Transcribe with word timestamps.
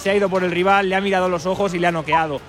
se 0.00 0.08
ha 0.08 0.14
ido 0.14 0.30
por 0.30 0.42
el 0.42 0.50
rival, 0.50 0.88
le 0.88 0.96
ha 0.96 1.00
mirado 1.00 1.28
los 1.28 1.44
ojos 1.44 1.74
y 1.74 1.78
le 1.78 1.86
ha 1.86 1.92
noqueado. 1.92 2.40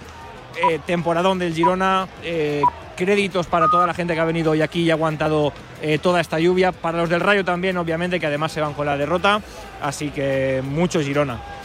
Eh, 0.56 0.80
temporadón 0.86 1.38
del 1.38 1.54
Girona, 1.54 2.08
eh, 2.24 2.62
créditos 2.96 3.48
para 3.48 3.68
toda 3.68 3.86
la 3.86 3.94
gente 3.94 4.14
que 4.14 4.20
ha 4.22 4.26
venido 4.26 4.52
hoy 4.52 4.62
aquí 4.62 4.84
y 4.84 4.90
ha 4.90 4.94
aguantado 4.94 5.52
eh, 5.82 5.98
toda 5.98 6.22
esta 6.22 6.40
lluvia. 6.40 6.72
Para 6.72 7.00
los 7.00 7.10
del 7.10 7.20
Rayo 7.20 7.44
también, 7.44 7.78
obviamente, 7.78 8.20
que 8.22 8.28
además 8.28 8.54
se 8.54 8.62
van 8.62 8.74
con 8.74 8.86
la 8.86 8.96
derrota. 8.96 9.42
Así 9.82 10.10
que 10.10 10.62
mucho 10.64 11.02
Girona. 11.02 11.61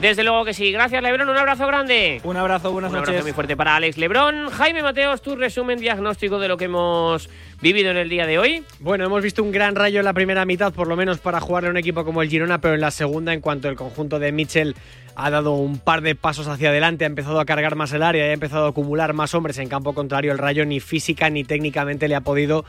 Desde 0.00 0.24
luego 0.24 0.44
que 0.44 0.52
sí. 0.52 0.72
Gracias, 0.72 1.02
Lebrón. 1.02 1.28
Un 1.28 1.36
abrazo 1.36 1.66
grande. 1.66 2.20
Un 2.24 2.36
abrazo, 2.36 2.72
buenas 2.72 2.90
Un 2.90 2.96
noches. 2.98 3.08
abrazo 3.10 3.24
muy 3.24 3.32
fuerte 3.32 3.56
para 3.56 3.76
Alex 3.76 3.96
Lebrón. 3.96 4.50
Jaime 4.50 4.82
Mateos, 4.82 5.22
tu 5.22 5.36
resumen 5.36 5.78
diagnóstico 5.78 6.38
de 6.38 6.48
lo 6.48 6.56
que 6.56 6.64
hemos 6.64 7.30
vivido 7.62 7.90
en 7.90 7.96
el 7.96 8.08
día 8.08 8.26
de 8.26 8.38
hoy. 8.38 8.64
Bueno, 8.80 9.04
hemos 9.06 9.22
visto 9.22 9.42
un 9.42 9.52
gran 9.52 9.74
rayo 9.76 10.00
en 10.00 10.04
la 10.04 10.12
primera 10.12 10.44
mitad, 10.44 10.72
por 10.72 10.88
lo 10.88 10.96
menos 10.96 11.18
para 11.18 11.40
jugarle 11.40 11.68
a 11.68 11.70
un 11.70 11.76
equipo 11.76 12.04
como 12.04 12.22
el 12.22 12.28
Girona, 12.28 12.60
pero 12.60 12.74
en 12.74 12.80
la 12.80 12.90
segunda, 12.90 13.32
en 13.32 13.40
cuanto 13.40 13.68
el 13.68 13.76
conjunto 13.76 14.18
de 14.18 14.32
Mitchell 14.32 14.74
ha 15.16 15.30
dado 15.30 15.52
un 15.52 15.78
par 15.78 16.02
de 16.02 16.16
pasos 16.16 16.48
hacia 16.48 16.70
adelante, 16.70 17.04
ha 17.04 17.06
empezado 17.06 17.38
a 17.38 17.44
cargar 17.44 17.76
más 17.76 17.92
el 17.92 18.02
área 18.02 18.26
y 18.26 18.30
ha 18.30 18.32
empezado 18.32 18.66
a 18.66 18.70
acumular 18.70 19.12
más 19.12 19.32
hombres 19.32 19.58
en 19.58 19.68
campo 19.68 19.94
contrario, 19.94 20.32
el 20.32 20.38
rayo 20.38 20.66
ni 20.66 20.80
física 20.80 21.30
ni 21.30 21.44
técnicamente 21.44 22.08
le 22.08 22.16
ha 22.16 22.20
podido 22.20 22.64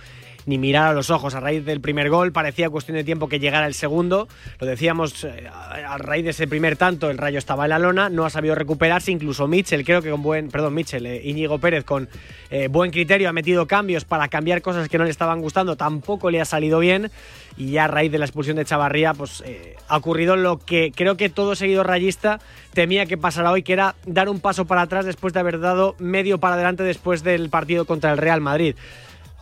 ni 0.46 0.58
mirar 0.58 0.88
a 0.88 0.94
los 0.94 1.10
ojos. 1.10 1.36
A 1.36 1.40
raíz 1.40 1.66
del 1.66 1.82
primer 1.82 2.10
gol 2.10 2.32
parecía 2.32 2.70
cuestión 2.70 2.98
de 2.98 3.04
tiempo 3.04 3.28
que 3.28 3.40
llegara 3.40 3.68
el 3.68 3.74
segundo. 3.74 4.28
Lo 4.60 4.68
decíamos, 4.68 5.24
eh, 5.24 5.48
a 5.48 5.98
raíz 5.98 6.24
de 6.24 6.32
ese 6.32 6.48
primer 6.48 6.78
tanto 6.78 7.10
el 7.10 7.18
Rayo 7.18 7.38
estaba 7.38 7.66
en 7.66 7.70
la 7.70 7.80
lona, 7.80 8.10
no 8.10 8.26
ha 8.26 8.30
sabido 8.30 8.56
recuperarse. 8.56 9.12
Incluso 9.12 9.48
Mitchell, 9.48 9.84
creo 9.84 10.02
que 10.02 10.12
con 10.12 10.22
buen, 10.22 10.50
perdón, 10.50 10.74
Mitchell, 10.74 11.06
eh, 11.06 11.22
Íñigo 11.24 11.60
Pérez 11.60 11.84
con 11.84 12.08
eh, 12.50 12.68
buen 12.68 12.92
criterio 12.92 13.30
ha 13.30 13.34
metido 13.34 13.66
cambios 13.68 14.06
para 14.06 14.28
cambiar 14.28 14.62
cosas 14.62 14.90
que 14.90 14.98
no 14.98 15.04
le 15.04 15.10
estaban 15.10 15.42
gustando. 15.42 15.76
Tampoco 15.76 16.30
le 16.30 16.42
ha 16.42 16.46
salido 16.46 16.80
bien. 16.80 17.12
Y 17.58 17.72
ya 17.72 17.86
a 17.86 17.88
raíz 17.88 18.12
de 18.12 18.18
la 18.18 18.26
expulsión 18.26 18.58
de 18.58 18.66
Chavarría, 18.66 19.14
pues 19.14 19.42
ha 19.88 19.96
ocurrido 19.98 20.36
lo 20.36 20.60
que 20.60 20.92
creo 20.94 21.16
que 21.16 21.30
todo 21.30 21.56
seguidor 21.56 21.88
rayista 21.88 22.42
temía 22.74 23.06
que 23.06 23.18
pasara 23.18 23.50
hoy, 23.50 23.64
que 23.64 23.72
era 23.72 23.96
dar 24.06 24.28
un 24.28 24.42
paso 24.42 24.66
para 24.66 24.82
atrás 24.82 25.06
después 25.06 25.34
de 25.34 25.40
haber 25.40 25.62
dado 25.62 25.96
medio 25.98 26.38
para 26.38 26.56
adelante 26.56 26.84
después 26.84 27.24
del 27.24 27.50
partido 27.50 27.86
contra 27.86 28.12
el 28.12 28.18
Real 28.18 28.42
Madrid. 28.42 28.76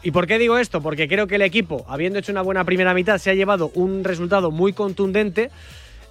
¿Y 0.04 0.12
por 0.12 0.28
qué 0.28 0.38
digo 0.38 0.58
esto? 0.58 0.82
Porque 0.82 1.08
creo 1.08 1.28
que 1.28 1.36
el 1.36 1.42
equipo, 1.42 1.86
habiendo 1.88 2.20
hecho 2.20 2.34
una 2.34 2.42
buena 2.42 2.66
primera 2.66 2.94
mitad, 2.94 3.18
se 3.18 3.30
ha 3.30 3.34
llevado 3.34 3.72
un 3.74 4.04
resultado 4.04 4.52
muy 4.52 4.74
contundente 4.74 5.50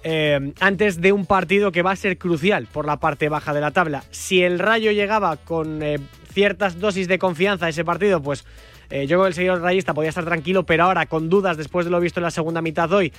eh, 0.03 0.51
antes 0.59 0.99
de 0.99 1.11
un 1.11 1.27
partido 1.27 1.71
que 1.71 1.83
va 1.83 1.91
a 1.91 1.95
ser 1.95 2.17
crucial 2.17 2.67
por 2.71 2.87
la 2.87 2.97
parte 2.97 3.29
baja 3.29 3.53
de 3.53 3.61
la 3.61 3.69
tabla. 3.69 4.03
Si 4.09 4.41
el 4.41 4.57
Rayo 4.57 4.91
llegaba 4.91 5.37
con 5.37 5.83
eh, 5.83 5.99
ciertas 6.33 6.79
dosis 6.79 7.07
de 7.07 7.19
confianza 7.19 7.67
a 7.67 7.69
ese 7.69 7.85
partido, 7.85 8.19
pues 8.19 8.45
eh, 8.89 9.05
yo 9.05 9.17
creo 9.17 9.21
que 9.23 9.27
el 9.27 9.33
seguidor 9.35 9.61
rayista 9.61 9.93
podía 9.93 10.09
estar 10.09 10.25
tranquilo, 10.25 10.65
pero 10.65 10.85
ahora 10.85 11.05
con 11.05 11.29
dudas 11.29 11.55
después 11.55 11.85
de 11.85 11.91
lo 11.91 11.99
visto 11.99 12.19
en 12.19 12.23
la 12.23 12.31
segunda 12.31 12.63
mitad 12.63 12.91
hoy, 12.91 13.13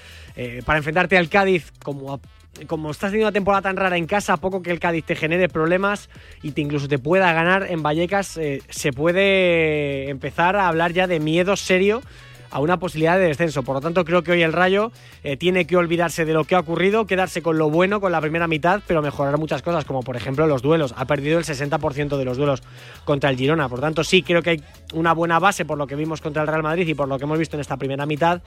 para 0.66 0.78
enfrentarte 0.78 1.16
al 1.16 1.28
Cádiz 1.28 1.72
como 1.82 2.20
como 2.66 2.90
estás 2.90 3.10
teniendo 3.10 3.28
una 3.28 3.32
temporada 3.32 3.62
tan 3.62 3.76
rara 3.76 3.96
en 3.96 4.06
casa, 4.06 4.34
a 4.34 4.36
poco 4.36 4.62
que 4.62 4.70
el 4.70 4.80
Cádiz 4.80 5.04
te 5.04 5.16
genere 5.16 5.48
problemas 5.48 6.08
y 6.42 6.52
te 6.52 6.60
incluso 6.60 6.88
te 6.88 6.98
pueda 6.98 7.32
ganar 7.32 7.66
en 7.70 7.82
Vallecas, 7.82 8.36
eh, 8.36 8.62
se 8.68 8.92
puede 8.92 10.08
empezar 10.08 10.56
a 10.56 10.68
hablar 10.68 10.92
ya 10.92 11.06
de 11.06 11.20
miedo 11.20 11.56
serio 11.56 12.02
a 12.50 12.60
una 12.60 12.78
posibilidad 12.78 13.18
de 13.18 13.26
descenso. 13.26 13.62
Por 13.62 13.74
lo 13.76 13.80
tanto, 13.80 14.04
creo 14.04 14.22
que 14.22 14.32
hoy 14.32 14.42
el 14.42 14.52
Rayo 14.52 14.92
eh, 15.22 15.36
tiene 15.36 15.66
que 15.66 15.76
olvidarse 15.76 16.24
de 16.24 16.32
lo 16.32 16.44
que 16.44 16.54
ha 16.54 16.60
ocurrido, 16.60 17.06
quedarse 17.06 17.42
con 17.42 17.58
lo 17.58 17.70
bueno, 17.70 18.00
con 18.00 18.12
la 18.12 18.20
primera 18.20 18.46
mitad, 18.48 18.80
pero 18.86 19.02
mejorar 19.02 19.38
muchas 19.38 19.62
cosas, 19.62 19.84
como 19.84 20.02
por 20.02 20.16
ejemplo 20.16 20.46
los 20.46 20.62
duelos. 20.62 20.94
Ha 20.96 21.04
perdido 21.06 21.38
el 21.38 21.44
60% 21.44 22.16
de 22.16 22.24
los 22.24 22.36
duelos 22.36 22.62
contra 23.04 23.30
el 23.30 23.36
Girona. 23.36 23.68
Por 23.68 23.78
lo 23.78 23.82
tanto, 23.82 24.04
sí 24.04 24.22
creo 24.22 24.42
que 24.42 24.50
hay 24.50 24.62
una 24.92 25.12
buena 25.14 25.38
base 25.38 25.64
por 25.64 25.78
lo 25.78 25.86
que 25.86 25.96
vimos 25.96 26.20
contra 26.20 26.42
el 26.42 26.48
Real 26.48 26.62
Madrid 26.62 26.86
y 26.86 26.94
por 26.94 27.08
lo 27.08 27.18
que 27.18 27.24
hemos 27.24 27.38
visto 27.38 27.56
en 27.56 27.60
esta 27.60 27.76
primera 27.76 28.06
mitad 28.06 28.42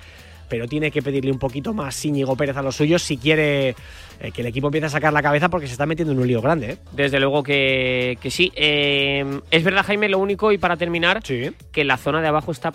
pero 0.50 0.66
tiene 0.66 0.92
que 0.92 1.02
pedirle 1.02 1.30
un 1.30 1.40
poquito 1.40 1.74
más 1.74 2.06
Íñigo 2.06 2.38
Pérez 2.38 2.56
a 2.56 2.62
los 2.62 2.78
suyos 2.78 3.02
si 3.04 3.18
quiere 3.18 3.76
eh, 4.22 4.32
que 4.34 4.40
el 4.40 4.48
equipo 4.48 4.68
empiece 4.68 4.86
a 4.86 4.90
sacar 4.90 5.12
la 5.12 5.22
cabeza 5.22 5.50
porque 5.50 5.68
se 5.68 5.74
está 5.74 5.86
metiendo 5.86 6.14
en 6.14 6.20
un 6.20 6.26
lío 6.26 6.42
grande. 6.42 6.72
¿eh? 6.72 6.78
Desde 6.94 7.20
luego 7.20 7.44
que, 7.44 8.18
que 8.22 8.32
sí. 8.32 8.54
Eh, 8.56 9.42
es 9.52 9.64
verdad, 9.66 9.84
Jaime, 9.86 10.08
lo 10.08 10.20
único, 10.20 10.54
y 10.54 10.58
para 10.58 10.78
terminar, 10.78 11.20
Sí. 11.26 11.52
que 11.74 11.84
la 11.84 11.98
zona 11.98 12.22
de 12.22 12.30
abajo 12.30 12.54
está. 12.54 12.72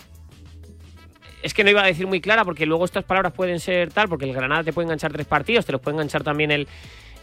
Es 1.43 1.53
que 1.53 1.63
no 1.63 1.69
iba 1.69 1.83
a 1.83 1.85
decir 1.85 2.07
muy 2.07 2.21
clara, 2.21 2.43
porque 2.45 2.65
luego 2.65 2.85
estas 2.85 3.03
palabras 3.03 3.33
pueden 3.33 3.59
ser 3.59 3.91
tal, 3.91 4.07
porque 4.09 4.25
el 4.25 4.33
Granada 4.33 4.63
te 4.63 4.73
puede 4.73 4.85
enganchar 4.85 5.11
tres 5.11 5.27
partidos, 5.27 5.65
te 5.65 5.71
los 5.73 5.81
puede 5.81 5.95
enganchar 5.95 6.23
también 6.23 6.49
el, 6.51 6.67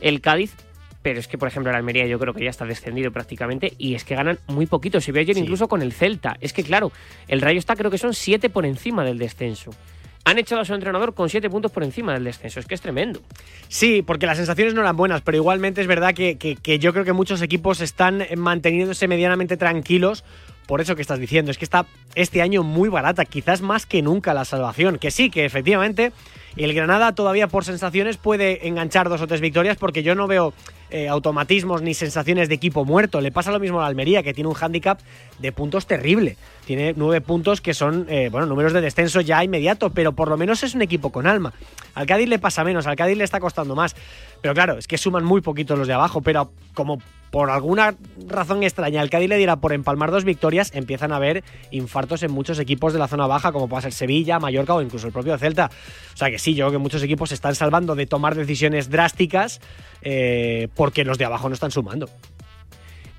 el 0.00 0.20
Cádiz. 0.20 0.54
Pero 1.02 1.18
es 1.18 1.26
que, 1.26 1.38
por 1.38 1.48
ejemplo, 1.48 1.70
el 1.70 1.76
Almería 1.76 2.06
yo 2.06 2.18
creo 2.18 2.34
que 2.34 2.44
ya 2.44 2.50
está 2.50 2.66
descendido 2.66 3.10
prácticamente 3.10 3.72
y 3.78 3.94
es 3.94 4.04
que 4.04 4.14
ganan 4.14 4.38
muy 4.48 4.66
poquito. 4.66 5.00
Se 5.00 5.12
ve 5.12 5.20
ayer 5.20 5.34
Sí. 5.34 5.40
incluso 5.40 5.66
con 5.66 5.80
el 5.80 5.92
Celta. 5.94 6.36
Es 6.42 6.52
que, 6.52 6.62
claro, 6.62 6.92
el 7.26 7.40
Rayo 7.40 7.58
está, 7.58 7.74
creo 7.74 7.90
que 7.90 7.96
son 7.96 8.12
siete 8.12 8.50
por 8.50 8.66
encima 8.66 9.02
del 9.02 9.16
descenso. 9.16 9.70
Han 10.26 10.38
echado 10.38 10.60
a 10.60 10.66
su 10.66 10.74
entrenador 10.74 11.14
con 11.14 11.30
siete 11.30 11.48
puntos 11.48 11.72
por 11.72 11.82
encima 11.82 12.12
del 12.12 12.24
descenso. 12.24 12.60
Es 12.60 12.66
que 12.66 12.74
es 12.74 12.82
tremendo. 12.82 13.22
Sí, 13.68 14.02
porque 14.02 14.26
las 14.26 14.36
sensaciones 14.36 14.74
no 14.74 14.82
eran 14.82 14.94
buenas, 14.94 15.22
pero 15.22 15.38
igualmente 15.38 15.80
es 15.80 15.86
verdad 15.86 16.12
que, 16.12 16.36
que- 16.36 16.56
que 16.56 16.78
yo 16.78 16.92
creo 16.92 17.06
que 17.06 17.14
muchos 17.14 17.40
equipos 17.40 17.80
están 17.80 18.26
manteniéndose 18.36 19.08
medianamente 19.08 19.56
tranquilos 19.56 20.22
por 20.70 20.80
eso 20.80 20.94
que 20.94 21.02
estás 21.02 21.18
diciendo. 21.18 21.50
Es 21.50 21.58
que 21.58 21.64
está 21.64 21.84
este 22.14 22.42
año 22.42 22.62
muy 22.62 22.88
barata, 22.88 23.24
quizás 23.24 23.60
más 23.60 23.86
que 23.86 24.02
nunca 24.02 24.34
la 24.34 24.44
salvación. 24.44 24.98
Que 24.98 25.10
sí, 25.10 25.28
que 25.28 25.44
efectivamente 25.44 26.12
el 26.56 26.72
Granada 26.74 27.12
todavía 27.12 27.48
por 27.48 27.64
sensaciones 27.64 28.18
puede 28.18 28.68
enganchar 28.68 29.08
dos 29.08 29.20
o 29.20 29.26
tres 29.26 29.40
victorias 29.40 29.76
porque 29.76 30.04
yo 30.04 30.14
no 30.14 30.28
veo 30.28 30.54
eh, 30.90 31.08
automatismos 31.08 31.82
ni 31.82 31.92
sensaciones 31.92 32.48
de 32.48 32.54
equipo 32.54 32.84
muerto. 32.84 33.20
Le 33.20 33.32
pasa 33.32 33.50
lo 33.50 33.58
mismo 33.58 33.80
a 33.80 33.82
la 33.82 33.88
Almería, 33.88 34.22
que 34.22 34.32
tiene 34.32 34.46
un 34.46 34.54
hándicap 34.54 35.00
de 35.40 35.52
puntos 35.52 35.86
terrible. 35.86 36.36
Tiene 36.66 36.94
nueve 36.96 37.20
puntos 37.20 37.60
que 37.60 37.74
son, 37.74 38.06
eh, 38.08 38.28
bueno, 38.30 38.46
números 38.46 38.72
de 38.72 38.80
descenso 38.80 39.20
ya 39.20 39.42
inmediato, 39.42 39.90
pero 39.90 40.12
por 40.12 40.28
lo 40.28 40.36
menos 40.36 40.62
es 40.62 40.74
un 40.74 40.82
equipo 40.82 41.10
con 41.10 41.26
alma. 41.26 41.52
Al 41.94 42.06
Cádiz 42.06 42.28
le 42.28 42.38
pasa 42.38 42.62
menos, 42.62 42.86
al 42.86 42.96
Cádiz 42.96 43.16
le 43.16 43.24
está 43.24 43.40
costando 43.40 43.74
más. 43.74 43.96
Pero 44.40 44.54
claro, 44.54 44.78
es 44.78 44.86
que 44.86 44.98
suman 44.98 45.24
muy 45.24 45.40
poquitos 45.40 45.78
los 45.78 45.88
de 45.88 45.94
abajo, 45.94 46.20
pero 46.22 46.52
como 46.74 46.98
por 47.30 47.50
alguna 47.50 47.94
razón 48.26 48.62
extraña 48.62 49.00
al 49.00 49.10
Cádiz 49.10 49.28
le 49.28 49.36
diera 49.36 49.56
por 49.56 49.72
empalmar 49.72 50.10
dos 50.10 50.24
victorias, 50.24 50.72
empiezan 50.74 51.12
a 51.12 51.16
haber 51.16 51.44
infartos 51.70 52.22
en 52.22 52.32
muchos 52.32 52.58
equipos 52.58 52.92
de 52.92 52.98
la 52.98 53.08
zona 53.08 53.26
baja, 53.26 53.52
como 53.52 53.68
puede 53.68 53.82
ser 53.82 53.92
Sevilla, 53.92 54.38
Mallorca 54.38 54.74
o 54.74 54.82
incluso 54.82 55.06
el 55.06 55.12
propio 55.12 55.38
Celta. 55.38 55.70
O 56.14 56.16
sea 56.16 56.30
que 56.30 56.38
sí, 56.38 56.54
yo 56.54 56.66
creo 56.66 56.72
que 56.72 56.78
muchos 56.78 57.02
equipos 57.02 57.28
se 57.30 57.34
están 57.36 57.54
salvando 57.54 57.94
de 57.94 58.06
tomar 58.06 58.34
decisiones 58.34 58.90
drásticas 58.90 59.60
eh, 60.02 60.68
porque 60.74 61.04
los 61.04 61.18
de 61.18 61.24
abajo 61.24 61.48
no 61.48 61.54
están 61.54 61.70
sumando. 61.70 62.08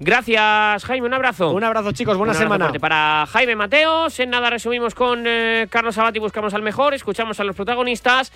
Gracias, 0.03 0.83
Jaime. 0.83 1.05
Un 1.05 1.13
abrazo. 1.13 1.51
Un 1.51 1.63
abrazo, 1.63 1.91
chicos, 1.91 2.17
buena 2.17 2.33
semana. 2.33 2.65
fuerte 2.65 2.79
para 2.79 3.27
Jaime 3.27 3.55
Mateos. 3.55 4.19
En 4.19 4.31
nada 4.31 4.49
resumimos 4.49 4.95
con 4.95 5.25
eh, 5.27 5.67
Carlos 5.69 5.95
Abati, 5.99 6.17
buscamos 6.17 6.55
al 6.55 6.63
mejor, 6.63 6.95
escuchamos 6.95 7.39
a 7.39 7.43
los 7.43 7.55
protagonistas. 7.55 8.31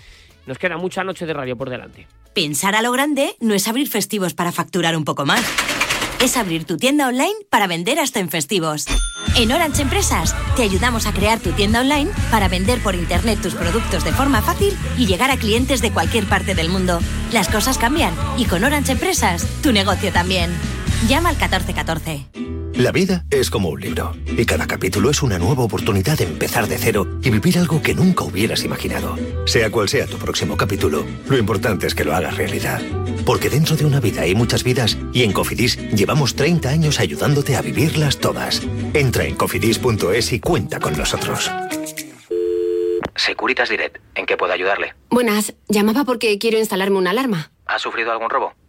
Nos 0.45 0.59
queda 0.59 0.77
mucha 0.77 1.03
noche 1.03 1.25
de 1.25 1.33
radio 1.33 1.57
por 1.57 1.71
delante. 1.71 2.07
Pensar 2.35 2.75
a 2.75 2.83
lo 2.83 2.91
grande 2.91 3.35
no 3.39 3.55
es 3.55 3.67
abrir 3.67 3.89
festivos 3.89 4.35
para 4.35 4.51
facturar 4.51 4.95
un 4.95 5.05
poco 5.05 5.25
más. 5.25 5.43
Es 6.21 6.37
abrir 6.37 6.65
tu 6.65 6.77
tienda 6.77 7.07
online 7.07 7.33
para 7.49 7.65
vender 7.65 7.97
hasta 7.97 8.19
en 8.19 8.29
festivos. 8.29 8.85
En 9.35 9.51
Orange 9.51 9.81
Empresas 9.81 10.35
te 10.55 10.61
ayudamos 10.61 11.07
a 11.07 11.13
crear 11.13 11.39
tu 11.39 11.51
tienda 11.51 11.81
online 11.81 12.11
para 12.29 12.47
vender 12.47 12.77
por 12.83 12.93
internet 12.93 13.39
tus 13.41 13.55
productos 13.55 14.03
de 14.03 14.11
forma 14.11 14.43
fácil 14.43 14.77
y 14.99 15.07
llegar 15.07 15.31
a 15.31 15.37
clientes 15.37 15.81
de 15.81 15.91
cualquier 15.91 16.25
parte 16.25 16.53
del 16.53 16.69
mundo. 16.69 16.99
Las 17.33 17.49
cosas 17.49 17.79
cambian 17.79 18.13
y 18.37 18.45
con 18.45 18.63
Orange 18.63 18.91
Empresas 18.91 19.47
tu 19.63 19.71
negocio 19.71 20.11
también. 20.13 20.55
Llama 21.07 21.29
al 21.29 21.35
1414. 21.35 22.25
La 22.73 22.91
vida 22.91 23.23
es 23.29 23.49
como 23.49 23.69
un 23.69 23.79
libro 23.79 24.15
y 24.25 24.45
cada 24.45 24.67
capítulo 24.67 25.09
es 25.09 25.21
una 25.21 25.37
nueva 25.39 25.63
oportunidad 25.63 26.17
de 26.17 26.25
empezar 26.25 26.67
de 26.67 26.77
cero 26.77 27.07
y 27.21 27.29
vivir 27.29 27.57
algo 27.57 27.81
que 27.81 27.93
nunca 27.93 28.23
hubieras 28.25 28.65
imaginado. 28.65 29.15
Sea 29.45 29.69
cual 29.69 29.87
sea 29.87 30.07
tu 30.07 30.17
próximo 30.17 30.57
capítulo, 30.57 31.05
lo 31.29 31.37
importante 31.37 31.87
es 31.87 31.95
que 31.95 32.03
lo 32.03 32.13
hagas 32.13 32.35
realidad. 32.35 32.81
Porque 33.25 33.49
dentro 33.49 33.75
de 33.77 33.85
una 33.85 33.99
vida 34.01 34.23
hay 34.23 34.35
muchas 34.35 34.63
vidas 34.63 34.97
y 35.13 35.23
en 35.23 35.31
Cofidis 35.31 35.77
llevamos 35.91 36.35
30 36.35 36.67
años 36.67 36.99
ayudándote 36.99 37.55
a 37.55 37.61
vivirlas 37.61 38.17
todas. 38.17 38.61
Entra 38.93 39.23
en 39.25 39.35
cofidis.es 39.35 40.33
y 40.33 40.39
cuenta 40.39 40.79
con 40.79 40.97
nosotros. 40.97 41.49
Securitas 43.15 43.69
Direct, 43.69 43.99
¿en 44.15 44.25
qué 44.25 44.35
puedo 44.35 44.51
ayudarle? 44.51 44.95
Buenas, 45.09 45.53
llamaba 45.69 46.03
porque 46.03 46.37
quiero 46.39 46.57
instalarme 46.57 46.97
una 46.97 47.11
alarma. 47.11 47.51
¿Ha 47.67 47.79
sufrido 47.79 48.11
algún 48.11 48.29
robo? 48.29 48.53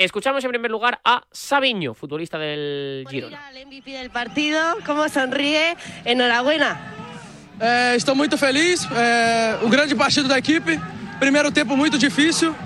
Escuchamos 0.00 0.42
en 0.42 0.50
primer 0.50 0.70
lugar 0.70 0.98
a 1.04 1.22
Sabiño, 1.30 1.92
futbolista 1.92 2.38
del 2.38 3.04
Girona. 3.10 3.38
El 3.50 3.66
MVP 3.66 3.90
del 3.90 4.08
partido, 4.08 4.58
cómo 4.86 5.06
sonríe, 5.10 5.76
enhorabuena. 6.06 6.80
É, 7.60 7.94
estou 7.96 8.14
muito 8.14 8.38
feliz. 8.38 8.88
É, 8.96 9.58
um 9.62 9.68
grande 9.68 9.94
partido 9.94 10.26
da 10.26 10.38
equipe. 10.38 10.80
Primeiro 11.18 11.52
tempo 11.52 11.76
muito 11.76 11.98
difícil. 11.98 12.56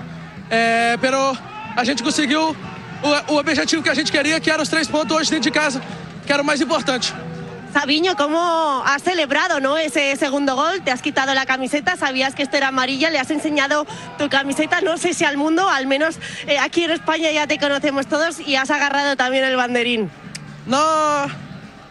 É, 0.49 0.97
pero 1.01 1.37
a 1.75 1.83
gente 1.83 2.05
conseguiu 2.05 2.55
o, 3.03 3.33
o 3.33 3.37
objetivo 3.37 3.83
que 3.83 3.91
a 3.91 3.95
gente 3.95 4.13
queria, 4.13 4.39
que 4.39 4.49
era 4.49 4.63
os 4.63 4.69
três 4.69 4.87
pontos 4.87 5.17
hoje 5.17 5.33
dentro 5.33 5.51
de 5.51 5.59
casa. 5.59 5.83
que 6.25 6.33
era 6.33 6.41
o 6.41 6.47
mais 6.47 6.61
importante. 6.61 7.13
Sabiño, 7.75 8.15
¿cómo 8.15 8.85
has 8.87 9.03
celebrado 9.03 9.59
¿no? 9.59 9.77
ese 9.77 10.15
segundo 10.15 10.55
gol? 10.55 10.83
Te 10.85 10.93
has 10.93 11.03
quitado 11.03 11.35
la 11.35 11.45
camiseta, 11.45 11.97
sabías 11.97 12.37
que 12.37 12.45
esto 12.45 12.57
era 12.57 12.69
amarilla, 12.69 13.11
le 13.11 13.19
has 13.19 13.33
enseñado 13.33 13.85
tu 14.17 14.29
camiseta, 14.29 14.81
no 14.81 14.97
sé 14.97 15.13
si 15.13 15.25
al 15.25 15.37
mundo, 15.37 15.69
al 15.69 15.89
menos 15.89 16.21
eh, 16.47 16.57
aquí 16.61 16.85
en 16.85 16.93
España 16.93 17.33
ya 17.33 17.49
te 17.49 17.59
conocemos 17.59 18.07
todos 18.07 18.39
y 18.39 18.55
has 18.55 18.71
agarrado 18.71 19.17
también 19.17 19.43
el 19.43 19.57
banderín. 19.57 20.09
Não, 20.65 21.29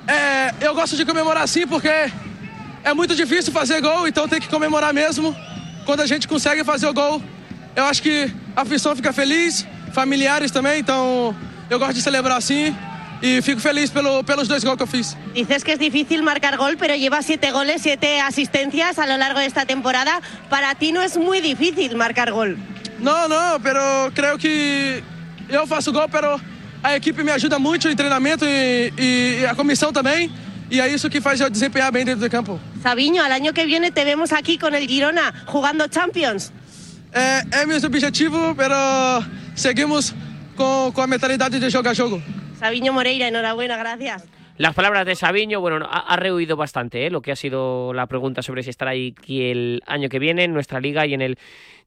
é, 0.07 0.53
eu 0.61 0.73
gosto 0.73 0.95
de 0.95 1.03
comemorar 1.03 1.43
assim 1.43 1.67
porque 1.67 1.89
é 1.89 2.93
muito 2.93 3.13
difícil 3.13 3.51
fazer 3.51 3.81
gol, 3.81 4.07
então 4.07 4.25
tem 4.25 4.39
que 4.39 4.47
comemorar 4.47 4.93
mesmo. 4.93 5.35
Quando 5.85 5.99
a 5.99 6.05
gente 6.05 6.29
consegue 6.29 6.63
fazer 6.63 6.87
o 6.87 6.93
gol, 6.93 7.21
eu 7.75 7.83
acho 7.83 8.01
que 8.01 8.33
a 8.55 8.61
afição 8.61 8.95
fica 8.95 9.11
feliz, 9.11 9.67
familiares 9.91 10.49
também, 10.49 10.79
então 10.79 11.35
eu 11.69 11.77
gosto 11.77 11.95
de 11.95 12.01
celebrar 12.01 12.37
assim 12.37 12.73
y 13.23 13.41
fico 13.41 13.61
feliz 13.61 13.89
pelo, 13.89 14.21
pelos 14.23 14.49
dos 14.49 14.65
goles 14.65 14.77
que 14.77 14.85
fiz. 14.85 15.15
Dices 15.33 15.63
que 15.63 15.71
es 15.71 15.79
difícil 15.79 16.21
marcar 16.23 16.57
gol, 16.57 16.75
pero 16.77 16.93
llevas 16.93 17.25
siete 17.25 17.51
goles, 17.51 17.81
siete 17.81 18.19
asistencias 18.19 18.99
a 18.99 19.07
lo 19.07 19.15
largo 19.15 19.39
de 19.39 19.45
esta 19.45 19.65
temporada. 19.65 20.19
Para 20.49 20.75
ti 20.75 20.91
no 20.91 21.01
es 21.01 21.15
muy 21.15 21.39
difícil 21.39 21.95
marcar 21.95 22.31
gol. 22.31 22.57
Não, 22.99 23.29
não, 23.29 23.61
pero 23.61 24.11
creo 24.13 24.37
que 24.37 25.01
eu 25.47 25.65
faço 25.65 25.93
gol, 25.93 26.09
pero 26.09 26.37
a 26.83 26.97
equipe 26.97 27.23
me 27.23 27.31
ajuda 27.31 27.57
muito 27.57 27.87
em 27.87 27.95
treinamento 27.95 28.43
e, 28.45 28.91
e 28.97 29.45
a 29.45 29.55
comissão 29.55 29.93
também. 29.93 30.29
E 30.69 30.81
é 30.81 30.89
isso 30.89 31.09
que 31.09 31.21
faz 31.21 31.39
eu 31.39 31.49
desempenhar 31.49 31.93
bem 31.93 32.03
dentro 32.03 32.19
do 32.19 32.29
campo. 32.29 32.59
Sabiño, 32.81 33.23
al 33.23 33.31
año 33.31 33.53
que 33.53 33.65
viene 33.65 33.91
te 33.91 34.03
vemos 34.03 34.33
aquí 34.33 34.57
con 34.57 34.75
el 34.75 34.85
Girona 34.85 35.33
jugando 35.45 35.87
Champions. 35.87 36.51
É, 37.13 37.61
é 37.61 37.65
meu 37.65 37.77
objetivo, 37.77 38.53
pero 38.55 38.75
seguimos 39.55 40.13
com, 40.57 40.91
com 40.93 41.01
a 41.01 41.07
mentalidade 41.07 41.57
de 41.57 41.69
jogar 41.69 41.93
jogo. 41.93 42.21
Sabiño 42.63 42.93
Moreira, 42.93 43.27
enhorabuena, 43.27 43.75
gracias. 43.75 44.23
Las 44.55 44.73
palabras 44.73 45.05
de 45.05 45.17
Sabiño, 45.17 45.59
bueno, 45.59 45.85
ha, 45.85 45.99
ha 45.99 46.15
rehuido 46.15 46.55
bastante 46.55 47.05
¿eh? 47.05 47.09
lo 47.09 47.21
que 47.21 47.33
ha 47.33 47.35
sido 47.35 47.91
la 47.93 48.07
pregunta 48.07 48.41
sobre 48.41 48.63
si 48.63 48.69
estará 48.69 48.91
aquí 48.91 49.51
el 49.51 49.83
año 49.85 50.07
que 50.07 50.17
viene 50.17 50.45
en 50.45 50.53
nuestra 50.53 50.79
liga 50.79 51.05
y 51.05 51.13
en 51.13 51.21
el 51.21 51.37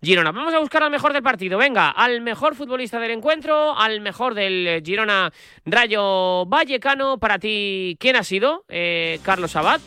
Girona. 0.02 0.32
Vamos 0.32 0.52
a 0.52 0.58
buscar 0.58 0.82
al 0.82 0.90
mejor 0.90 1.14
del 1.14 1.22
partido. 1.22 1.56
Venga, 1.56 1.88
al 1.88 2.20
mejor 2.20 2.54
futbolista 2.54 3.00
del 3.00 3.12
encuentro, 3.12 3.74
al 3.74 4.02
mejor 4.02 4.34
del 4.34 4.82
Girona 4.84 5.32
Rayo 5.64 6.44
Vallecano. 6.44 7.16
Para 7.16 7.38
ti, 7.38 7.96
¿quién 7.98 8.16
ha 8.16 8.22
sido? 8.22 8.66
Eh, 8.68 9.18
Carlos 9.22 9.56
Abad. 9.56 9.80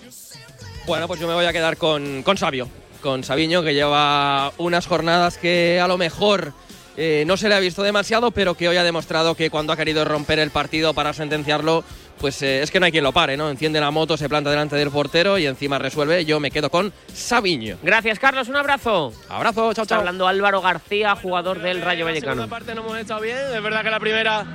Bueno, 0.88 1.06
pues 1.06 1.20
yo 1.20 1.28
me 1.28 1.36
voy 1.36 1.46
a 1.46 1.54
quedar 1.54 1.78
con, 1.78 2.24
con 2.24 2.36
Sabio, 2.36 2.68
con 3.02 3.24
Sabiño, 3.24 3.62
que 3.62 3.76
lleva 3.76 4.54
unas 4.58 4.88
jornadas 4.88 5.38
que 5.38 5.80
a 5.80 5.88
lo 5.88 6.00
mejor 6.00 6.52
eh, 7.02 7.24
no 7.26 7.38
se 7.38 7.48
le 7.48 7.56
ha 7.56 7.60
visto 7.62 7.82
demasiado, 7.82 8.32
pero 8.32 8.56
que 8.56 8.68
hoy 8.68 8.76
ha 8.76 8.84
demostrado 8.84 9.34
que 9.34 9.50
cuando 9.50 9.72
ha 9.72 9.78
querido 9.78 10.04
romper 10.04 10.38
el 10.40 10.52
partido 10.52 10.94
para 10.94 11.14
sentenciarlo, 11.14 11.86
pues 12.20 12.42
eh, 12.42 12.62
es 12.62 12.72
que 12.72 12.80
no 12.82 12.86
hay 12.88 12.92
quien 12.92 13.06
lo 13.06 13.14
pare, 13.14 13.38
¿no? 13.38 13.50
Enciende 13.50 13.80
la 13.80 13.90
moto, 13.90 14.18
se 14.18 14.28
planta 14.28 14.50
delante 14.50 14.76
del 14.76 14.92
portero 14.92 15.38
y 15.38 15.46
encima 15.46 15.80
resuelve. 15.80 16.26
Yo 16.26 16.42
me 16.42 16.52
quedo 16.52 16.70
con 16.70 16.92
Sabiño. 17.14 17.78
Gracias, 17.82 18.20
Carlos. 18.20 18.50
Un 18.50 18.58
abrazo. 18.58 19.14
Abrazo, 19.30 19.74
chao, 19.74 19.84
Está 19.84 19.86
chao. 19.96 20.00
hablando 20.00 20.28
Álvaro 20.28 20.62
García, 20.62 21.16
jugador 21.16 21.62
del 21.62 21.82
Rayo 21.82 22.04
La 22.04 22.12
Vallecano. 22.12 22.34
segunda 22.34 22.54
parte 22.54 22.76
no 22.76 22.82
hemos 22.82 22.98
estado 22.98 23.22
bien, 23.22 23.38
es 23.56 23.64
verdad 23.64 23.82
que 23.82 23.92
la 23.92 24.00
primera 24.02 24.46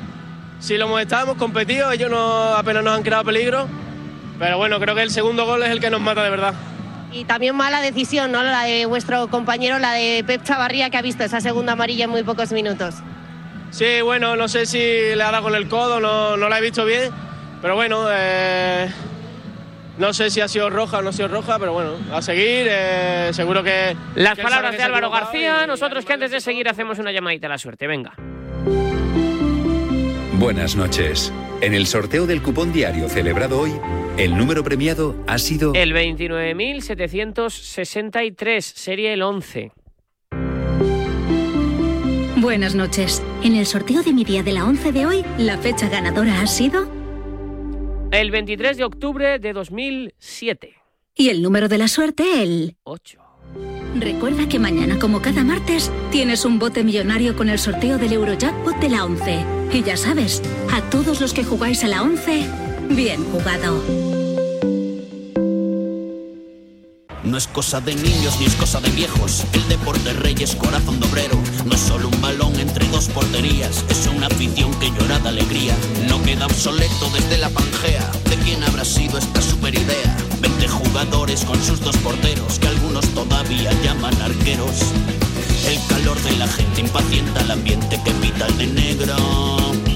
sí 0.61 0.76
lo 0.76 0.85
hemos 0.85 1.00
estado, 1.00 1.23
hemos 1.25 1.37
competido, 1.38 1.91
ellos 1.93 2.11
no, 2.11 2.55
apenas 2.55 2.85
nos 2.85 2.94
han 2.94 3.02
creado 3.02 3.25
peligro, 3.25 3.67
pero 4.38 4.58
bueno, 4.58 4.79
creo 4.79 4.94
que 4.94 5.02
el 5.02 5.11
segundo 5.11 5.46
gol 5.46 5.62
es 5.62 5.70
el 5.70 5.81
que 5.81 5.88
nos 5.88 6.02
mata 6.02 6.23
de 6.23 6.29
verdad. 6.29 6.52
Y 7.15 7.25
también 7.25 7.55
mala 7.55 7.81
decisión, 7.81 8.33
¿no? 8.33 8.43
La 8.43 8.65
de 8.65 8.87
vuestro 8.87 9.29
compañero, 9.29 9.79
la 9.79 9.93
de 9.93 10.25
Pep 10.27 10.43
Chavarría, 10.43 10.91
que 10.91 10.97
ha 10.97 11.03
visto 11.03 11.23
esa 11.23 11.41
segunda 11.41 11.73
amarilla 11.75 12.05
en 12.05 12.11
muy 12.11 12.25
pocos 12.25 12.51
minutos. 12.53 12.97
Sí, 13.71 14.01
bueno, 14.03 14.35
no 14.37 14.49
sé 14.49 14.67
si 14.67 14.79
le 14.79 15.23
ha 15.23 15.31
dado 15.31 15.45
con 15.45 15.55
el 15.55 15.69
codo, 15.69 16.01
no, 16.01 16.37
no 16.37 16.49
la 16.49 16.59
he 16.59 16.61
visto 16.61 16.85
bien, 16.85 17.13
pero 17.63 17.77
bueno, 17.77 18.07
eh, 18.11 18.89
no 19.99 20.13
sé 20.13 20.31
si 20.31 20.41
ha 20.41 20.49
sido 20.49 20.71
roja 20.71 20.99
o 20.99 21.03
no 21.03 21.11
ha 21.11 21.13
sido 21.13 21.29
roja, 21.29 21.59
pero 21.59 21.73
bueno, 21.73 21.93
a 22.13 22.21
seguir, 22.21 22.67
eh, 22.69 23.31
seguro 23.33 23.63
que... 23.63 23.97
Las 24.17 24.35
que 24.35 24.43
palabras 24.43 24.77
de 24.77 24.83
Álvaro 24.83 25.11
García. 25.11 25.63
y- 25.65 25.67
Nosotros 25.69 26.05
que 26.05 26.13
antes 26.15 26.31
de 26.33 26.41
seguir 26.41 26.69
hacemos 26.69 26.99
una 26.99 27.13
llamadita 27.13 27.47
a 27.47 27.51
la 27.51 27.59
suerte. 27.59 27.87
Venga. 27.87 28.13
Buenas 30.44 30.76
noches. 30.76 31.32
En 31.62 31.73
el 31.73 31.87
sorteo 31.87 32.26
del 32.26 32.43
cupón 32.43 32.70
diario 32.70 33.08
celebrado 33.08 33.58
hoy, 33.58 33.73
el 34.19 34.37
número 34.37 34.62
premiado 34.62 35.17
ha 35.26 35.38
sido 35.38 35.73
El 35.73 35.94
29.763, 35.94 38.61
serie 38.61 39.14
el 39.14 39.23
11. 39.23 39.73
Buenas 42.37 42.75
noches. 42.75 43.23
En 43.43 43.56
el 43.56 43.64
sorteo 43.64 44.02
de 44.02 44.12
mi 44.12 44.25
día 44.25 44.43
de 44.43 44.52
la 44.52 44.67
11 44.67 44.93
de 44.93 45.06
hoy, 45.06 45.25
la 45.38 45.56
fecha 45.56 45.88
ganadora 45.88 46.43
ha 46.43 46.46
sido... 46.46 46.93
El 48.12 48.31
23 48.31 48.76
de 48.76 48.85
octubre 48.85 49.38
de 49.38 49.55
2007. 49.55 50.75
Y 51.14 51.31
el 51.31 51.41
número 51.41 51.69
de 51.69 51.79
la 51.79 51.88
suerte, 51.88 52.43
el... 52.43 52.76
8. 52.82 53.24
Recuerda 53.94 54.49
que 54.49 54.58
mañana, 54.58 54.99
como 54.99 55.23
cada 55.23 55.44
martes, 55.44 55.91
tienes 56.11 56.44
un 56.44 56.58
bote 56.58 56.82
millonario 56.82 57.37
con 57.37 57.49
el 57.49 57.58
sorteo 57.58 57.96
del 57.96 58.12
Eurojackpot 58.12 58.76
de 58.81 58.88
la 58.88 59.05
11. 59.05 59.44
Y 59.73 59.82
ya 59.82 59.96
sabes, 59.96 60.43
a 60.73 60.81
todos 60.91 61.20
los 61.20 61.32
que 61.32 61.44
jugáis 61.44 61.85
a 61.85 61.88
la 61.88 62.02
11, 62.02 62.44
bien 62.91 63.25
jugado. 63.31 63.82
No 67.23 67.38
es 67.38 67.46
cosa 67.46 67.81
de 67.81 67.94
niños 67.94 68.37
ni 68.38 68.46
es 68.46 68.55
cosa 68.55 68.81
de 68.81 68.91
viejos. 68.91 69.44
El 69.52 69.67
deporte 69.69 70.12
rey 70.12 70.35
es 70.41 70.55
corazón 70.55 71.00
de 71.00 71.06
obrero. 71.08 71.38
No 71.64 71.75
es 71.75 71.81
solo 71.81 72.08
un 72.08 72.20
balón 72.20 72.34
entre 72.75 72.88
dos 72.88 73.06
porterías. 73.09 73.85
Es 73.88 74.09
una 74.09 74.26
afición 74.26 74.75
que 74.81 74.91
llora 74.91 75.21
de 75.21 75.29
alegría. 75.29 75.76
No 76.09 76.21
queda 76.23 76.47
obsoleto 76.47 77.09
desde 77.12 77.38
la 77.38 77.49
Pangea. 77.49 78.11
¿De 78.29 78.37
quién 78.38 78.65
habrá 78.65 78.85
sido 78.85 79.17
esta 79.17 79.41
super 79.41 79.73
idea? 79.73 80.17
20 80.41 80.67
jugadores 80.67 81.44
con 81.44 81.62
sus 81.62 81.81
dos 81.81 81.97
porteros 81.99 82.59
que 82.59 82.67
algunos 82.67 83.06
todavía 83.11 83.71
llaman 83.85 84.21
arqueros. 84.21 84.93
El 85.69 85.79
calor 85.88 86.21
de 86.23 86.37
la 86.37 86.49
gente 86.49 86.81
impacienta 86.81 87.43
el 87.43 87.53
ambiente 87.53 88.00
que 88.05 88.11
pita 88.12 88.47
el 88.47 88.59
de 88.59 88.67
negro. 88.67 89.94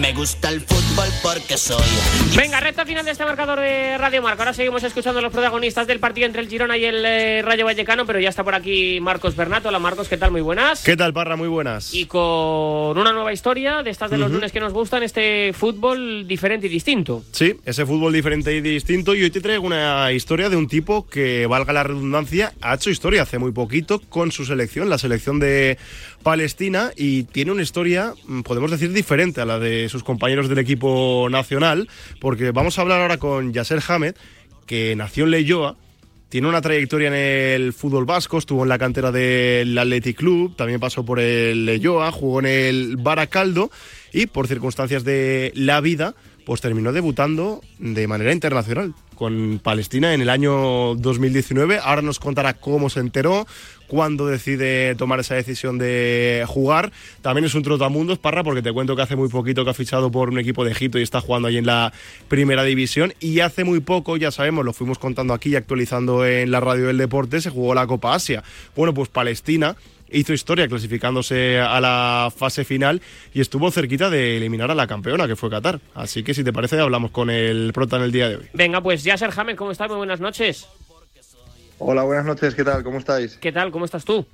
Me 0.00 0.14
gusta 0.14 0.48
el 0.48 0.62
fútbol 0.62 1.08
porque 1.22 1.58
soy 1.58 1.84
Venga, 2.34 2.58
recta 2.58 2.86
final 2.86 3.04
de 3.04 3.10
este 3.10 3.22
marcador 3.26 3.60
de 3.60 3.98
Radio 3.98 4.22
Marca. 4.22 4.44
Ahora 4.44 4.54
seguimos 4.54 4.82
escuchando 4.82 5.18
a 5.18 5.22
los 5.22 5.30
protagonistas 5.30 5.86
del 5.86 6.00
partido 6.00 6.26
entre 6.26 6.40
el 6.40 6.48
Girona 6.48 6.78
y 6.78 6.86
el 6.86 7.04
eh, 7.04 7.42
Rayo 7.42 7.66
Vallecano, 7.66 8.06
pero 8.06 8.18
ya 8.18 8.30
está 8.30 8.42
por 8.42 8.54
aquí 8.54 8.98
Marcos 9.02 9.36
Bernato. 9.36 9.68
Hola 9.68 9.78
Marcos, 9.78 10.08
¿qué 10.08 10.16
tal? 10.16 10.30
Muy 10.30 10.40
buenas. 10.40 10.82
¿Qué 10.84 10.96
tal, 10.96 11.12
Parra? 11.12 11.36
Muy 11.36 11.48
buenas. 11.48 11.92
Y 11.92 12.06
con 12.06 12.96
una 12.96 13.12
nueva 13.12 13.34
historia 13.34 13.82
de 13.82 13.90
estas 13.90 14.10
de 14.10 14.16
los 14.16 14.30
lunes 14.30 14.52
que 14.52 14.60
nos 14.60 14.72
gustan, 14.72 15.02
este 15.02 15.52
fútbol 15.52 16.26
diferente 16.26 16.68
y 16.68 16.70
distinto. 16.70 17.22
Sí, 17.32 17.56
ese 17.66 17.84
fútbol 17.84 18.14
diferente 18.14 18.54
y 18.54 18.62
distinto. 18.62 19.14
Y 19.14 19.22
hoy 19.22 19.30
te 19.30 19.42
traigo 19.42 19.66
una 19.66 20.12
historia 20.12 20.48
de 20.48 20.56
un 20.56 20.66
tipo 20.66 21.06
que, 21.08 21.44
valga 21.46 21.74
la 21.74 21.82
redundancia, 21.82 22.54
ha 22.62 22.74
hecho 22.74 22.88
historia 22.88 23.22
hace 23.22 23.38
muy 23.38 23.52
poquito 23.52 24.00
con 24.00 24.32
su 24.32 24.46
selección, 24.46 24.88
la 24.88 24.96
selección 24.96 25.38
de 25.40 25.76
Palestina, 26.22 26.90
y 26.96 27.24
tiene 27.24 27.52
una 27.52 27.62
historia, 27.62 28.14
mm, 28.26 28.42
podemos 28.42 28.70
decir, 28.70 28.92
diferente 28.92 29.40
a 29.40 29.44
la 29.44 29.58
de 29.58 29.88
sus 29.88 30.04
compañeros 30.04 30.48
del 30.48 30.58
equipo 30.58 31.28
nacional, 31.30 31.88
porque 32.20 32.50
vamos 32.50 32.78
a 32.78 32.82
hablar 32.82 33.00
ahora 33.00 33.18
con 33.18 33.52
Yasser 33.52 33.80
Hamed, 33.86 34.14
que 34.66 34.94
nació 34.96 35.24
en 35.24 35.30
Leyoa, 35.32 35.76
tiene 36.28 36.46
una 36.46 36.60
trayectoria 36.60 37.08
en 37.08 37.14
el 37.14 37.72
fútbol 37.72 38.04
vasco, 38.04 38.38
estuvo 38.38 38.62
en 38.62 38.68
la 38.68 38.78
cantera 38.78 39.10
del 39.10 39.76
Athletic 39.76 40.16
Club, 40.16 40.54
también 40.54 40.78
pasó 40.78 41.04
por 41.04 41.18
el 41.18 41.66
Leyoa, 41.66 42.12
jugó 42.12 42.38
en 42.38 42.46
el 42.46 42.96
Baracaldo 42.96 43.70
y 44.12 44.26
por 44.26 44.46
circunstancias 44.46 45.02
de 45.02 45.50
la 45.56 45.80
vida, 45.80 46.14
pues 46.46 46.60
terminó 46.60 46.92
debutando 46.92 47.62
de 47.78 48.06
manera 48.06 48.32
internacional 48.32 48.94
con 49.20 49.60
Palestina 49.62 50.14
en 50.14 50.22
el 50.22 50.30
año 50.30 50.94
2019. 50.94 51.78
Ahora 51.84 52.00
nos 52.00 52.18
contará 52.18 52.54
cómo 52.54 52.88
se 52.88 53.00
enteró, 53.00 53.46
cuándo 53.86 54.26
decide 54.26 54.94
tomar 54.94 55.20
esa 55.20 55.34
decisión 55.34 55.76
de 55.76 56.42
jugar. 56.48 56.90
También 57.20 57.44
es 57.44 57.54
un 57.54 57.62
trotamundos, 57.62 58.18
Parra, 58.18 58.42
porque 58.42 58.62
te 58.62 58.72
cuento 58.72 58.96
que 58.96 59.02
hace 59.02 59.16
muy 59.16 59.28
poquito 59.28 59.62
que 59.62 59.72
ha 59.72 59.74
fichado 59.74 60.10
por 60.10 60.30
un 60.30 60.38
equipo 60.38 60.64
de 60.64 60.70
Egipto 60.70 60.98
y 60.98 61.02
está 61.02 61.20
jugando 61.20 61.48
ahí 61.48 61.58
en 61.58 61.66
la 61.66 61.92
primera 62.28 62.64
división. 62.64 63.12
Y 63.20 63.40
hace 63.40 63.62
muy 63.62 63.80
poco, 63.80 64.16
ya 64.16 64.30
sabemos, 64.30 64.64
lo 64.64 64.72
fuimos 64.72 64.98
contando 64.98 65.34
aquí 65.34 65.50
y 65.50 65.56
actualizando 65.56 66.24
en 66.24 66.50
la 66.50 66.60
radio 66.60 66.86
del 66.86 66.96
deporte, 66.96 67.42
se 67.42 67.50
jugó 67.50 67.74
la 67.74 67.86
Copa 67.86 68.14
Asia. 68.14 68.42
Bueno, 68.74 68.94
pues 68.94 69.10
Palestina 69.10 69.76
hizo 70.12 70.32
historia 70.32 70.68
clasificándose 70.68 71.58
a 71.60 71.80
la 71.80 72.32
fase 72.34 72.64
final 72.64 73.00
y 73.32 73.40
estuvo 73.40 73.70
cerquita 73.70 74.10
de 74.10 74.36
eliminar 74.36 74.70
a 74.70 74.74
la 74.74 74.86
campeona, 74.86 75.26
que 75.26 75.36
fue 75.36 75.50
Qatar. 75.50 75.80
Así 75.94 76.22
que 76.22 76.34
si 76.34 76.44
te 76.44 76.52
parece, 76.52 76.78
hablamos 76.78 77.10
con 77.10 77.30
el 77.30 77.72
prota 77.72 77.96
en 77.96 78.02
el 78.02 78.12
día 78.12 78.28
de 78.28 78.36
hoy. 78.36 78.48
Venga, 78.52 78.80
pues 78.80 79.04
Yasser 79.04 79.30
Hamed, 79.36 79.56
¿cómo 79.56 79.70
estás? 79.70 79.88
Muy 79.88 79.98
buenas 79.98 80.20
noches. 80.20 80.66
Hola, 81.78 82.02
buenas 82.02 82.26
noches, 82.26 82.54
¿qué 82.54 82.62
tal? 82.62 82.82
¿Cómo 82.82 82.98
estáis? 82.98 83.36
¿Qué 83.38 83.52
tal? 83.52 83.70
¿Cómo 83.70 83.86
estás 83.86 84.04
tú? 84.04 84.26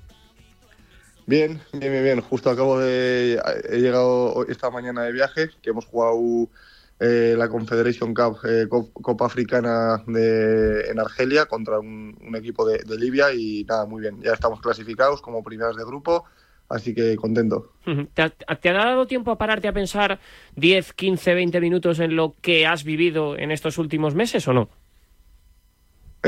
Bien, 1.27 1.61
bien, 1.73 1.93
bien, 1.93 2.05
bien. 2.05 2.21
Justo 2.21 2.51
acabo 2.51 2.79
de. 2.79 3.41
He 3.71 3.79
llegado 3.79 4.47
esta 4.49 4.71
mañana 4.71 5.03
de 5.03 5.13
viaje, 5.13 5.51
que 5.63 5.71
hemos 5.71 5.85
jugado 5.85 6.49
eh, 6.99 7.35
la 7.37 7.49
Confederation 7.49 8.15
Cup, 8.15 8.39
eh, 8.45 8.67
Cop- 8.69 8.93
Copa 8.93 9.27
Africana 9.27 10.03
de, 10.07 10.89
en 10.91 10.99
Argelia 10.99 11.47
contra 11.47 11.79
un, 11.79 12.17
un 12.21 12.37
equipo 12.37 12.67
de, 12.67 12.79
de 12.79 12.99
Libia 12.99 13.33
y 13.35 13.65
nada, 13.65 13.87
muy 13.87 14.01
bien. 14.01 14.21
Ya 14.23 14.33
estamos 14.33 14.61
clasificados 14.61 15.21
como 15.21 15.43
primeras 15.43 15.77
de 15.77 15.85
grupo, 15.85 16.25
así 16.69 16.95
que 16.95 17.17
contento. 17.17 17.73
¿Te 18.15 18.23
ha, 18.23 18.31
¿Te 18.31 18.69
ha, 18.71 18.73
dado 18.73 19.07
tiempo 19.07 19.31
a 19.31 19.39
pararte 19.39 19.69
a 19.69 19.73
pensar 19.73 20.19
10, 20.57 20.93
15, 20.93 21.35
20 21.35 21.61
minutos 21.61 22.01
en 22.01 22.17
lo 22.17 22.35
que 22.41 22.67
has 22.67 22.83
vivido 22.83 23.37
en 23.39 23.51
estos 23.51 23.79
últimos 23.79 24.15
meses 24.15 24.49
o 24.49 24.53
no? 24.53 24.71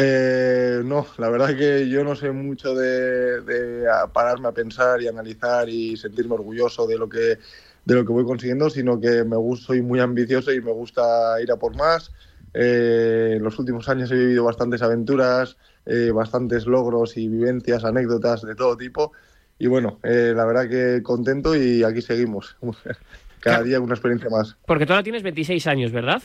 Eh, 0.01 0.83
no, 0.85 1.07
la 1.17 1.29
verdad 1.29 1.57
que 1.57 1.89
yo 1.89 2.05
no 2.05 2.15
sé 2.15 2.31
mucho 2.31 2.73
de, 2.75 3.41
de, 3.41 3.85
pararme 4.13 4.47
a 4.47 4.53
pensar 4.53 5.03
y 5.03 5.09
analizar 5.09 5.69
y 5.69 5.97
sentirme 5.97 6.35
orgulloso 6.35 6.87
de 6.87 6.97
lo 6.99 7.09
que 7.09 7.39
de 7.89 7.95
lo 7.95 8.05
que 8.05 8.13
voy 8.13 8.25
consiguiendo, 8.25 8.69
sino 8.69 9.01
que 9.01 9.25
me 9.25 9.37
gusto, 9.37 9.69
soy 9.69 9.81
muy 9.81 9.99
ambicioso 9.99 10.53
y 10.53 10.61
me 10.61 10.73
gusta 10.73 11.41
ir 11.41 11.51
a 11.51 11.57
por 11.57 11.75
más. 11.75 12.13
Eh, 12.53 13.37
en 13.37 13.43
los 13.43 13.59
últimos 13.59 13.89
años 13.89 14.11
he 14.11 14.15
vivido 14.15 14.45
bastantes 14.45 14.83
aventuras, 14.83 15.57
eh, 15.87 16.11
bastantes 16.15 16.67
logros 16.67 17.17
y 17.17 17.29
vivencias, 17.29 17.85
anécdotas 17.85 18.43
de 18.43 18.55
todo 18.55 18.77
tipo. 18.77 19.13
Y 19.59 19.69
bueno, 19.69 20.01
eh, 20.03 20.35
la 20.37 20.45
verdad 20.45 20.69
que 20.69 21.03
contento 21.03 21.57
y 21.57 21.83
aquí 21.83 22.03
seguimos. 22.03 22.59
Cada 23.41 23.63
día 23.63 23.81
una 23.81 23.95
experiencia 23.95 24.29
más. 24.29 24.59
Porque 24.67 24.85
tú 24.85 24.93
ahora 24.93 25.03
tienes 25.03 25.23
26 25.23 25.67
años, 25.67 25.91
¿verdad? 25.91 26.23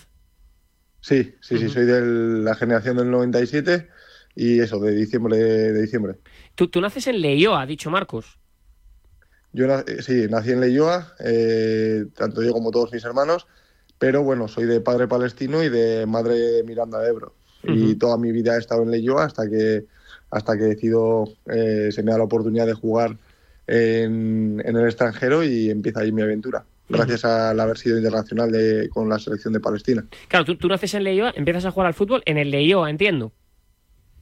Sí, 0.99 1.33
sí, 1.39 1.57
sí, 1.57 1.69
soy 1.69 1.85
de 1.85 2.01
la 2.43 2.55
generación 2.55 2.97
del 2.97 3.09
97 3.09 3.87
y 4.35 4.59
eso, 4.59 4.81
de 4.81 4.93
diciembre. 4.95 5.37
De 5.37 5.81
diciembre. 5.81 6.17
¿Tú, 6.55 6.67
tú 6.67 6.81
naces 6.81 7.07
en 7.07 7.21
Leioa, 7.21 7.61
ha 7.61 7.65
dicho 7.65 7.89
Marcos. 7.89 8.42
Yo 9.53 9.67
sí, 9.99 10.25
nací 10.29 10.51
en 10.51 10.61
Leioa, 10.61 11.13
eh, 11.19 12.05
tanto 12.15 12.41
yo 12.41 12.51
como 12.51 12.71
todos 12.71 12.91
mis 12.91 13.05
hermanos, 13.05 13.47
pero 13.99 14.23
bueno, 14.23 14.47
soy 14.47 14.65
de 14.65 14.81
padre 14.81 15.07
palestino 15.07 15.63
y 15.63 15.69
de 15.69 16.05
madre 16.07 16.35
de 16.35 16.63
Miranda 16.63 16.99
de 16.99 17.09
Ebro. 17.09 17.33
Uh 17.63 17.67
-huh. 17.67 17.91
Y 17.91 17.95
toda 17.95 18.17
mi 18.17 18.31
vida 18.31 18.55
he 18.55 18.59
estado 18.59 18.81
en 18.81 18.91
Leioa 18.91 19.25
hasta 19.25 19.47
que, 19.47 19.85
hasta 20.31 20.57
que 20.57 20.63
decido, 20.63 21.25
eh, 21.45 21.89
se 21.91 22.01
me 22.01 22.11
da 22.11 22.17
la 22.17 22.23
oportunidad 22.23 22.65
de 22.65 22.73
jugar 22.73 23.15
en, 23.67 24.61
en, 24.65 24.75
el 24.75 24.85
extranjero 24.85 25.43
y 25.43 25.69
empieza 25.69 26.01
ahí 26.01 26.11
mi 26.11 26.23
aventura. 26.23 26.65
Gracias 26.89 27.23
al 27.23 27.59
haber 27.59 27.77
sido 27.77 27.97
internacional 27.97 28.51
de, 28.51 28.89
con 28.89 29.07
la 29.07 29.17
selección 29.17 29.53
de 29.53 29.59
Palestina. 29.59 30.05
Claro, 30.27 30.45
tú, 30.45 30.57
tú 30.57 30.67
naces 30.67 30.93
en 30.95 31.03
Leioa, 31.03 31.31
empiezas 31.35 31.65
a 31.65 31.71
jugar 31.71 31.87
al 31.87 31.93
fútbol 31.93 32.23
en 32.25 32.37
el 32.37 32.51
Leioa, 32.51 32.89
entiendo. 32.89 33.31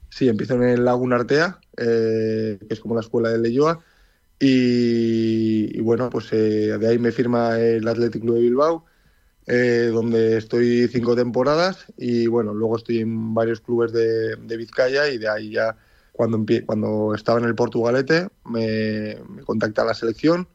Sí, 0.10 0.28
empiezo 0.28 0.56
en 0.56 0.64
el 0.64 0.86
Laguna 0.86 1.16
Artea, 1.16 1.60
eh, 1.78 2.60
que 2.60 2.74
es 2.74 2.80
como 2.80 2.96
la 2.96 3.02
escuela 3.02 3.30
de 3.30 3.40
Leioa, 3.40 3.80
y, 4.42 5.78
y, 5.78 5.82
bueno, 5.82 6.10
pues 6.10 6.34
eh, 6.34 6.78
de 6.80 6.88
ahí 6.90 6.98
me 6.98 7.12
firma 7.12 7.60
el 7.60 7.88
Athletic 7.88 8.22
Club 8.22 8.36
de 8.36 8.42
Bilbao, 8.42 8.86
eh, 9.46 9.90
donde 9.94 10.38
estoy 10.38 10.88
cinco 10.88 11.16
temporadas 11.16 11.86
y 11.98 12.26
bueno, 12.26 12.54
luego 12.54 12.78
estoy 12.78 13.00
en 13.00 13.34
varios 13.34 13.62
clubes 13.62 13.92
de, 13.92 14.36
de 14.36 14.58
Vizcaya 14.58 15.10
y 15.10 15.20
de 15.20 15.30
ahí 15.30 15.52
ya 15.52 15.76
cuando, 16.12 16.44
cuando 16.66 17.14
estaba 17.14 17.40
en 17.40 17.46
el 17.46 17.56
Portugalete 17.56 18.30
me, 18.46 19.18
me 19.30 19.44
contacta 19.44 19.86
la 19.86 19.94
selección 19.94 20.48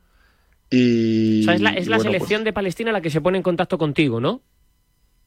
y... 0.68 1.42
O 1.42 1.44
sea, 1.44 1.54
es 1.54 1.60
la, 1.60 1.70
es 1.70 1.86
la 1.86 1.96
bueno, 1.96 2.10
selección 2.10 2.40
pues, 2.40 2.44
de 2.46 2.52
Palestina 2.52 2.92
la 2.92 3.00
que 3.00 3.10
se 3.10 3.20
pone 3.20 3.38
en 3.38 3.44
contacto 3.44 3.78
contigo, 3.78 4.20
¿no? 4.20 4.42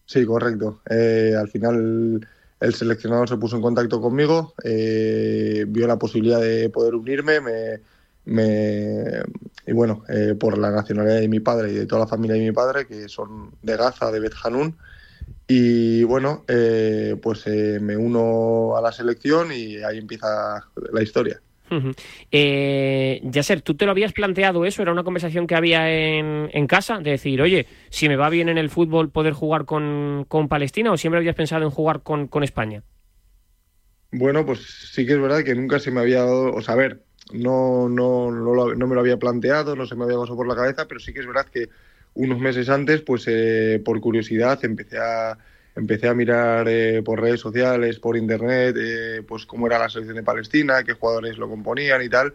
Sí, 0.05 0.25
correcto. 0.25 0.81
Eh, 0.89 1.33
al 1.37 1.47
final 1.47 2.27
el 2.59 2.73
seleccionador 2.73 3.29
se 3.29 3.37
puso 3.37 3.55
en 3.55 3.61
contacto 3.61 4.01
conmigo, 4.01 4.53
eh, 4.63 5.65
vio 5.67 5.87
la 5.87 5.97
posibilidad 5.97 6.41
de 6.41 6.69
poder 6.69 6.95
unirme, 6.95 7.39
me, 7.39 7.79
me, 8.25 9.03
y 9.65 9.71
bueno, 9.73 10.03
eh, 10.09 10.35
por 10.39 10.57
la 10.57 10.71
nacionalidad 10.71 11.19
de 11.19 11.27
mi 11.27 11.39
padre 11.39 11.71
y 11.71 11.75
de 11.75 11.85
toda 11.85 12.01
la 12.01 12.07
familia 12.07 12.35
de 12.35 12.45
mi 12.45 12.51
padre, 12.51 12.85
que 12.85 13.07
son 13.09 13.51
de 13.61 13.77
Gaza, 13.77 14.11
de 14.11 14.19
Bet 14.19 14.33
Hanun, 14.43 14.75
y 15.51 16.03
bueno, 16.03 16.45
eh, 16.47 17.15
pues 17.21 17.47
eh, 17.47 17.79
me 17.81 17.97
uno 17.97 18.77
a 18.77 18.81
la 18.81 18.91
selección 18.91 19.51
y 19.51 19.77
ahí 19.77 19.97
empieza 19.97 20.27
la 20.93 21.01
historia. 21.01 21.41
Uh 21.71 21.75
-huh. 21.75 21.95
eh, 22.31 23.19
Yasser, 23.23 23.61
¿tú 23.61 23.75
te 23.75 23.85
lo 23.85 23.91
habías 23.91 24.13
planteado 24.13 24.65
eso? 24.65 24.83
¿Era 24.83 24.91
una 24.91 25.03
conversación 25.03 25.47
que 25.47 25.55
había 25.55 25.91
en, 25.91 26.49
en, 26.53 26.67
casa? 26.67 26.99
De 26.99 27.11
decir, 27.11 27.41
oye, 27.41 27.65
si 27.89 28.07
me 28.07 28.15
va 28.15 28.29
bien 28.29 28.47
en 28.49 28.59
el 28.59 28.69
fútbol, 28.69 29.09
poder 29.09 29.33
jugar 29.33 29.65
con, 29.65 30.25
con 30.27 30.47
Palestina 30.49 30.91
o 30.91 30.97
siempre 30.97 31.17
habías 31.17 31.35
pensado 31.35 31.63
en 31.63 31.71
jugar 31.71 32.01
con, 32.01 32.27
con, 32.27 32.43
España? 32.43 32.83
Bueno, 34.11 34.45
pues 34.45 34.59
sí 34.93 35.05
que 35.05 35.13
es 35.13 35.21
verdad 35.21 35.43
que 35.43 35.55
nunca 35.55 35.79
se 35.79 35.89
me 35.89 35.99
había 35.99 36.19
dado, 36.19 36.53
o 36.53 36.61
sea, 36.61 36.75
a 36.75 36.77
ver, 36.77 37.01
no, 37.31 37.89
no, 37.89 38.31
no, 38.31 38.75
no 38.75 38.88
me 38.88 38.95
lo 38.95 39.01
había 39.01 39.17
planteado, 39.17 39.75
no 39.75 39.86
se 39.86 39.95
me 39.95 40.03
había 40.05 40.17
pasado 40.17 40.38
por 40.38 40.48
la 40.48 40.55
cabeza, 40.55 40.88
pero 40.88 41.00
sí 41.00 41.13
que 41.13 41.19
es 41.21 41.27
verdad 41.27 41.45
que 41.48 41.69
unos 42.15 42.39
meses 42.39 42.69
antes, 42.69 43.01
pues 43.01 43.25
eh, 43.27 43.81
por 43.83 44.00
curiosidad, 44.01 44.59
empecé 44.65 44.98
a, 45.00 45.38
empecé 45.75 46.07
a 46.07 46.13
mirar 46.13 46.67
eh, 46.69 47.01
por 47.03 47.21
redes 47.21 47.39
sociales, 47.39 48.00
por 48.00 48.17
internet, 48.17 48.75
eh, 48.79 49.24
pues 49.27 49.45
cómo 49.45 49.67
era 49.67 49.79
la 49.79 49.89
selección 49.89 50.17
de 50.17 50.24
Palestina, 50.24 50.83
qué 50.83 50.93
jugadores 50.93 51.38
lo 51.38 51.48
componían 51.50 52.01
y 52.01 52.09
tal. 52.09 52.33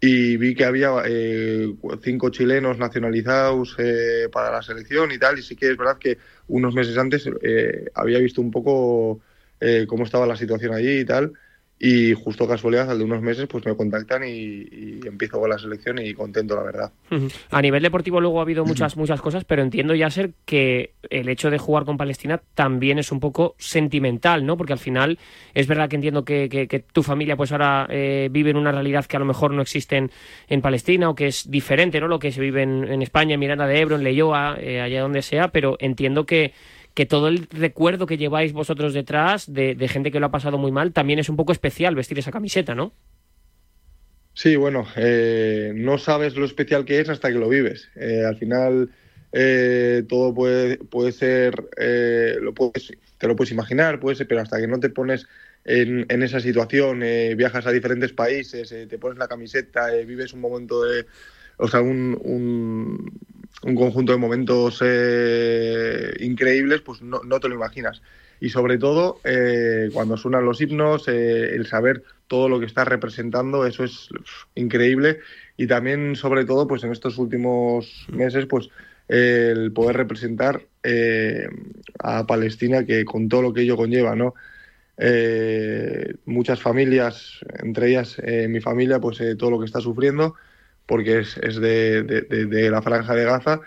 Y 0.00 0.36
vi 0.36 0.54
que 0.56 0.64
había 0.64 0.90
eh, 1.06 1.74
cinco 2.02 2.30
chilenos 2.30 2.76
nacionalizados 2.78 3.76
eh, 3.78 4.28
para 4.32 4.50
la 4.50 4.62
selección 4.62 5.12
y 5.12 5.18
tal. 5.18 5.38
Y 5.38 5.42
sí 5.42 5.54
que 5.54 5.70
es 5.70 5.76
verdad 5.76 5.98
que 5.98 6.18
unos 6.48 6.74
meses 6.74 6.98
antes 6.98 7.28
eh, 7.42 7.88
había 7.94 8.18
visto 8.18 8.40
un 8.40 8.50
poco 8.50 9.20
cómo 9.86 10.02
estaba 10.04 10.26
la 10.26 10.36
situación 10.36 10.74
allí 10.74 11.00
y 11.00 11.04
tal. 11.04 11.32
Y 11.84 12.14
justo 12.14 12.46
casualidad, 12.46 12.88
al 12.92 12.98
de 12.98 13.04
unos 13.04 13.22
meses, 13.22 13.48
pues 13.48 13.66
me 13.66 13.74
contactan 13.74 14.22
y, 14.22 14.28
y, 14.30 15.00
empiezo 15.04 15.40
con 15.40 15.50
la 15.50 15.58
selección 15.58 15.98
y 15.98 16.14
contento, 16.14 16.54
la 16.54 16.62
verdad. 16.62 16.92
A 17.50 17.60
nivel 17.60 17.82
deportivo 17.82 18.20
luego 18.20 18.38
ha 18.38 18.42
habido 18.42 18.64
muchas, 18.64 18.96
muchas 18.96 19.20
cosas, 19.20 19.44
pero 19.44 19.62
entiendo, 19.62 19.92
ya 19.92 20.08
ser 20.08 20.30
que 20.44 20.92
el 21.10 21.28
hecho 21.28 21.50
de 21.50 21.58
jugar 21.58 21.84
con 21.84 21.96
Palestina 21.96 22.40
también 22.54 23.00
es 23.00 23.10
un 23.10 23.18
poco 23.18 23.56
sentimental, 23.58 24.46
¿no? 24.46 24.56
Porque 24.56 24.74
al 24.74 24.78
final 24.78 25.18
es 25.54 25.66
verdad 25.66 25.88
que 25.88 25.96
entiendo 25.96 26.24
que, 26.24 26.48
que, 26.48 26.68
que 26.68 26.78
tu 26.78 27.02
familia 27.02 27.36
pues 27.36 27.50
ahora 27.50 27.88
eh, 27.90 28.28
vive 28.30 28.50
en 28.50 28.58
una 28.58 28.70
realidad 28.70 29.04
que 29.06 29.16
a 29.16 29.20
lo 29.20 29.26
mejor 29.26 29.52
no 29.52 29.60
existe 29.60 29.96
en, 29.96 30.12
en, 30.46 30.62
Palestina 30.62 31.10
o 31.10 31.16
que 31.16 31.26
es 31.26 31.50
diferente, 31.50 31.98
¿no? 31.98 32.06
Lo 32.06 32.20
que 32.20 32.30
se 32.30 32.40
vive 32.40 32.62
en, 32.62 32.84
en 32.84 33.02
España, 33.02 33.34
en 33.34 33.40
Miranda 33.40 33.66
de 33.66 33.80
Ebro, 33.80 33.96
en 33.96 34.04
Leyoa, 34.04 34.56
eh, 34.60 34.80
allá 34.80 35.00
donde 35.00 35.22
sea, 35.22 35.48
pero 35.48 35.76
entiendo 35.80 36.26
que 36.26 36.52
que 36.94 37.06
todo 37.06 37.28
el 37.28 37.46
recuerdo 37.50 38.06
que 38.06 38.18
lleváis 38.18 38.52
vosotros 38.52 38.94
detrás 38.94 39.52
de, 39.52 39.76
gente 39.88 40.10
que 40.10 40.20
lo 40.20 40.26
ha 40.26 40.30
pasado 40.30 40.58
muy 40.58 40.72
mal 40.72 40.92
también 40.92 41.18
es 41.18 41.28
un 41.28 41.36
poco 41.36 41.52
especial 41.52 41.94
vestir 41.94 42.18
esa 42.18 42.32
camiseta, 42.32 42.74
¿no? 42.74 42.92
Sí, 44.34 44.56
bueno, 44.56 44.86
eh, 44.96 45.72
no 45.74 45.98
sabes 45.98 46.36
lo 46.36 46.46
especial 46.46 46.84
que 46.84 47.00
es 47.00 47.08
hasta 47.08 47.28
que 47.28 47.38
lo 47.38 47.48
vives. 47.48 47.90
Eh, 47.96 48.24
al 48.26 48.36
final 48.36 48.90
eh, 49.32 50.04
todo 50.08 50.34
puede, 50.34 50.76
puede 50.76 51.12
ser, 51.12 51.70
eh, 51.78 52.36
lo 52.40 52.52
puedes, 52.52 52.92
te 53.16 53.26
lo 53.26 53.34
puedes 53.34 53.52
imaginar, 53.52 53.98
puede 53.98 54.16
ser, 54.16 54.28
pero 54.28 54.42
hasta 54.42 54.60
que 54.60 54.68
no 54.68 54.78
te 54.78 54.90
pones 54.90 55.26
en, 55.64 56.04
en 56.08 56.22
esa 56.22 56.40
situación, 56.40 57.02
eh, 57.02 57.34
viajas 57.34 57.66
a 57.66 57.72
diferentes 57.72 58.12
países, 58.12 58.68
te 58.68 58.98
pones 58.98 59.18
la 59.18 59.28
camiseta, 59.28 59.90
vives 60.06 60.34
un 60.34 60.40
momento 60.40 60.82
de, 60.82 61.06
o 61.56 61.66
sea, 61.66 61.80
un, 61.80 63.20
un 63.64 63.74
conjunto 63.74 64.12
de 64.12 64.18
momentos 64.18 64.82
eh, 64.84 66.12
increíbles, 66.20 66.80
pues 66.80 67.02
no, 67.02 67.20
no, 67.22 67.40
te 67.40 67.48
lo 67.48 67.54
imaginas. 67.54 68.02
Y 68.40 68.48
sobre 68.48 68.76
todo, 68.76 69.20
eh, 69.24 69.88
cuando 69.92 70.16
suenan 70.16 70.44
los 70.44 70.60
himnos, 70.60 71.06
eh, 71.06 71.54
el 71.54 71.66
saber 71.66 72.02
todo 72.26 72.48
lo 72.48 72.58
que 72.58 72.66
está 72.66 72.84
representando, 72.84 73.64
eso 73.66 73.84
es 73.84 74.08
increíble. 74.56 75.20
Y 75.56 75.68
también, 75.68 76.16
sobre 76.16 76.44
todo, 76.44 76.66
pues 76.66 76.82
en 76.82 76.90
estos 76.90 77.18
últimos 77.18 78.06
meses, 78.10 78.46
pues 78.46 78.68
el 79.06 79.72
poder 79.72 79.96
representar 79.96 80.62
eh, 80.82 81.46
a 82.00 82.26
Palestina, 82.26 82.84
que 82.84 83.04
con 83.04 83.28
todo 83.28 83.42
lo 83.42 83.52
que 83.52 83.62
ello 83.62 83.76
conlleva, 83.76 84.16
¿no? 84.16 84.34
Eh, 84.98 86.14
muchas 86.24 86.60
familias, 86.60 87.40
entre 87.62 87.90
ellas 87.90 88.20
mi 88.48 88.60
familia, 88.60 89.00
pues 89.00 89.20
todo 89.38 89.50
lo 89.50 89.58
que 89.58 89.66
está 89.66 89.80
sufriendo 89.80 90.34
porque 90.92 91.20
es, 91.20 91.38
es 91.38 91.56
de, 91.58 92.02
de, 92.02 92.70
la 92.70 92.82
franja 92.82 93.14
de 93.14 93.24
Gaza. 93.24 93.62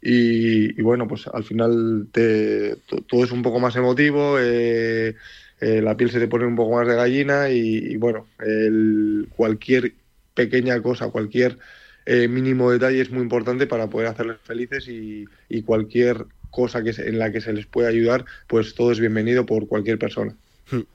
Y, 0.00 0.80
bueno, 0.80 1.08
pues 1.08 1.26
al 1.26 1.42
final 1.42 2.06
te, 2.12 2.76
todo 3.08 3.24
es 3.24 3.32
un 3.32 3.42
poco 3.42 3.58
más 3.58 3.74
emotivo, 3.74 4.38
eh, 4.38 5.16
eh, 5.60 5.82
la 5.82 5.96
piel 5.96 6.12
se 6.12 6.20
te 6.20 6.28
pone 6.28 6.46
un 6.46 6.54
poco 6.54 6.76
más 6.76 6.86
de 6.86 6.94
gallina 6.94 7.50
y, 7.50 7.96
bueno, 7.96 8.28
el, 8.38 9.26
cualquier 9.34 9.94
pequeña 10.32 10.80
cosa, 10.80 11.10
cualquier 11.10 11.58
eh, 12.06 12.28
mínimo 12.28 12.70
detalle 12.70 13.00
es 13.00 13.10
muy 13.10 13.22
importante 13.22 13.66
para 13.66 13.90
poder 13.90 14.06
hacerles 14.06 14.38
felices 14.44 14.86
y, 14.86 15.24
y 15.48 15.62
cualquier 15.62 16.26
cosa 16.50 16.84
que 16.84 16.92
se, 16.92 17.08
en 17.08 17.18
la 17.18 17.32
que 17.32 17.40
se 17.40 17.52
les 17.52 17.66
pueda 17.66 17.88
ayudar, 17.88 18.24
pues 18.46 18.76
todo 18.76 18.92
es 18.92 19.00
bienvenido 19.00 19.44
por 19.44 19.66
cualquier 19.66 19.98
persona. 19.98 20.38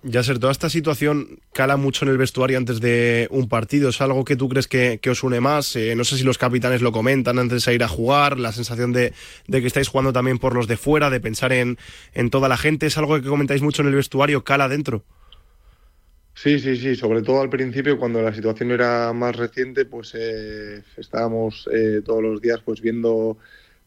Ya 0.04 0.24
ser, 0.24 0.40
toda 0.40 0.52
esta 0.52 0.70
situación 0.70 1.40
cala 1.54 1.78
mucho 1.78 2.06
en 2.06 2.12
el 2.12 2.18
vestuario 2.18 2.58
antes 2.58 2.80
de 2.80 3.28
un 3.32 3.50
partido. 3.50 3.90
¿Es 3.90 4.02
algo 4.02 4.24
que 4.26 4.36
tú 4.36 4.50
crees 4.50 4.68
que, 4.68 5.00
que 5.02 5.10
os 5.10 5.24
une 5.24 5.42
más? 5.42 5.76
Eh, 5.76 5.96
no 5.96 6.04
sé 6.04 6.18
si 6.18 6.24
los 6.24 6.38
capitanes 6.38 6.82
lo 6.82 6.92
comentan 6.92 7.40
antes 7.40 7.66
de 7.66 7.74
ir 7.74 7.84
a 7.84 7.88
jugar, 7.88 8.40
la 8.40 8.52
sensación 8.52 8.94
de, 8.94 9.14
de, 9.48 9.62
que 9.62 9.68
estáis 9.68 9.88
jugando 9.88 10.14
también 10.14 10.40
por 10.40 10.56
los 10.56 10.68
de 10.68 10.78
fuera, 10.78 11.10
de 11.10 11.20
pensar 11.20 11.52
en, 11.52 11.78
en, 12.14 12.30
toda 12.30 12.48
la 12.48 12.58
gente. 12.58 12.86
¿Es 12.86 12.98
algo 12.98 13.22
que 13.22 13.28
comentáis 13.28 13.62
mucho 13.62 13.82
en 13.82 13.90
el 13.90 13.96
vestuario? 13.96 14.44
¿Cala 14.44 14.68
dentro? 14.68 15.04
Sí, 16.34 16.60
sí, 16.60 16.76
sí. 16.76 16.96
Sobre 16.96 17.22
todo 17.22 17.42
al 17.42 17.50
principio, 17.50 17.98
cuando 17.98 18.22
la 18.22 18.34
situación 18.34 18.72
era 18.72 19.12
más 19.14 19.36
reciente, 19.36 19.86
pues 19.86 20.14
eh, 20.16 20.84
estábamos 20.98 21.68
eh, 21.74 22.02
todos 22.04 22.22
los 22.22 22.42
días 22.42 22.62
pues 22.64 22.82
viendo 22.82 23.38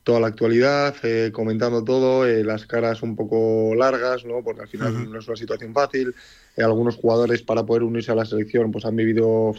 toda 0.08 0.20
la 0.20 0.28
actualidad, 0.28 0.94
eh, 1.02 1.28
comentando 1.34 1.84
todo, 1.84 2.26
eh, 2.26 2.42
las 2.42 2.64
caras 2.64 3.02
un 3.02 3.14
poco 3.14 3.74
largas, 3.74 4.24
¿no? 4.24 4.42
porque 4.42 4.62
al 4.62 4.68
final 4.68 4.94
uh 4.94 4.98
-huh. 5.00 5.08
no 5.10 5.18
es 5.18 5.28
una 5.28 5.36
situación 5.36 5.74
fácil. 5.74 6.14
Eh, 6.56 6.62
algunos 6.62 6.96
jugadores 6.96 7.42
para 7.42 7.62
poder 7.66 7.82
unirse 7.82 8.10
a 8.10 8.14
la 8.14 8.24
selección 8.24 8.72
pues 8.72 8.86
han 8.86 8.96
vivido 8.96 9.54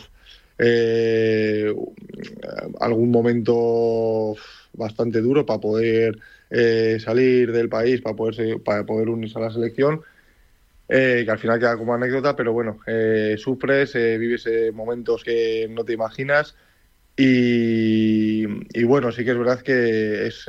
eh, 0.58 1.72
algún 2.80 3.12
momento 3.12 4.36
bastante 4.74 5.22
duro 5.22 5.46
para 5.46 5.60
poder 5.60 6.18
salir 7.00 7.52
del 7.52 7.70
país, 7.70 8.02
para 8.02 8.16
poder, 8.16 8.60
para 8.64 8.84
poder 8.88 9.08
unirse 9.10 9.38
a 9.38 9.42
la 9.42 9.52
selección. 9.52 10.02
eh, 10.92 11.22
que 11.26 11.32
al 11.32 11.38
final 11.38 11.60
queda 11.60 11.78
como 11.78 11.94
anécdota, 11.94 12.36
pero 12.36 12.52
bueno, 12.54 12.80
sufres, 13.38 13.94
vives 13.94 14.50
momentos 14.74 15.24
que 15.24 15.68
no 15.70 15.84
te 15.86 15.94
imaginas 15.94 16.56
y, 17.22 18.84
bueno, 18.86 19.12
sí 19.12 19.26
que 19.26 19.32
es 19.32 19.38
verdad 19.38 19.62
que 19.62 20.28
es 20.28 20.46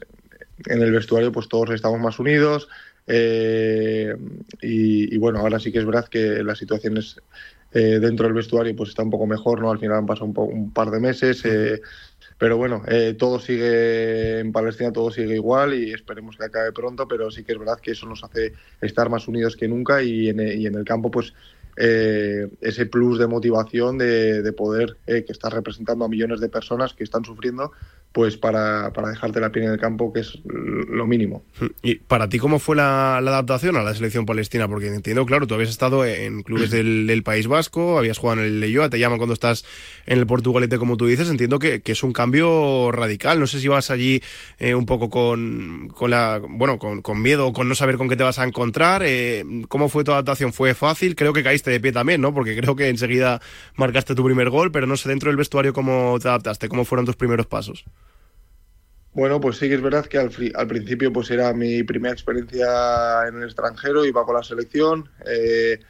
en 0.67 0.81
el 0.83 0.93
vestuario 0.93 1.33
pues 1.33 1.49
todos 1.49 1.71
estamos 1.71 1.99
más 1.99 2.19
unidos 2.21 2.69
eh, 3.09 4.15
y, 4.63 5.19
bueno, 5.19 5.41
ahora 5.41 5.59
sí 5.59 5.73
que 5.73 5.79
es 5.81 5.87
verdad 5.87 6.07
que 6.07 6.45
la 6.45 6.55
situación 6.55 6.99
es 6.99 7.21
eh, 7.73 7.99
dentro 8.01 8.27
del 8.27 8.35
vestuario 8.35 8.77
pues 8.77 8.91
está 8.91 9.03
un 9.03 9.11
poco 9.11 9.27
mejor, 9.27 9.61
¿no? 9.61 9.71
Al 9.71 9.81
final 9.81 9.99
han 9.99 10.07
pasado 10.07 10.27
un, 10.27 10.39
un 10.39 10.73
par 10.73 10.91
de 10.91 11.01
meses, 11.01 11.45
eh, 11.45 11.81
pero 12.39 12.57
bueno, 12.57 12.83
eh, 12.87 13.17
todo 13.19 13.41
sigue 13.41 14.39
en 14.39 14.53
Palestina, 14.53 14.93
todo 14.93 15.11
sigue 15.11 15.35
igual 15.35 15.75
y 15.75 15.93
esperemos 15.93 16.37
que 16.37 16.45
acabe 16.45 16.73
pronto, 16.73 17.09
pero 17.09 17.33
sí 17.33 17.43
que 17.43 17.53
es 17.53 17.59
verdad 17.59 17.81
que 17.81 17.93
eso 17.93 18.07
nos 18.07 18.23
hace 18.23 18.53
estar 18.81 19.09
más 19.09 19.27
unidos 19.27 19.57
que 19.57 19.67
nunca 19.67 20.03
y 20.03 20.29
en, 20.29 20.41
y 20.41 20.67
en 20.67 20.75
el 20.77 20.85
campo 20.85 21.11
pues 21.11 21.35
eh, 21.83 22.47
ese 22.61 22.85
plus 22.85 23.19
de 23.19 23.27
motivación 23.27 23.97
de, 23.97 24.43
de 24.43 24.53
poder 24.53 24.99
eh, 25.07 25.25
que 25.25 25.33
estás 25.33 25.53
representando 25.53 26.05
a 26.05 26.09
millones 26.09 26.39
de 26.41 26.51
personas 26.51 26.93
que 26.93 27.05
están 27.05 27.25
sufriendo 27.25 27.73
pues 28.13 28.37
para, 28.37 28.93
para 28.93 29.11
dejarte 29.11 29.41
la 29.41 29.51
piel 29.51 29.67
en 29.67 29.73
el 29.73 29.79
campo 29.79 30.13
que 30.13 30.21
es 30.21 30.39
lo 30.45 31.07
mínimo. 31.07 31.45
¿Y 31.83 31.97
para 31.97 32.29
ti 32.29 32.39
cómo 32.39 32.59
fue 32.59 32.75
la, 32.75 33.21
la 33.23 33.31
adaptación 33.31 33.77
a 33.77 33.83
la 33.83 33.95
selección 33.95 34.27
palestina? 34.27 34.67
Porque 34.67 34.89
entiendo, 34.89 35.25
claro, 35.27 35.47
tú 35.47 35.55
habías 35.55 35.71
estado 35.71 36.05
en 36.05 36.43
clubes 36.43 36.71
del, 36.71 37.07
del 37.07 37.23
País 37.23 37.47
Vasco, 37.47 37.99
habías 37.99 38.19
jugado 38.19 38.41
en 38.41 38.47
el 38.47 38.61
Leyoa, 38.61 38.91
te 38.91 38.99
llaman 38.99 39.19
cuando 39.19 39.35
estás 39.35 39.65
en 40.07 40.19
el 40.19 40.27
Portugalete, 40.27 40.79
como 40.79 40.97
tú 40.97 41.07
dices. 41.07 41.31
Entiendo 41.31 41.61
que, 41.61 41.83
que 41.83 41.93
es 41.93 42.03
un 42.03 42.13
cambio 42.13 42.91
radical. 42.91 43.39
No 43.39 43.47
sé 43.47 43.61
si 43.61 43.69
vas 43.69 43.91
allí 43.91 44.23
eh, 44.59 44.75
un 44.75 44.87
poco 44.87 45.09
con, 45.09 45.89
con 45.95 46.11
la, 46.11 46.41
bueno, 46.43 46.79
con, 46.79 47.03
con 47.03 47.23
miedo 47.23 47.47
o 47.47 47.53
con 47.53 47.69
no 47.69 47.77
saber 47.77 47.97
con 47.97 48.09
qué 48.09 48.17
te 48.17 48.25
vas 48.25 48.41
a 48.41 48.45
encontrar. 48.45 49.03
Eh, 49.05 49.45
¿Cómo 49.69 49.89
fue 49.89 50.03
tu 50.03 50.13
adaptación? 50.13 50.53
¿Fue 50.53 50.75
fácil? 50.75 51.15
Creo 51.15 51.33
que 51.33 51.45
caíste 51.45 51.71
de 51.71 51.79
pie 51.79 51.93
también, 51.93 52.21
¿no? 52.21 52.35
Porque 52.35 52.57
creo 52.57 52.75
que 52.75 52.89
enseguida 52.89 53.41
marcaste 53.77 54.17
tu 54.17 54.25
primer 54.25 54.51
gol, 54.51 54.73
pero 54.73 54.89
no 54.89 54.97
sé 54.97 55.09
dentro 55.09 55.31
del 55.31 55.37
vestuario 55.37 55.73
cómo 55.73 56.19
te 56.21 56.29
adaptaste, 56.29 56.69
cómo 56.69 56.85
fueron 56.85 57.07
tus 57.07 57.17
primeros 57.17 57.47
pasos. 57.47 57.85
Bueno, 59.13 59.41
pues 59.41 59.57
sí 59.57 59.69
que 59.69 59.75
es 59.75 59.83
verdad 59.83 60.07
que 60.07 60.19
al, 60.19 60.31
al 60.55 60.67
principio 60.69 61.13
pues 61.13 61.31
era 61.31 61.53
mi 61.53 61.83
primera 61.83 62.13
experiencia 62.15 63.27
en 63.29 63.39
el 63.39 63.45
extranjero, 63.45 64.05
iba 64.05 64.25
con 64.25 64.37
la 64.37 64.43
selección 64.43 65.11
eh, 65.27 65.81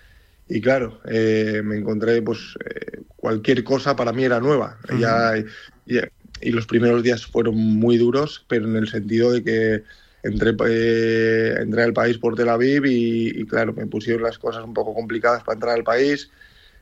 y 0.49 0.61
claro, 0.61 1.01
eh, 1.07 1.61
me 1.63 1.77
encontré 1.77 2.23
pues 2.23 2.57
eh, 2.65 3.03
cualquier 3.17 3.63
cosa 3.63 3.95
para 3.95 4.13
mí 4.13 4.25
era 4.25 4.41
nueva. 4.41 4.79
Ya, 4.99 5.35
y, 5.37 5.99
y 6.41 6.51
los 6.51 6.67
primeros 6.67 7.03
días 7.03 7.27
fueron 7.27 7.57
muy 7.57 7.99
duros, 7.99 8.45
pero 8.49 8.67
en 8.67 8.77
el 8.77 8.89
sentido 8.89 9.33
de 9.33 9.45
que 9.45 9.85
entré, 10.23 10.53
eh, 10.69 11.55
entré 11.61 11.83
al 11.83 11.93
país 11.93 12.19
por 12.19 12.35
Tel 12.35 12.49
Aviv 12.49 12.87
y, 12.87 13.41
y, 13.41 13.47
claro, 13.47 13.73
me 13.75 13.87
pusieron 13.87 14.23
las 14.23 14.39
cosas 14.39 14.65
un 14.65 14.75
poco 14.75 14.95
complicadas 14.95 15.45
para 15.45 15.55
entrar 15.55 15.77
al 15.77 15.85
país. 15.85 16.31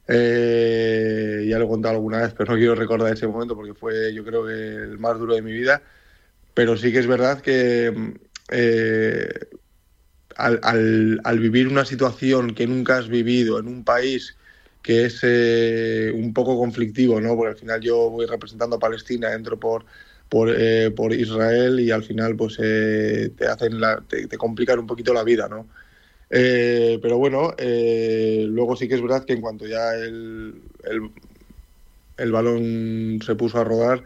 Eh, 0.06 1.46
ya 1.48 1.58
lo 1.58 1.66
he 1.66 1.68
contado 1.68 1.96
alguna 1.96 2.22
vez, 2.22 2.32
pero 2.36 2.52
no 2.52 2.58
quiero 2.58 2.74
recordar 2.74 3.12
ese 3.12 3.26
momento 3.26 3.54
porque 3.54 3.74
fue 3.74 4.14
yo 4.14 4.24
creo 4.24 4.46
que 4.46 4.52
el 4.52 4.98
más 4.98 5.18
duro 5.18 5.34
de 5.34 5.42
mi 5.42 5.52
vida 5.52 5.82
pero 6.58 6.76
sí 6.76 6.90
que 6.90 6.98
es 6.98 7.06
verdad 7.06 7.40
que 7.40 8.16
eh, 8.50 9.28
al, 10.34 11.38
vivir 11.38 11.68
una 11.68 11.84
situación 11.84 12.52
que 12.52 12.66
nunca 12.66 12.98
has 12.98 13.06
vivido 13.06 13.60
en 13.60 13.68
un 13.68 13.84
país 13.84 14.36
que 14.82 15.04
es 15.04 15.20
eh, 15.22 16.10
un 16.12 16.34
poco 16.34 16.58
conflictivo, 16.58 17.20
¿no? 17.20 17.36
Porque 17.36 17.52
al 17.52 17.56
final 17.60 17.80
yo 17.80 18.10
voy 18.10 18.26
representando 18.26 18.74
a 18.74 18.80
Palestina, 18.80 19.34
entro 19.34 19.56
por 19.56 19.84
por, 20.28 20.52
eh, 20.52 20.92
Israel 21.16 21.78
y 21.78 21.92
al 21.92 22.02
final 22.02 22.34
pues 22.34 22.58
eh, 22.60 23.30
te 23.38 23.46
hacen 23.46 23.78
te, 24.08 24.26
te 24.26 24.36
complican 24.36 24.80
un 24.80 24.88
poquito 24.88 25.14
la 25.14 25.22
vida, 25.22 25.48
¿no? 25.48 25.68
Pero 26.28 27.18
bueno, 27.18 27.54
luego 27.56 28.74
sí 28.74 28.88
que 28.88 28.96
es 28.96 29.00
verdad 29.00 29.24
que 29.24 29.34
en 29.34 29.40
cuanto 29.40 29.64
ya 29.64 29.94
el, 29.94 30.60
el 32.16 32.32
balón 32.32 33.20
se 33.24 33.36
puso 33.36 33.60
a 33.60 33.64
rodar, 33.64 34.02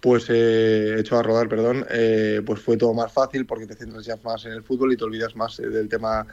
pues 0.00 0.26
eh, 0.28 0.96
echó 0.98 1.18
a 1.18 1.22
rodar, 1.22 1.48
perdón, 1.48 1.84
eh, 1.90 2.40
pues 2.46 2.60
fue 2.60 2.76
todo 2.76 2.94
más 2.94 3.12
fácil 3.12 3.46
porque 3.46 3.66
te 3.66 3.74
centras 3.74 4.04
ya 4.04 4.16
más 4.22 4.44
en 4.44 4.52
el 4.52 4.62
fútbol 4.62 4.92
y 4.92 4.96
te 4.96 5.04
olvidas 5.04 5.34
más 5.34 5.58
eh, 5.58 5.68
del 5.68 5.88
tema 5.88 6.26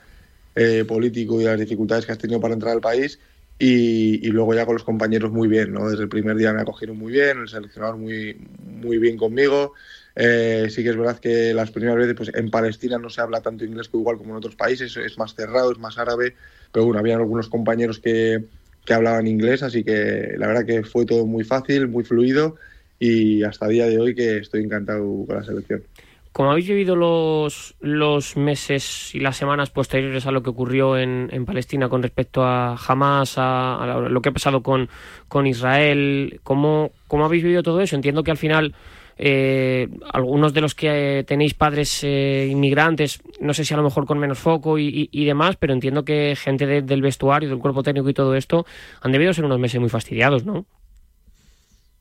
eh, 0.55 0.85
político 0.87 1.41
y 1.41 1.45
las 1.45 1.59
dificultades 1.59 2.05
que 2.05 2.11
has 2.11 2.17
tenido 2.17 2.39
para 2.39 2.53
entrar 2.53 2.73
al 2.73 2.81
país. 2.81 3.19
Y, 3.57 4.27
y 4.27 4.31
luego 4.31 4.53
ya 4.53 4.65
con 4.65 4.75
los 4.75 4.83
compañeros 4.83 5.31
muy 5.31 5.47
bien, 5.47 5.71
¿no? 5.71 5.89
Desde 5.89 6.03
el 6.03 6.09
primer 6.09 6.35
día 6.35 6.51
me 6.51 6.61
acogieron 6.61 6.97
muy 6.97 7.13
bien, 7.13 7.39
el 7.39 7.47
seleccionador 7.47 7.95
muy, 7.95 8.37
muy 8.59 8.97
bien 8.97 9.15
conmigo. 9.15 9.73
Eh, 10.13 10.67
sí 10.69 10.83
que 10.83 10.89
es 10.89 10.97
verdad 10.97 11.19
que 11.19 11.53
las 11.53 11.71
primeras 11.71 11.97
veces 11.97 12.15
pues, 12.15 12.31
en 12.35 12.51
Palestina 12.51 12.97
no 12.97 13.09
se 13.09 13.21
habla 13.21 13.41
tanto 13.41 13.63
inglés 13.65 13.87
que 13.87 13.97
igual 13.97 14.17
como 14.17 14.31
en 14.31 14.37
otros 14.37 14.55
países, 14.57 14.95
es 14.97 15.17
más 15.17 15.35
cerrado, 15.35 15.71
es 15.71 15.77
más 15.77 15.97
árabe, 15.97 16.35
pero 16.71 16.85
bueno, 16.85 16.99
habían 16.99 17.19
algunos 17.19 17.49
compañeros 17.49 17.99
que, 17.99 18.43
que 18.85 18.93
hablaban 18.93 19.25
inglés, 19.25 19.63
así 19.63 19.83
que 19.83 20.35
la 20.37 20.47
verdad 20.47 20.65
que 20.65 20.83
fue 20.83 21.05
todo 21.05 21.25
muy 21.25 21.45
fácil, 21.45 21.87
muy 21.87 22.03
fluido 22.03 22.57
y 22.99 23.43
hasta 23.43 23.67
día 23.67 23.87
de 23.87 23.99
hoy 23.99 24.15
que 24.15 24.37
estoy 24.37 24.63
encantado 24.63 25.25
con 25.25 25.35
la 25.35 25.43
selección. 25.43 25.83
Como 26.31 26.51
habéis 26.51 26.67
vivido 26.67 26.97
los, 26.97 27.75
los 27.79 28.35
meses 28.35 29.15
y 29.15 29.21
las 29.21 29.37
semanas 29.37 29.69
posteriores 29.69 30.25
a 30.25 30.31
lo 30.31 30.43
que 30.43 30.49
ocurrió 30.49 30.97
en, 30.97 31.29
en 31.31 31.45
Palestina 31.45 31.87
con 31.87 32.03
respecto 32.03 32.43
a 32.43 32.75
Hamas, 32.75 33.37
a, 33.37 33.81
a 33.81 34.09
lo 34.09 34.21
que 34.21 34.29
ha 34.29 34.33
pasado 34.33 34.61
con, 34.61 34.89
con 35.29 35.47
Israel, 35.47 36.41
¿cómo, 36.43 36.91
¿cómo 37.07 37.23
habéis 37.23 37.43
vivido 37.43 37.63
todo 37.63 37.79
eso? 37.79 37.95
Entiendo 37.95 38.21
que 38.23 38.31
al 38.31 38.37
final 38.37 38.73
eh, 39.17 39.87
algunos 40.11 40.53
de 40.53 40.59
los 40.59 40.75
que 40.75 41.19
eh, 41.19 41.23
tenéis 41.23 41.53
padres 41.53 42.03
eh, 42.03 42.49
inmigrantes, 42.51 43.21
no 43.39 43.53
sé 43.53 43.63
si 43.63 43.73
a 43.73 43.77
lo 43.77 43.83
mejor 43.83 44.05
con 44.05 44.19
menos 44.19 44.37
foco 44.37 44.77
y, 44.77 45.07
demás, 45.25 45.55
pero 45.57 45.71
entiendo 45.71 46.03
que 46.03 46.35
gente 46.35 46.65
de- 46.65 46.81
del 46.81 47.01
vestuario, 47.01 47.47
del 47.47 47.59
cuerpo 47.59 47.81
técnico 47.81 48.09
y 48.09 48.13
todo 48.13 48.35
esto 48.35 48.65
han 49.01 49.13
debido 49.13 49.31
ser 49.31 49.45
unos 49.45 49.59
meses 49.59 49.79
muy 49.79 49.87
fastidiados, 49.89 50.43
¿no? 50.45 50.65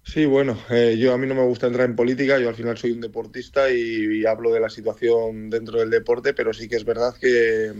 Sí, 0.06 0.26
bueno, 0.26 0.56
eh, 0.70 0.96
yo 0.98 1.14
a 1.14 1.18
mí 1.18 1.26
no 1.26 1.34
me 1.34 1.42
gusta 1.44 1.66
entrar 1.66 1.88
en 1.88 1.96
política, 1.96 2.38
yo 2.38 2.48
al 2.50 2.54
final 2.54 2.76
soy 2.76 2.92
un 2.92 3.00
deportista 3.00 3.70
y, 3.72 4.24
hablo 4.26 4.52
de 4.52 4.60
la 4.60 4.68
situación 4.68 5.48
dentro 5.48 5.78
del 5.80 5.88
deporte, 5.90 6.34
pero 6.34 6.52
sí 6.52 6.68
que 6.68 6.76
es 6.76 6.84
verdad 6.84 7.14
que, 7.18 7.72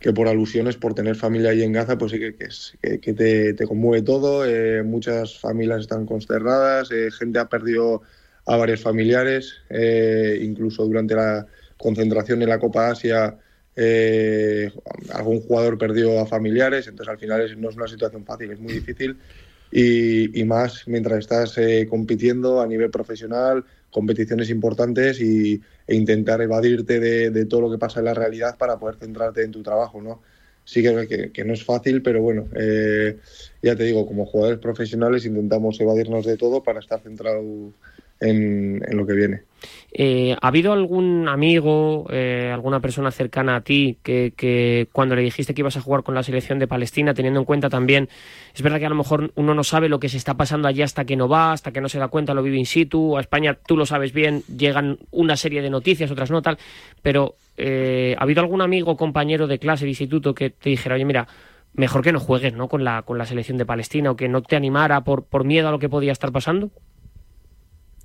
que 0.00 0.12
por 0.12 0.28
alusiones, 0.28 0.76
por 0.76 0.94
tener 0.94 1.16
familia 1.16 1.50
ahí 1.50 1.62
en 1.62 1.72
Gaza, 1.72 1.98
pues 1.98 2.12
sí 2.12 2.18
que, 2.20 2.36
que, 2.36 3.00
que- 3.00 3.54
te 3.54 3.66
conmueve 3.66 4.02
todo, 4.02 4.44
eh, 4.46 4.82
muchas 4.82 5.38
familias 5.38 5.82
están 5.82 6.06
consternadas, 6.06 6.90
eh, 6.92 7.10
gente 7.12 7.38
ha 7.38 7.48
perdido 7.48 8.02
a 8.46 8.56
varios 8.56 8.82
familiares, 8.82 9.62
eh, 9.70 10.38
incluso 10.42 10.84
durante 10.86 11.14
la 11.14 11.46
concentración 11.78 12.42
en 12.42 12.48
la 12.50 12.58
Copa 12.58 12.90
Asia 12.90 13.38
eh, 13.76 14.72
algún 15.14 15.40
jugador 15.42 15.78
perdió 15.78 16.20
a 16.20 16.26
familiares, 16.26 16.88
entonces 16.88 17.12
al 17.12 17.18
final 17.20 17.42
es- 17.42 17.56
no 17.56 17.68
es 17.70 17.76
una 17.76 17.88
situación 17.88 18.24
fácil, 18.26 18.50
es 18.52 18.60
muy 18.60 18.74
difícil 18.74 19.18
y, 19.70 20.40
y 20.40 20.44
más 20.44 20.86
mientras 20.86 21.18
estás 21.18 21.56
eh, 21.58 21.86
compitiendo 21.88 22.60
a 22.60 22.66
nivel 22.66 22.90
profesional, 22.90 23.64
competiciones 23.90 24.50
importantes 24.50 25.20
y, 25.20 25.60
e 25.86 25.94
intentar 25.94 26.40
evadirte 26.40 27.00
de, 27.00 27.30
de 27.30 27.46
todo 27.46 27.62
lo 27.62 27.70
que 27.70 27.78
pasa 27.78 28.00
en 28.00 28.06
la 28.06 28.14
realidad 28.14 28.56
para 28.58 28.78
poder 28.78 28.96
centrarte 28.96 29.42
en 29.42 29.50
tu 29.50 29.62
trabajo, 29.62 30.00
¿no? 30.00 30.22
Sí 30.64 30.82
que, 30.82 31.32
que, 31.32 31.44
no 31.44 31.54
es 31.54 31.64
fácil, 31.64 32.02
pero 32.02 32.22
bueno, 32.22 32.46
eh, 32.54 33.18
ya 33.62 33.74
te 33.74 33.84
digo, 33.84 34.06
como 34.06 34.26
jugadores 34.26 34.60
profesionales 34.60 35.24
intentamos 35.24 35.80
evadirnos 35.80 36.24
de 36.24 36.36
todo 36.36 36.62
para 36.62 36.80
estar 36.80 37.00
centrado 37.00 37.72
en, 38.20 38.80
lo 38.92 39.06
que 39.06 39.14
viene. 39.14 39.42
Eh, 39.92 40.36
¿Ha 40.40 40.48
habido 40.48 40.72
algún 40.72 41.28
amigo, 41.28 42.06
eh, 42.10 42.50
alguna 42.52 42.80
persona 42.80 43.10
cercana 43.10 43.56
a 43.56 43.60
ti 43.62 43.98
que, 44.02 44.32
que 44.36 44.88
cuando 44.92 45.16
le 45.16 45.22
dijiste 45.22 45.52
que 45.52 45.62
ibas 45.62 45.76
a 45.76 45.80
jugar 45.80 46.02
con 46.02 46.14
la 46.14 46.22
selección 46.22 46.58
de 46.58 46.68
Palestina, 46.68 47.12
teniendo 47.12 47.40
en 47.40 47.44
cuenta 47.44 47.68
también, 47.68 48.08
es 48.54 48.62
verdad 48.62 48.78
que 48.78 48.86
a 48.86 48.90
lo 48.90 48.94
mejor 48.94 49.32
uno 49.34 49.54
no 49.54 49.64
sabe 49.64 49.88
lo 49.88 49.98
que 49.98 50.08
se 50.08 50.16
está 50.16 50.34
pasando 50.34 50.68
allí 50.68 50.82
hasta 50.82 51.04
que 51.04 51.16
no 51.16 51.28
va, 51.28 51.52
hasta 51.52 51.72
que 51.72 51.80
no 51.80 51.88
se 51.88 51.98
da 51.98 52.08
cuenta, 52.08 52.34
lo 52.34 52.42
vive 52.42 52.56
in 52.56 52.66
situ, 52.66 53.16
a 53.16 53.20
España 53.20 53.58
tú 53.66 53.76
lo 53.76 53.84
sabes 53.84 54.12
bien, 54.12 54.42
llegan 54.44 54.98
una 55.10 55.36
serie 55.36 55.60
de 55.60 55.70
noticias, 55.70 56.10
otras 56.10 56.30
no 56.30 56.40
tal, 56.40 56.58
pero 57.02 57.34
eh, 57.56 58.14
¿ha 58.18 58.22
habido 58.22 58.40
algún 58.40 58.62
amigo, 58.62 58.96
compañero 58.96 59.46
de 59.46 59.58
clase, 59.58 59.84
de 59.84 59.90
instituto 59.90 60.34
que 60.34 60.50
te 60.50 60.70
dijera, 60.70 60.94
oye, 60.94 61.04
mira, 61.04 61.26
mejor 61.74 62.02
que 62.02 62.12
no 62.12 62.20
juegues 62.20 62.52
¿no? 62.54 62.68
Con, 62.68 62.84
la, 62.84 63.02
con 63.02 63.18
la 63.18 63.26
selección 63.26 63.58
de 63.58 63.66
Palestina 63.66 64.10
o 64.10 64.16
que 64.16 64.28
no 64.28 64.42
te 64.42 64.56
animara 64.56 65.02
por, 65.02 65.24
por 65.24 65.44
miedo 65.44 65.68
a 65.68 65.70
lo 65.70 65.78
que 65.78 65.88
podía 65.88 66.12
estar 66.12 66.32
pasando? 66.32 66.70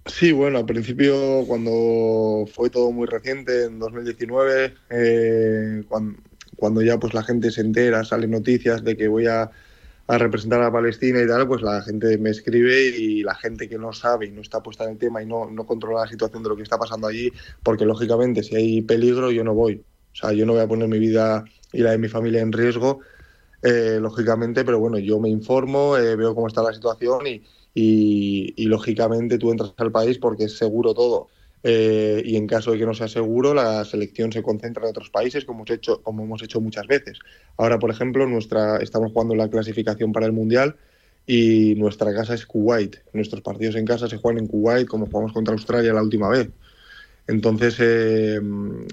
Sí, 0.08 0.32
bueno, 0.32 0.60
al 0.60 0.66
principio 0.68 1.46
cuando 1.48 2.46
fue 2.54 2.70
todo 2.70 2.92
muy 2.92 3.08
reciente, 3.08 3.64
en 3.66 3.80
2019, 3.80 4.76
eh, 4.90 5.84
cuan- 5.88 6.18
cuando, 6.56 6.82
ya 6.84 7.00
pues 7.00 7.14
la 7.16 7.24
gente 7.24 7.50
se 7.52 7.62
entera, 7.62 8.04
salen 8.04 8.30
noticias 8.32 8.84
de 8.84 8.96
que 8.96 9.08
voy 9.08 9.26
a, 9.26 9.50
a 10.08 10.18
representar 10.20 10.62
a 10.62 10.72
Palestina 10.72 11.22
y 11.22 11.28
tal, 11.28 11.48
pues 11.48 11.62
la 11.64 11.82
gente 11.82 12.18
me 12.20 12.30
escribe 12.30 12.88
y 12.98 13.24
la 13.24 13.34
gente 13.36 13.68
que 13.68 13.78
no 13.80 13.94
sabe 13.94 14.28
y 14.28 14.32
no 14.32 14.42
está 14.42 14.62
puesta 14.62 14.84
en 14.86 14.92
el 14.92 14.98
tema 15.00 15.24
y 15.24 15.26
no, 15.26 15.50
no 15.50 15.66
controla 15.66 16.02
la 16.02 16.08
situación 16.08 16.44
de 16.44 16.50
lo 16.50 16.56
que 16.56 16.64
está 16.64 16.78
pasando 16.78 17.08
allí, 17.08 17.32
porque 17.64 17.86
lógicamente 17.86 18.44
si 18.44 18.56
hay 18.56 18.82
peligro 18.84 19.32
yo 19.32 19.44
no 19.44 19.54
voy. 19.56 19.86
O 20.14 20.16
sea, 20.18 20.34
yo 20.34 20.46
no 20.46 20.54
voy 20.54 20.62
a 20.62 20.68
poner 20.68 20.88
mi 20.88 21.00
vida 21.00 21.44
y 21.74 21.80
la 21.82 21.92
de 21.92 21.98
mi 21.98 22.08
familia 22.10 22.42
en 22.42 22.52
riesgo 22.54 23.02
eh, 23.62 23.98
lógicamente, 24.02 24.64
pero 24.66 24.80
bueno, 24.80 24.98
yo 25.00 25.20
me 25.20 25.30
informo, 25.30 25.98
eh, 25.98 26.16
veo 26.16 26.36
cómo 26.36 26.48
está 26.48 26.62
la 26.62 26.74
situación 26.74 27.26
y, 27.28 27.44
y, 27.78 28.66
lógicamente 28.68 29.38
tú 29.38 29.52
entras 29.52 29.74
al 29.78 29.92
país 29.92 30.18
porque 30.18 30.46
es 30.46 30.58
seguro 30.58 30.94
todo. 30.94 31.28
Eh, 31.62 32.22
y 32.24 32.36
en 32.38 32.48
caso 32.48 32.72
de 32.72 32.78
que 32.78 32.86
no 32.86 32.94
sea 32.94 33.08
seguro, 33.08 33.54
la 33.54 33.84
selección 33.86 34.32
se 34.32 34.44
concentra 34.44 34.84
en 34.84 34.92
otros 34.92 35.10
países, 35.10 35.46
como 35.46 35.60
hemos 35.60 35.72
hecho, 35.72 36.02
como 36.02 36.24
hemos 36.24 36.42
hecho 36.42 36.62
muchas 36.62 36.88
veces. 36.88 37.20
Ahora, 37.58 37.78
por 37.78 37.92
ejemplo, 37.92 38.26
nuestra, 38.28 38.78
estamos 38.78 39.12
jugando 39.12 39.36
la 39.36 39.50
clasificación 39.50 40.14
para 40.14 40.26
el 40.26 40.32
Mundial 40.32 40.78
y 41.28 41.76
nuestra 41.76 42.14
casa 42.14 42.36
es 42.36 42.46
Kuwait. 42.46 42.98
Nuestros 43.14 43.42
partidos 43.42 43.76
en 43.76 43.86
casa 43.86 44.08
se 44.08 44.18
juegan 44.18 44.44
en 44.44 44.48
Kuwait, 44.48 44.88
como 44.88 45.08
jugamos 45.08 45.34
contra 45.34 45.54
Australia 45.54 45.94
la 45.94 46.04
última 46.04 46.30
vez. 46.30 46.50
Entonces, 47.28 47.76
eh, 47.80 48.40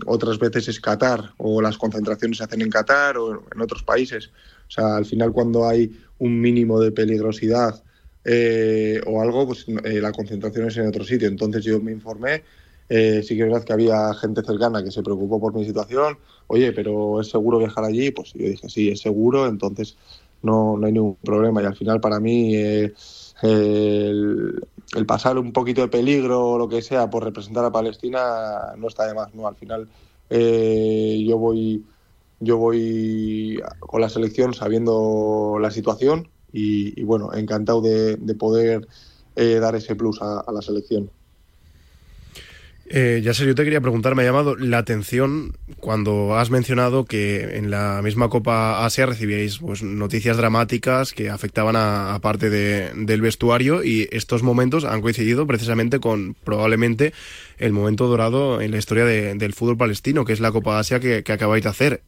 otras 0.07 0.38
veces 0.38 0.66
es 0.68 0.81
Qatar, 0.81 1.35
o 1.37 1.61
las 1.61 1.77
concentraciones 1.77 2.38
se 2.38 2.45
hacen 2.45 2.62
en 2.62 2.71
Qatar 2.71 3.18
o 3.18 3.45
en 3.55 3.61
otros 3.61 3.83
países. 3.83 4.31
O 4.66 4.71
sea, 4.71 4.97
al 4.97 5.05
final, 5.05 5.33
cuando 5.33 5.68
hay 5.68 5.92
un 6.18 6.40
mínimo 6.40 6.81
de 6.81 6.90
peligrosidad 6.90 7.83
eh, 8.24 9.00
o 9.06 9.20
algo, 9.20 9.46
pues 9.46 9.66
eh, 9.85 10.00
la 10.00 10.12
concentración 10.12 10.68
es 10.68 10.76
en 10.76 10.87
otro 10.87 11.04
sitio. 11.04 11.28
Entonces, 11.28 11.64
yo 11.64 11.80
me 11.80 11.92
informé. 11.92 12.42
Eh, 12.88 13.22
sí 13.22 13.37
que 13.37 13.42
es 13.42 13.48
verdad 13.48 13.64
que 13.64 13.72
había 13.72 14.12
gente 14.14 14.42
cercana 14.42 14.85
que 14.85 14.90
se 14.90 15.02
preocupó 15.02 15.40
por 15.40 15.54
mi 15.54 15.64
situación. 15.64 16.18
Oye, 16.46 16.72
pero 16.72 17.20
¿es 17.20 17.30
seguro 17.30 17.58
viajar 17.58 17.85
allí? 17.85 18.11
Pues 18.11 18.32
yo 18.35 18.46
dije, 18.46 18.68
sí, 18.68 18.90
es 18.90 19.00
seguro. 19.00 19.46
Entonces, 19.46 19.96
no, 20.42 20.76
no 20.76 20.87
hay 20.87 20.92
ningún 20.92 21.16
problema. 21.16 21.62
Y 21.62 21.66
al 21.66 21.76
final, 21.76 22.00
para 22.00 22.20
mí. 22.20 22.56
Eh, 22.56 22.92
el, 23.42 24.64
el, 24.94 25.06
pasar 25.06 25.37
un 25.37 25.52
poquito 25.52 25.80
de 25.80 25.88
peligro 25.88 26.50
o 26.50 26.58
lo 26.58 26.68
que 26.68 26.80
sea 26.80 27.11
por 27.11 27.24
representar 27.24 27.64
a 27.64 27.72
Palestina 27.72 28.74
no 28.78 28.87
está 28.87 29.06
de 29.06 29.14
más, 29.14 29.35
¿no? 29.35 29.48
Al 29.48 29.56
final 29.56 29.88
eh, 30.30 31.24
yo 31.26 31.38
voy 31.38 31.85
yo 32.40 32.56
voy 32.56 33.61
con 33.80 34.00
la 34.00 34.08
selección 34.08 34.54
sabiendo 34.54 35.58
la 35.61 35.70
situación 35.70 36.28
y, 36.52 37.02
bueno, 37.02 37.32
encantado 37.34 37.80
de, 37.80 38.16
de 38.16 38.34
poder 38.34 38.86
eh, 39.34 39.58
dar 39.60 39.74
ese 39.74 39.96
plus 39.96 40.20
a, 40.20 40.44
la 40.52 40.60
selección. 40.60 41.10
Eh, 42.94 43.22
ya 43.24 43.32
sé, 43.32 43.46
yo 43.46 43.54
te 43.54 43.64
quería 43.64 43.80
preguntar, 43.80 44.14
me 44.14 44.22
ha 44.22 44.26
llamado 44.26 44.54
la 44.56 44.76
atención 44.76 45.56
cuando 45.80 46.36
has 46.36 46.50
mencionado 46.50 47.06
que 47.06 47.56
en 47.56 47.70
la 47.70 48.02
misma 48.02 48.28
Copa 48.28 48.84
Asia 48.84 49.06
recibíais 49.06 49.58
pues, 49.60 49.82
noticias 49.82 50.36
dramáticas 50.36 51.14
que 51.14 51.30
afectaban 51.30 51.76
a, 51.76 52.18
parte 52.20 52.50
de, 52.50 52.92
del 52.94 53.22
vestuario 53.22 53.82
y 53.82 54.08
estos 54.12 54.42
momentos 54.42 54.84
han 54.84 55.00
coincidido 55.00 55.46
precisamente 55.46 56.00
con 56.00 56.34
probablemente 56.34 57.14
el 57.56 57.72
momento 57.72 58.08
dorado 58.08 58.60
en 58.60 58.72
la 58.72 58.76
historia 58.76 59.06
de, 59.06 59.34
del 59.36 59.54
fútbol 59.54 59.78
palestino, 59.78 60.26
que 60.26 60.34
es 60.34 60.40
la 60.40 60.52
Copa 60.52 60.78
Asia 60.78 61.00
que 61.00 61.32
acabáis 61.32 61.64
de 61.64 61.70
hacer. 61.70 62.02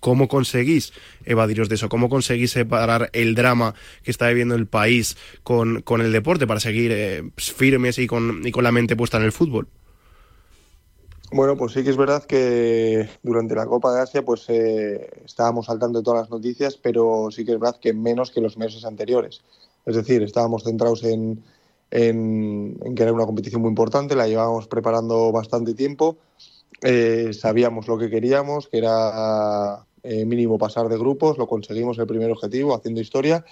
¿Cómo 0.00 0.28
conseguís 0.28 0.92
evadiros 1.24 1.68
de 1.68 1.76
eso? 1.76 1.88
¿Cómo 1.88 2.08
conseguís 2.08 2.52
separar 2.52 3.10
el 3.12 3.34
drama 3.34 3.74
que 4.02 4.10
está 4.10 4.28
viviendo 4.28 4.54
el 4.54 4.66
país 4.66 5.16
con, 5.42 5.82
con 5.82 6.00
el 6.00 6.12
deporte 6.12 6.46
para 6.46 6.60
seguir 6.60 6.92
eh, 6.92 7.30
firmes 7.36 7.98
y 7.98 8.06
con, 8.06 8.46
y 8.46 8.52
con 8.52 8.64
la 8.64 8.72
mente 8.72 8.96
puesta 8.96 9.16
en 9.16 9.24
el 9.24 9.32
fútbol? 9.32 9.68
Bueno, 11.32 11.56
pues 11.56 11.72
sí 11.72 11.82
que 11.82 11.90
es 11.90 11.96
verdad 11.96 12.24
que 12.24 13.08
durante 13.22 13.56
la 13.56 13.66
Copa 13.66 13.92
de 13.92 14.00
Asia 14.00 14.24
pues 14.24 14.44
eh, 14.48 15.10
estábamos 15.24 15.66
saltando 15.66 15.98
de 15.98 16.04
todas 16.04 16.20
las 16.20 16.30
noticias, 16.30 16.76
pero 16.76 17.28
sí 17.32 17.44
que 17.44 17.52
es 17.52 17.58
verdad 17.58 17.80
que 17.80 17.92
menos 17.92 18.30
que 18.30 18.40
los 18.40 18.56
meses 18.56 18.84
anteriores. 18.84 19.42
Es 19.84 19.96
decir, 19.96 20.22
estábamos 20.22 20.62
centrados 20.62 21.02
en, 21.02 21.42
en, 21.90 22.78
en 22.84 22.94
que 22.94 23.02
era 23.02 23.12
una 23.12 23.26
competición 23.26 23.60
muy 23.60 23.70
importante, 23.70 24.14
la 24.14 24.28
llevábamos 24.28 24.68
preparando 24.68 25.32
bastante 25.32 25.74
tiempo, 25.74 26.16
eh, 26.82 27.32
sabíamos 27.32 27.88
lo 27.88 27.98
que 27.98 28.10
queríamos, 28.10 28.68
que 28.68 28.78
era 28.78 29.84
eh, 30.02 30.24
mínimo 30.24 30.58
pasar 30.58 30.88
de 30.88 30.98
grupos, 30.98 31.38
lo 31.38 31.46
conseguimos 31.46 31.98
el 31.98 32.06
primer 32.06 32.30
objetivo, 32.30 32.74
haciendo 32.74 33.00
historia. 33.00 33.44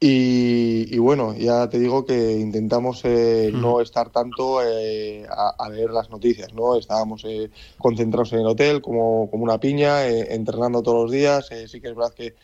Y, 0.00 0.94
y, 0.94 0.98
bueno, 0.98 1.34
ya 1.34 1.68
te 1.68 1.80
digo 1.80 2.04
que 2.04 2.38
intentamos 2.38 3.04
eh, 3.04 3.50
mm. 3.52 3.60
no 3.60 3.80
estar 3.80 4.10
tanto 4.10 4.62
eh, 4.62 5.26
a, 5.28 5.54
a, 5.58 5.68
leer 5.70 5.90
las 5.90 6.08
noticias, 6.08 6.54
¿no? 6.54 6.76
Estábamos 6.76 7.24
eh, 7.24 7.50
concentrados 7.78 8.32
en 8.32 8.40
el 8.40 8.46
hotel 8.46 8.80
como, 8.80 9.28
como 9.28 9.42
una 9.42 9.58
piña, 9.58 10.06
eh, 10.06 10.34
entrenando 10.36 10.84
todos 10.84 11.02
los 11.02 11.10
días. 11.10 11.48
Sí 11.66 11.80
que 11.80 11.88
es 11.88 11.96
verdad 11.96 12.14
que 12.14 12.36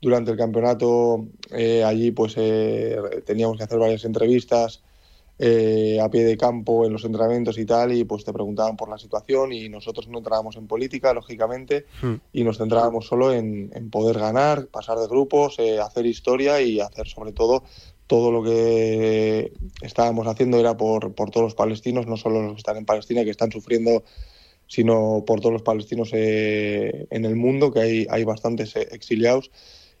durante 0.00 0.30
el 0.30 0.38
campeonato 0.38 1.26
allí 1.84 2.10
pues 2.12 2.34
teníamos 3.24 3.56
que 3.56 3.64
hacer 3.64 3.78
varias 3.78 4.04
entrevistas 4.04 4.82
eh, 5.44 5.98
a 6.00 6.08
pie 6.08 6.22
de 6.22 6.36
campo 6.36 6.86
en 6.86 6.92
los 6.92 7.04
entrenamientos 7.04 7.58
y 7.58 7.66
tal, 7.66 7.92
y 7.92 8.04
pues 8.04 8.24
te 8.24 8.32
preguntaban 8.32 8.76
por 8.76 8.88
la 8.88 8.98
situación 8.98 9.52
y 9.52 9.68
nosotros 9.68 10.06
no 10.06 10.18
entrábamos 10.18 10.56
en 10.56 10.68
política, 10.68 11.12
lógicamente, 11.12 11.86
mm. 12.00 12.14
y 12.32 12.44
nos 12.44 12.58
centrábamos 12.58 13.06
solo 13.06 13.32
en, 13.32 13.70
en, 13.74 13.90
poder 13.90 14.18
ganar, 14.18 14.68
pasar 14.68 14.98
de 14.98 15.08
grupos, 15.08 15.58
eh, 15.58 15.80
hacer 15.80 16.06
historia 16.06 16.60
y 16.60 16.78
hacer 16.78 17.08
sobre 17.08 17.32
todo 17.32 17.64
todo 18.06 18.30
lo 18.30 18.42
que 18.42 19.52
estábamos 19.80 20.26
haciendo 20.26 20.60
era 20.60 20.76
por, 20.76 21.14
por 21.14 21.30
todos 21.30 21.44
los 21.44 21.54
palestinos, 21.54 22.06
no 22.06 22.16
solo 22.16 22.42
los 22.42 22.52
que 22.52 22.58
están 22.58 22.76
en 22.76 22.84
Palestina, 22.84 23.24
que 23.24 23.30
están 23.30 23.50
sufriendo 23.50 24.04
sino 24.72 25.24
por 25.26 25.40
todos 25.40 25.52
los 25.52 25.62
palestinos 25.62 26.10
eh, 26.14 27.06
en 27.10 27.24
el 27.26 27.36
mundo, 27.36 27.72
que 27.72 27.80
hay, 27.80 28.06
hay 28.08 28.24
bastantes 28.24 28.74
eh, 28.76 28.88
exiliados. 28.92 29.50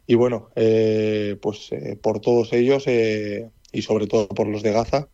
Y 0.06 0.14
bueno, 0.14 0.48
eh, 0.56 1.36
pues 1.42 1.70
por 2.00 2.20
todos 2.20 2.54
ellos 2.54 2.86
y 2.86 3.82
sobre 3.82 4.06
todo 4.06 4.28
por 4.28 4.46
los 4.46 4.62
de 4.62 4.72
Gaza, 4.72 5.08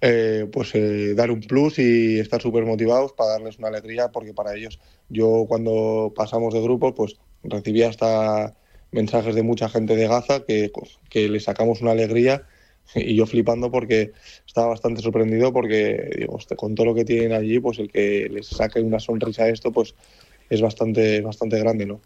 eh, 0.00 0.46
pues 0.52 0.74
eh, 0.74 1.14
dar 1.14 1.30
un 1.30 1.40
plus 1.40 1.78
y 1.78 2.18
estar 2.20 2.40
súper 2.40 2.64
motivados 2.64 3.12
para 3.12 3.30
darles 3.32 3.58
una 3.58 3.68
alegría, 3.68 4.08
porque 4.08 4.32
para 4.32 4.54
ellos, 4.54 4.78
yo 5.08 5.46
cuando 5.48 6.12
pasamos 6.14 6.54
de 6.54 6.62
grupo, 6.62 6.94
pues 6.94 7.16
recibí 7.42 7.82
hasta 7.82 8.54
mensajes 8.92 9.34
de 9.34 9.42
mucha 9.42 9.68
gente 9.68 9.96
de 9.96 10.08
Gaza 10.08 10.44
que, 10.44 10.70
que 11.10 11.28
les 11.28 11.44
sacamos 11.44 11.80
una 11.82 11.90
alegría 11.92 12.46
y 12.94 13.14
yo 13.14 13.26
flipando 13.26 13.70
porque 13.70 14.12
estaba 14.46 14.68
bastante 14.68 15.02
sorprendido 15.02 15.52
porque 15.52 16.10
digo, 16.16 16.38
con 16.56 16.74
todo 16.74 16.86
lo 16.86 16.94
que 16.94 17.04
tienen 17.04 17.32
allí, 17.32 17.60
pues 17.60 17.78
el 17.78 17.90
que 17.90 18.28
les 18.30 18.46
saque 18.46 18.80
una 18.80 19.00
sonrisa 19.00 19.44
a 19.44 19.48
esto, 19.48 19.72
pues 19.72 19.94
es 20.48 20.60
bastante, 20.62 21.20
bastante 21.20 21.58
grande, 21.58 21.86
¿no? 21.86 22.00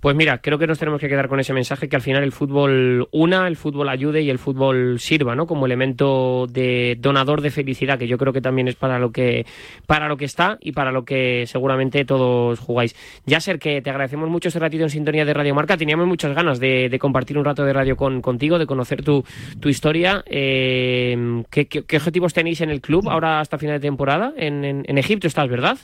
Pues 0.00 0.14
mira, 0.14 0.38
creo 0.38 0.58
que 0.58 0.68
nos 0.68 0.78
tenemos 0.78 1.00
que 1.00 1.08
quedar 1.08 1.28
con 1.28 1.40
ese 1.40 1.52
mensaje 1.52 1.88
que 1.88 1.96
al 1.96 2.02
final 2.02 2.22
el 2.22 2.30
fútbol 2.30 3.08
una, 3.10 3.48
el 3.48 3.56
fútbol 3.56 3.88
ayude 3.88 4.22
y 4.22 4.30
el 4.30 4.38
fútbol 4.38 5.00
sirva, 5.00 5.34
¿no? 5.34 5.46
Como 5.48 5.66
elemento 5.66 6.46
de 6.48 6.96
donador 7.00 7.40
de 7.40 7.50
felicidad, 7.50 7.98
que 7.98 8.06
yo 8.06 8.16
creo 8.16 8.32
que 8.32 8.40
también 8.40 8.68
es 8.68 8.76
para 8.76 9.00
lo 9.00 9.10
que 9.10 9.44
para 9.86 10.06
lo 10.06 10.16
que 10.16 10.24
está 10.24 10.56
y 10.60 10.70
para 10.70 10.92
lo 10.92 11.04
que 11.04 11.46
seguramente 11.46 12.04
todos 12.04 12.60
jugáis. 12.60 12.94
Ya 13.26 13.40
ser 13.40 13.58
que 13.58 13.82
te 13.82 13.90
agradecemos 13.90 14.28
mucho 14.28 14.48
este 14.48 14.60
ratito 14.60 14.84
en 14.84 14.90
sintonía 14.90 15.24
de 15.24 15.34
Radio 15.34 15.54
Marca. 15.56 15.76
Teníamos 15.76 16.06
muchas 16.06 16.32
ganas 16.32 16.60
de, 16.60 16.88
de 16.88 16.98
compartir 17.00 17.36
un 17.36 17.44
rato 17.44 17.64
de 17.64 17.72
radio 17.72 17.96
con, 17.96 18.22
contigo, 18.22 18.60
de 18.60 18.66
conocer 18.66 19.02
tu, 19.02 19.24
tu 19.58 19.68
historia. 19.68 20.22
Eh, 20.26 21.42
¿qué, 21.50 21.66
qué, 21.66 21.96
objetivos 21.96 22.32
tenéis 22.34 22.60
en 22.60 22.70
el 22.70 22.80
club 22.80 23.08
ahora 23.08 23.40
hasta 23.40 23.58
final 23.58 23.80
de 23.80 23.86
temporada? 23.88 24.32
En, 24.36 24.64
en, 24.64 24.84
en 24.86 24.98
Egipto 24.98 25.26
estás, 25.26 25.48
¿verdad? 25.48 25.76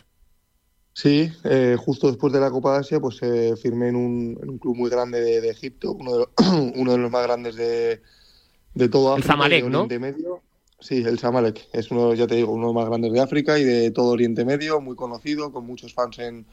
Sí, 0.94 1.33
eh, 1.42 1.76
justo 1.76 2.07
después 2.07 2.33
de 2.33 2.38
la 2.38 2.52
Copa 2.52 2.74
de 2.74 2.78
Asia, 2.78 3.00
pues 3.00 3.20
eh, 3.20 3.57
firmé 3.61 3.88
en 3.88 3.96
un, 3.96 4.38
en 4.40 4.48
un, 4.48 4.59
club 4.59 4.76
muy 4.76 4.88
grande 4.88 5.20
de, 5.20 5.40
de 5.40 5.50
Egipto, 5.50 5.90
uno 5.92 6.12
de, 6.12 6.18
los, 6.18 6.28
uno 6.76 6.92
de, 6.92 6.98
los 6.98 7.11
más 7.11 7.24
grandes 7.24 7.57
de, 7.57 8.00
de 8.74 8.88
todo 8.88 9.11
África. 9.11 9.26
El 9.26 9.37
Zamalek, 9.37 9.64
¿no? 9.64 9.87
Medio. 9.88 10.42
Sí, 10.78 11.02
el 11.04 11.18
Zamalek. 11.18 11.68
Es 11.72 11.90
uno, 11.90 12.14
ya 12.14 12.28
te 12.28 12.37
digo, 12.37 12.52
uno 12.52 12.68
de 12.68 12.74
los 12.74 12.83
más 12.83 12.88
grandes 12.88 13.12
de 13.12 13.20
África 13.20 13.59
y 13.59 13.64
de 13.64 13.90
todo 13.90 14.12
Oriente 14.12 14.44
Medio, 14.44 14.80
muy 14.80 14.94
conocido, 14.94 15.50
con 15.52 15.66
muchos 15.66 15.92
fans 15.94 16.20
en, 16.20 16.46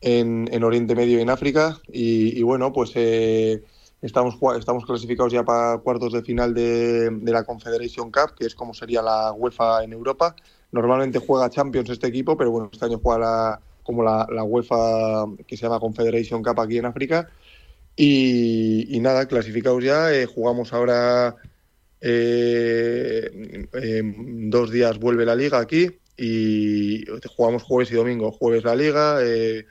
en, 0.00 0.48
en 0.52 0.62
Oriente 0.62 0.94
Medio 0.94 1.18
y 1.18 1.22
en 1.22 1.30
África. 1.30 1.80
Y, 1.88 2.38
y 2.38 2.42
bueno, 2.44 2.72
pues 2.72 2.92
eh, 2.94 3.64
estamos, 4.02 4.36
estamos 4.56 4.86
clasificados 4.86 5.32
ya 5.32 5.44
para 5.44 5.78
cuartos 5.78 6.12
de 6.12 6.22
final 6.22 6.54
de, 6.54 7.10
de 7.10 7.32
la 7.32 7.42
Confederation 7.42 8.12
Cup, 8.12 8.36
que 8.38 8.46
es 8.46 8.54
como 8.54 8.72
sería 8.72 9.02
la 9.02 9.32
UEFA 9.32 9.82
en 9.82 9.94
Europa. 9.94 10.36
Normalmente 10.74 11.20
juega 11.20 11.48
Champions 11.50 11.88
este 11.88 12.08
equipo, 12.08 12.36
pero 12.36 12.50
bueno, 12.50 12.68
este 12.72 12.84
año 12.84 12.98
juega 13.00 13.20
la, 13.20 13.60
como 13.84 14.02
la, 14.02 14.26
la, 14.28 14.42
UEFA 14.42 15.24
que 15.46 15.56
se 15.56 15.62
llama 15.62 15.78
Confederation 15.78 16.42
Cup 16.42 16.58
aquí 16.58 16.78
en 16.78 16.86
África. 16.86 17.30
Y, 17.94 18.98
nada, 19.00 19.28
clasificados 19.28 19.84
ya. 19.84 20.12
Eh, 20.12 20.26
jugamos 20.26 20.72
ahora 20.72 21.36
eh, 22.00 23.30
dos 24.50 24.72
días 24.72 24.98
vuelve 24.98 25.24
la 25.24 25.36
liga 25.36 25.60
aquí 25.60 25.86
y 26.16 27.04
jugamos 27.36 27.62
jueves 27.62 27.92
y 27.92 27.94
domingo. 27.94 28.32
Jueves 28.32 28.64
la 28.64 28.74
liga, 28.74 29.18
eh, 29.22 29.66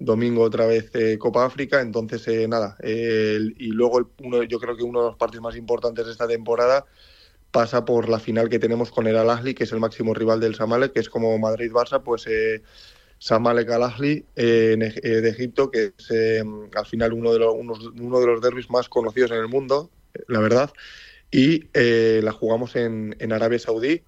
domingo 0.00 0.42
otra 0.42 0.66
vez 0.66 0.90
eh, 0.94 1.18
Copa 1.18 1.46
África. 1.46 1.80
Entonces, 1.80 2.48
nada. 2.48 2.76
y 2.82 3.68
luego 3.68 4.10
uno, 4.24 4.42
yo 4.42 4.58
creo 4.58 4.76
que 4.76 4.82
uno 4.82 5.02
de 5.02 5.06
los 5.10 5.16
partidos 5.16 5.44
más 5.44 5.56
importantes 5.56 6.04
de 6.04 6.10
esta 6.10 6.26
temporada 6.26 6.84
pasa 7.50 7.84
por 7.84 8.08
la 8.08 8.18
final 8.18 8.48
que 8.48 8.58
tenemos 8.58 8.90
con 8.90 9.06
el 9.06 9.16
Al 9.16 9.30
Ahly, 9.30 9.54
que 9.54 9.64
es 9.64 9.72
el 9.72 9.80
máximo 9.80 10.14
rival 10.14 10.40
del 10.40 10.54
Samalek, 10.54 10.92
que 10.92 11.00
es 11.00 11.08
como 11.08 11.38
Madrid-Barça, 11.38 12.02
pues 12.02 12.26
eh, 12.26 12.62
Samalek 13.18 13.70
Al 13.70 13.82
Ahly 13.82 14.24
eh, 14.36 14.76
eh, 15.02 15.08
de 15.08 15.28
Egipto, 15.28 15.70
que 15.70 15.92
es 15.98 16.10
eh, 16.10 16.42
al 16.74 16.86
final 16.86 17.12
uno 17.12 17.32
de, 17.32 17.40
los, 17.40 17.54
unos, 17.54 17.90
uno 17.98 18.20
de 18.20 18.26
los 18.26 18.40
derbis 18.40 18.70
más 18.70 18.88
conocidos 18.88 19.32
en 19.32 19.38
el 19.38 19.48
mundo, 19.48 19.90
la 20.28 20.40
verdad, 20.40 20.70
y 21.30 21.68
la 21.74 22.32
jugamos 22.32 22.76
en, 22.76 23.16
en 23.18 23.32
Arabia 23.32 23.58
Saudí. 23.58 24.02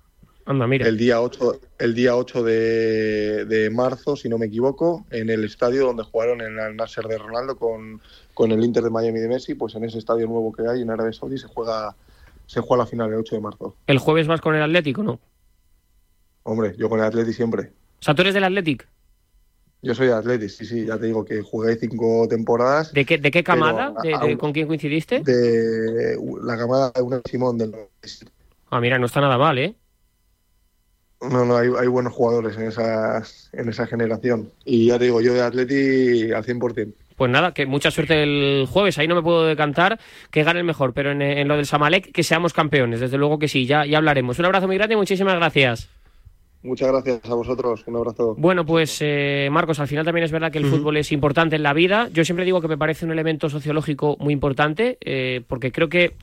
Anda, 0.46 0.66
mira. 0.66 0.88
el 0.88 0.96
día 0.96 1.20
8, 1.20 1.61
el 1.79 1.94
día 1.94 2.16
8 2.16 2.42
de, 2.42 3.44
de 3.44 3.70
marzo, 3.70 4.16
si 4.16 4.29
no 4.29 4.38
me 4.38 4.46
equivoco, 4.46 5.07
en 5.11 5.29
el 5.29 5.44
estadio 5.44 5.85
donde 5.85 6.03
jugaron 6.03 6.40
el 6.40 6.76
Nasser 6.76 7.07
de 7.07 7.18
Ronaldo 7.18 7.57
con, 7.57 8.00
con 8.33 8.50
el 8.50 8.64
Inter 8.64 8.83
de 8.83 8.90
Miami 8.90 9.20
de 9.20 9.29
Messi, 9.29 9.55
pues 9.55 9.74
en 9.74 9.85
ese 9.85 9.98
estadio 9.98 10.26
nuevo 10.26 10.50
que 10.53 10.66
hay 10.66 10.81
en 10.81 10.90
Arabia 10.90 11.12
Saudí 11.12 11.37
se 11.37 11.46
juega, 11.46 11.94
se 12.51 12.61
juega 12.61 12.83
la 12.83 12.87
final 12.91 13.11
el 13.11 13.21
8 13.21 13.37
de 13.37 13.41
marzo. 13.41 13.77
El 13.87 13.99
jueves 13.99 14.27
vas 14.27 14.41
con 14.41 14.57
el 14.57 14.63
Atlético, 14.63 15.05
¿no? 15.05 15.21
Hombre, 16.43 16.75
yo 16.77 16.89
con 16.89 16.99
el 16.99 17.05
Atleti 17.05 17.33
siempre. 17.33 17.73
O 18.01 18.03
sea, 18.03 18.13
tú 18.15 18.23
eres 18.23 18.35
del 18.35 18.43
Atlético. 18.43 18.87
Yo 19.83 19.95
soy 19.95 20.09
de 20.09 20.15
Atleti, 20.15 20.49
sí, 20.49 20.67
sí, 20.67 20.85
ya 20.85 20.99
te 20.99 21.07
digo 21.07 21.25
que 21.25 21.43
jugué 21.43 21.77
cinco 21.77 22.27
temporadas. 22.29 22.93
¿De 22.93 23.05
qué, 23.07 23.19
de 23.19 23.31
qué 23.31 23.45
camada? 23.45 23.95
Pero 24.03 24.03
¿De, 24.03 24.09
de- 24.27 24.33
aún- 24.33 24.37
con 24.37 24.53
quién 24.53 24.67
coincidiste? 24.67 25.21
De 25.21 26.19
la 26.43 26.57
camada 26.59 26.91
de 26.93 27.03
una 27.03 27.21
Simón 27.25 27.57
del 27.57 27.73
Ah, 28.69 28.81
mira, 28.81 28.99
no 28.99 29.07
está 29.07 29.21
nada 29.21 29.39
mal, 29.39 29.57
¿eh? 29.59 29.77
No, 31.23 31.45
no, 31.45 31.57
hay, 31.57 31.69
hay 31.79 31.87
buenos 31.87 32.13
jugadores 32.15 32.57
en 32.57 32.65
esa, 32.65 33.23
en 33.53 33.69
esa 33.69 33.87
generación. 33.87 34.51
Y 34.65 34.87
ya 34.89 34.99
te 34.99 35.05
digo, 35.05 35.21
yo 35.21 35.35
de 35.35 35.43
Atleti 35.43 36.33
al 36.33 36.45
100%. 36.45 36.95
Pues 37.21 37.31
nada, 37.31 37.53
que 37.53 37.67
mucha 37.67 37.91
suerte 37.91 38.23
el 38.23 38.67
jueves. 38.67 38.97
Ahí 38.97 39.07
no 39.07 39.15
me 39.15 39.21
puedo 39.21 39.45
decantar 39.45 40.01
que 40.31 40.43
gane 40.43 40.61
el 40.61 40.65
mejor, 40.65 40.95
pero 40.95 41.11
en, 41.11 41.21
en 41.21 41.49
lo 41.49 41.57
del 41.57 41.67
Samalek 41.67 42.13
que 42.13 42.23
seamos 42.23 42.55
campeones. 42.55 42.99
Desde 42.99 43.19
luego 43.19 43.39
que 43.39 43.47
sí, 43.47 43.67
ya, 43.67 43.85
ya 43.85 43.99
hablaremos. 43.99 44.39
Un 44.39 44.47
abrazo 44.47 44.67
muy 44.67 44.79
grande 44.79 44.95
y 44.95 44.97
muchísimas 44.97 45.35
gracias. 45.35 45.91
Muchas 46.63 46.89
gracias 46.89 47.31
a 47.31 47.35
vosotros, 47.35 47.85
un 47.87 47.97
abrazo. 47.97 48.37
Bueno, 48.39 48.65
pues 48.65 48.97
eh, 49.03 49.51
Marcos, 49.53 49.81
al 49.81 49.89
final 49.89 50.07
también 50.07 50.25
es 50.25 50.33
verdad 50.33 50.51
que 50.51 50.57
el 50.57 50.65
fútbol 50.65 50.97
es 50.97 51.13
importante 51.13 51.57
en 51.57 51.63
la 51.63 51.75
vida. 51.75 52.09
Yo 52.11 52.25
siempre 52.25 52.47
digo 52.47 52.63
que 52.63 52.69
me 52.69 52.79
parece 52.79 53.05
un 53.05 53.13
elemento 53.13 53.51
sociológico 53.51 54.17
muy 54.19 54.33
importante, 54.33 54.97
eh, 55.03 55.43
porque 55.47 55.73
creo 55.73 55.91
que 55.91 56.15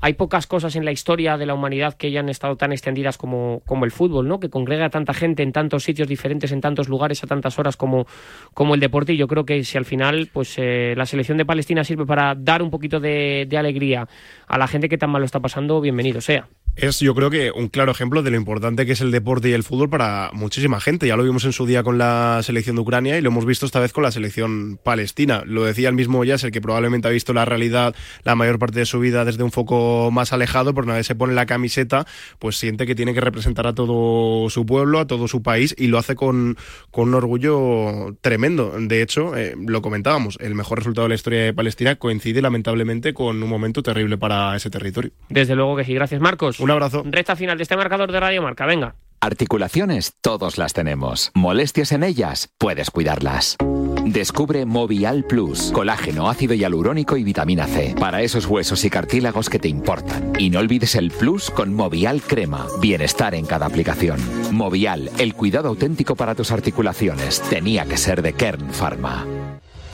hay 0.00 0.14
pocas 0.14 0.46
cosas 0.46 0.76
en 0.76 0.84
la 0.84 0.92
historia 0.92 1.36
de 1.36 1.46
la 1.46 1.54
humanidad 1.54 1.94
que 1.94 2.08
hayan 2.08 2.28
estado 2.28 2.56
tan 2.56 2.72
extendidas 2.72 3.18
como, 3.18 3.62
como 3.66 3.84
el 3.84 3.90
fútbol, 3.90 4.28
¿no? 4.28 4.40
Que 4.40 4.50
congrega 4.50 4.86
a 4.86 4.90
tanta 4.90 5.14
gente 5.14 5.42
en 5.42 5.52
tantos 5.52 5.84
sitios 5.84 6.08
diferentes, 6.08 6.52
en 6.52 6.60
tantos 6.60 6.88
lugares, 6.88 7.22
a 7.24 7.26
tantas 7.26 7.58
horas 7.58 7.76
como, 7.76 8.06
como 8.54 8.74
el 8.74 8.80
deporte. 8.80 9.14
Y 9.14 9.16
yo 9.16 9.28
creo 9.28 9.44
que 9.44 9.64
si 9.64 9.78
al 9.78 9.84
final, 9.84 10.28
pues 10.32 10.54
eh, 10.58 10.94
la 10.96 11.06
selección 11.06 11.38
de 11.38 11.46
Palestina 11.46 11.84
sirve 11.84 12.06
para 12.06 12.34
dar 12.34 12.62
un 12.62 12.70
poquito 12.70 13.00
de, 13.00 13.46
de 13.48 13.58
alegría 13.58 14.06
a 14.46 14.58
la 14.58 14.68
gente 14.68 14.88
que 14.88 14.98
tan 14.98 15.10
mal 15.10 15.20
lo 15.20 15.26
está 15.26 15.40
pasando, 15.40 15.80
bienvenido 15.80 16.20
sea. 16.20 16.48
Es, 16.76 17.00
yo 17.00 17.14
creo 17.14 17.30
que 17.30 17.50
un 17.52 17.68
claro 17.68 17.90
ejemplo 17.90 18.22
de 18.22 18.30
lo 18.30 18.36
importante 18.36 18.84
que 18.84 18.92
es 18.92 19.00
el 19.00 19.10
deporte 19.10 19.48
y 19.48 19.54
el 19.54 19.62
fútbol 19.62 19.88
para 19.88 20.30
muchísima 20.34 20.78
gente. 20.78 21.06
Ya 21.06 21.16
lo 21.16 21.24
vimos 21.24 21.46
en 21.46 21.52
su 21.52 21.64
día 21.64 21.82
con 21.82 21.96
la 21.96 22.40
selección 22.42 22.76
de 22.76 22.82
Ucrania 22.82 23.16
y 23.16 23.22
lo 23.22 23.30
hemos 23.30 23.46
visto 23.46 23.64
esta 23.64 23.80
vez 23.80 23.94
con 23.94 24.02
la 24.02 24.10
selección 24.10 24.78
palestina. 24.82 25.42
Lo 25.46 25.64
decía 25.64 25.88
el 25.88 25.94
mismo 25.94 26.22
Yasser, 26.22 26.50
que 26.50 26.60
probablemente 26.60 27.08
ha 27.08 27.10
visto 27.10 27.32
la 27.32 27.46
realidad 27.46 27.94
la 28.24 28.34
mayor 28.34 28.58
parte 28.58 28.80
de 28.80 28.84
su 28.84 29.00
vida 29.00 29.24
desde 29.24 29.42
un 29.42 29.52
foco 29.52 30.10
más 30.12 30.34
alejado, 30.34 30.74
pero 30.74 30.84
una 30.84 30.96
vez 30.96 31.06
se 31.06 31.14
pone 31.14 31.32
la 31.32 31.46
camiseta, 31.46 32.06
pues 32.38 32.58
siente 32.58 32.86
que 32.86 32.94
tiene 32.94 33.14
que 33.14 33.22
representar 33.22 33.66
a 33.66 33.74
todo 33.74 34.50
su 34.50 34.66
pueblo, 34.66 34.98
a 34.98 35.06
todo 35.06 35.28
su 35.28 35.42
país 35.42 35.74
y 35.78 35.86
lo 35.86 35.96
hace 35.96 36.14
con, 36.14 36.58
con 36.90 37.08
un 37.08 37.14
orgullo 37.14 38.16
tremendo. 38.20 38.74
De 38.78 39.00
hecho, 39.00 39.34
eh, 39.34 39.54
lo 39.56 39.80
comentábamos, 39.80 40.36
el 40.42 40.54
mejor 40.54 40.78
resultado 40.78 41.06
de 41.06 41.10
la 41.10 41.14
historia 41.14 41.42
de 41.42 41.54
Palestina 41.54 41.96
coincide 41.96 42.42
lamentablemente 42.42 43.14
con 43.14 43.42
un 43.42 43.48
momento 43.48 43.82
terrible 43.82 44.18
para 44.18 44.54
ese 44.54 44.68
territorio. 44.68 45.12
Desde 45.30 45.56
luego 45.56 45.74
que 45.74 45.84
sí. 45.84 45.94
Gracias, 45.94 46.20
Marcos. 46.20 46.60
Un 46.66 46.72
abrazo. 46.72 47.04
Recta 47.06 47.36
final 47.36 47.56
de 47.56 47.62
este 47.62 47.76
marcador 47.76 48.10
de 48.10 48.18
Radio 48.18 48.42
Marca. 48.42 48.66
Venga. 48.66 48.96
Articulaciones 49.20 50.14
todos 50.20 50.58
las 50.58 50.72
tenemos. 50.72 51.30
Molestias 51.32 51.92
en 51.92 52.02
ellas, 52.02 52.50
puedes 52.58 52.90
cuidarlas. 52.90 53.56
Descubre 54.04 54.66
Movial 54.66 55.22
Plus, 55.22 55.70
colágeno, 55.70 56.28
ácido 56.28 56.54
hialurónico 56.54 57.16
y 57.16 57.22
vitamina 57.22 57.68
C, 57.68 57.94
para 58.00 58.22
esos 58.22 58.46
huesos 58.46 58.84
y 58.84 58.90
cartílagos 58.90 59.48
que 59.48 59.60
te 59.60 59.68
importan. 59.68 60.32
Y 60.40 60.50
no 60.50 60.58
olvides 60.58 60.96
el 60.96 61.12
Plus 61.12 61.52
con 61.52 61.72
Movial 61.72 62.20
Crema, 62.20 62.66
bienestar 62.80 63.36
en 63.36 63.46
cada 63.46 63.66
aplicación. 63.66 64.18
Movial, 64.50 65.08
el 65.18 65.34
cuidado 65.34 65.68
auténtico 65.68 66.16
para 66.16 66.34
tus 66.34 66.50
articulaciones, 66.50 67.42
tenía 67.42 67.84
que 67.84 67.96
ser 67.96 68.22
de 68.22 68.32
Kern 68.32 68.70
Pharma. 68.70 69.24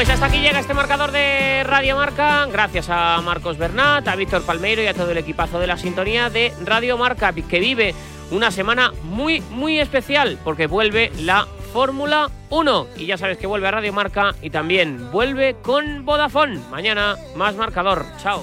Pues 0.00 0.08
hasta 0.08 0.24
aquí 0.24 0.40
llega 0.40 0.58
este 0.58 0.72
marcador 0.72 1.12
de 1.12 1.62
Radio 1.62 1.94
Marca. 1.94 2.46
Gracias 2.46 2.88
a 2.88 3.20
Marcos 3.20 3.58
Bernat, 3.58 4.08
a 4.08 4.16
Víctor 4.16 4.40
Palmeiro 4.46 4.82
y 4.82 4.86
a 4.86 4.94
todo 4.94 5.10
el 5.10 5.18
equipazo 5.18 5.58
de 5.58 5.66
la 5.66 5.76
sintonía 5.76 6.30
de 6.30 6.54
Radio 6.64 6.96
Marca, 6.96 7.34
que 7.34 7.60
vive 7.60 7.94
una 8.30 8.50
semana 8.50 8.94
muy, 9.02 9.42
muy 9.50 9.78
especial 9.78 10.38
porque 10.42 10.68
vuelve 10.68 11.12
la 11.18 11.46
Fórmula 11.74 12.30
1. 12.48 12.86
Y 12.96 13.04
ya 13.04 13.18
sabes 13.18 13.36
que 13.36 13.46
vuelve 13.46 13.68
a 13.68 13.72
Radio 13.72 13.92
Marca 13.92 14.34
y 14.40 14.48
también 14.48 15.10
vuelve 15.10 15.56
con 15.60 16.06
Vodafone. 16.06 16.60
Mañana 16.70 17.16
más 17.36 17.54
marcador. 17.56 18.06
Chao. 18.22 18.42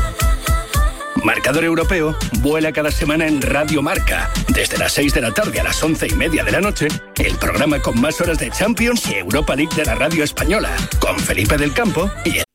Marcador 1.23 1.63
Europeo 1.63 2.15
vuela 2.39 2.71
cada 2.71 2.91
semana 2.91 3.27
en 3.27 3.41
Radio 3.41 3.81
Marca. 3.81 4.31
Desde 4.53 4.77
las 4.77 4.93
6 4.93 5.13
de 5.13 5.21
la 5.21 5.31
tarde 5.31 5.59
a 5.59 5.63
las 5.63 5.81
11 5.81 6.07
y 6.07 6.15
media 6.15 6.43
de 6.43 6.51
la 6.51 6.61
noche, 6.61 6.87
el 7.17 7.35
programa 7.37 7.79
con 7.79 7.99
más 7.99 8.19
horas 8.21 8.39
de 8.39 8.49
Champions 8.49 9.07
y 9.07 9.15
Europa 9.15 9.55
League 9.55 9.75
de 9.75 9.85
la 9.85 9.95
radio 9.95 10.23
española, 10.23 10.75
con 10.99 11.19
Felipe 11.19 11.57
del 11.57 11.73
Campo 11.73 12.09
y 12.25 12.50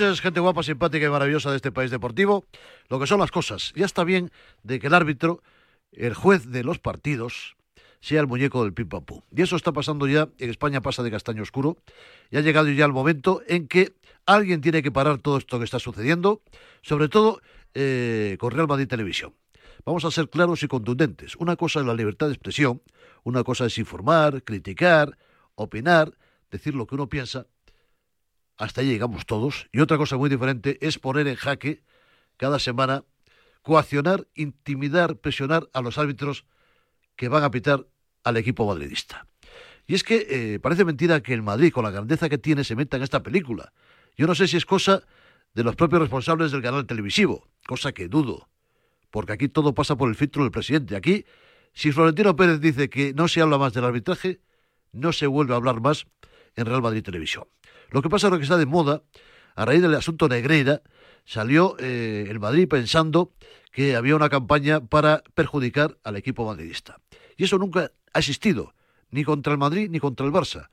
noches, 0.00 0.20
gente 0.20 0.40
guapa, 0.40 0.64
simpática 0.64 1.06
y 1.06 1.08
maravillosa 1.08 1.50
de 1.50 1.56
este 1.56 1.70
país 1.70 1.88
deportivo. 1.88 2.44
Lo 2.88 2.98
que 2.98 3.06
son 3.06 3.20
las 3.20 3.30
cosas. 3.30 3.72
Ya 3.76 3.86
está 3.86 4.02
bien 4.02 4.32
de 4.64 4.80
que 4.80 4.88
el 4.88 4.94
árbitro, 4.94 5.40
el 5.92 6.14
juez 6.14 6.50
de 6.50 6.64
los 6.64 6.80
partidos, 6.80 7.54
sea 8.00 8.20
el 8.20 8.26
muñeco 8.26 8.64
del 8.64 8.74
pim. 8.74 8.88
Y 9.30 9.42
eso 9.42 9.54
está 9.54 9.70
pasando 9.70 10.08
ya, 10.08 10.28
en 10.38 10.50
España 10.50 10.80
pasa 10.80 11.04
de 11.04 11.12
castaño 11.12 11.44
oscuro. 11.44 11.76
Y 12.32 12.36
ha 12.38 12.40
llegado 12.40 12.68
ya 12.70 12.84
el 12.86 12.92
momento 12.92 13.42
en 13.46 13.68
que 13.68 13.92
alguien 14.26 14.60
tiene 14.60 14.82
que 14.82 14.90
parar 14.90 15.18
todo 15.18 15.38
esto 15.38 15.60
que 15.60 15.64
está 15.64 15.78
sucediendo, 15.78 16.42
sobre 16.82 17.08
todo 17.08 17.40
eh, 17.74 18.36
con 18.40 18.50
Real 18.50 18.66
Madrid 18.66 18.88
Televisión. 18.88 19.32
Vamos 19.84 20.04
a 20.04 20.10
ser 20.10 20.28
claros 20.28 20.64
y 20.64 20.66
contundentes. 20.66 21.36
Una 21.36 21.54
cosa 21.54 21.78
es 21.78 21.86
la 21.86 21.94
libertad 21.94 22.26
de 22.26 22.32
expresión, 22.32 22.82
una 23.22 23.44
cosa 23.44 23.66
es 23.66 23.78
informar, 23.78 24.42
criticar, 24.42 25.16
opinar, 25.54 26.18
decir 26.50 26.74
lo 26.74 26.84
que 26.88 26.96
uno 26.96 27.08
piensa, 27.08 27.46
hasta 28.56 28.80
ahí 28.80 28.88
llegamos 28.88 29.26
todos. 29.26 29.68
Y 29.72 29.80
otra 29.80 29.96
cosa 29.96 30.16
muy 30.16 30.30
diferente 30.30 30.78
es 30.80 30.98
poner 30.98 31.26
en 31.28 31.36
jaque 31.36 31.82
cada 32.36 32.58
semana, 32.58 33.04
coaccionar, 33.62 34.26
intimidar, 34.34 35.16
presionar 35.16 35.68
a 35.72 35.80
los 35.80 35.98
árbitros 35.98 36.44
que 37.16 37.28
van 37.28 37.44
a 37.44 37.50
pitar 37.50 37.86
al 38.22 38.36
equipo 38.36 38.66
madridista. 38.66 39.26
Y 39.86 39.94
es 39.94 40.02
que 40.02 40.26
eh, 40.28 40.58
parece 40.60 40.84
mentira 40.84 41.22
que 41.22 41.34
el 41.34 41.42
Madrid, 41.42 41.72
con 41.72 41.84
la 41.84 41.90
grandeza 41.90 42.28
que 42.28 42.38
tiene, 42.38 42.64
se 42.64 42.74
meta 42.74 42.96
en 42.96 43.02
esta 43.02 43.22
película. 43.22 43.72
Yo 44.16 44.26
no 44.26 44.34
sé 44.34 44.48
si 44.48 44.56
es 44.56 44.64
cosa 44.64 45.02
de 45.52 45.62
los 45.62 45.76
propios 45.76 46.00
responsables 46.00 46.52
del 46.52 46.62
canal 46.62 46.86
televisivo, 46.86 47.48
cosa 47.66 47.92
que 47.92 48.08
dudo, 48.08 48.48
porque 49.10 49.32
aquí 49.32 49.48
todo 49.48 49.74
pasa 49.74 49.96
por 49.96 50.08
el 50.08 50.14
filtro 50.14 50.42
del 50.42 50.50
presidente. 50.50 50.96
Aquí, 50.96 51.24
si 51.72 51.92
Florentino 51.92 52.34
Pérez 52.34 52.60
dice 52.60 52.88
que 52.88 53.12
no 53.14 53.28
se 53.28 53.40
habla 53.40 53.58
más 53.58 53.72
del 53.72 53.84
arbitraje, 53.84 54.40
no 54.92 55.12
se 55.12 55.26
vuelve 55.26 55.52
a 55.52 55.56
hablar 55.56 55.80
más 55.80 56.06
en 56.56 56.66
Real 56.66 56.82
Madrid 56.82 57.02
Televisión. 57.02 57.44
Lo 57.90 58.02
que 58.02 58.08
pasa 58.08 58.28
es 58.28 58.34
que 58.34 58.42
está 58.42 58.56
de 58.56 58.66
moda, 58.66 59.02
a 59.54 59.64
raíz 59.64 59.82
del 59.82 59.94
asunto 59.94 60.28
Negreira, 60.28 60.82
salió 61.24 61.76
eh, 61.78 62.26
el 62.28 62.40
Madrid 62.40 62.68
pensando 62.68 63.32
que 63.72 63.96
había 63.96 64.16
una 64.16 64.28
campaña 64.28 64.80
para 64.80 65.22
perjudicar 65.34 65.98
al 66.04 66.16
equipo 66.16 66.44
madridista. 66.44 67.00
Y 67.36 67.44
eso 67.44 67.58
nunca 67.58 67.92
ha 68.12 68.18
existido, 68.18 68.74
ni 69.10 69.24
contra 69.24 69.52
el 69.52 69.58
Madrid 69.58 69.88
ni 69.90 70.00
contra 70.00 70.26
el 70.26 70.32
Barça. 70.32 70.68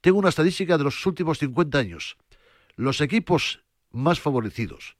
Tengo 0.00 0.18
una 0.18 0.28
estadística 0.28 0.78
de 0.78 0.84
los 0.84 1.04
últimos 1.06 1.38
50 1.38 1.78
años. 1.78 2.16
Los 2.76 3.00
equipos 3.00 3.62
más 3.90 4.20
favorecidos 4.20 4.96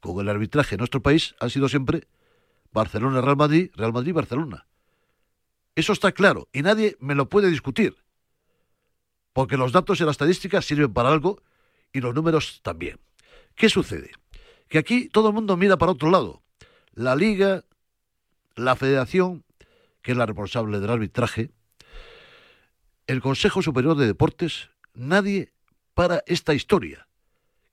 con 0.00 0.20
el 0.20 0.28
arbitraje 0.28 0.74
en 0.74 0.80
nuestro 0.80 1.02
país 1.02 1.34
han 1.40 1.50
sido 1.50 1.68
siempre 1.68 2.08
Barcelona, 2.72 3.20
Real 3.20 3.36
Madrid, 3.36 3.70
Real 3.74 3.92
Madrid, 3.92 4.12
Barcelona. 4.12 4.66
Eso 5.74 5.92
está 5.92 6.12
claro 6.12 6.48
y 6.52 6.62
nadie 6.62 6.96
me 7.00 7.14
lo 7.14 7.28
puede 7.28 7.48
discutir. 7.48 7.96
Porque 9.40 9.56
los 9.56 9.72
datos 9.72 9.98
y 9.98 10.04
las 10.04 10.10
estadísticas 10.10 10.66
sirven 10.66 10.92
para 10.92 11.08
algo 11.08 11.42
y 11.94 12.02
los 12.02 12.14
números 12.14 12.60
también. 12.62 13.00
¿Qué 13.54 13.70
sucede? 13.70 14.10
Que 14.68 14.76
aquí 14.76 15.08
todo 15.08 15.28
el 15.28 15.34
mundo 15.34 15.56
mira 15.56 15.78
para 15.78 15.92
otro 15.92 16.10
lado. 16.10 16.42
La 16.92 17.16
liga, 17.16 17.64
la 18.54 18.76
federación, 18.76 19.46
que 20.02 20.12
es 20.12 20.18
la 20.18 20.26
responsable 20.26 20.78
del 20.78 20.90
arbitraje, 20.90 21.52
el 23.06 23.22
Consejo 23.22 23.62
Superior 23.62 23.96
de 23.96 24.08
Deportes, 24.08 24.68
nadie 24.92 25.54
para 25.94 26.22
esta 26.26 26.52
historia, 26.52 27.08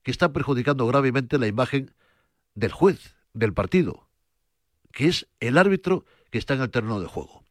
que 0.03 0.11
está 0.11 0.31
perjudicando 0.31 0.87
gravemente 0.87 1.37
la 1.37 1.47
imagen 1.47 1.93
del 2.55 2.71
juez, 2.71 3.13
del 3.33 3.53
partido, 3.53 4.07
que 4.93 5.09
es 5.09 5.27
el 5.41 5.57
árbitro 5.57 6.05
que 6.31 6.37
está 6.37 6.53
en 6.53 6.61
el 6.61 6.71
terreno 6.71 7.01
de 7.01 7.07
juego. 7.07 7.43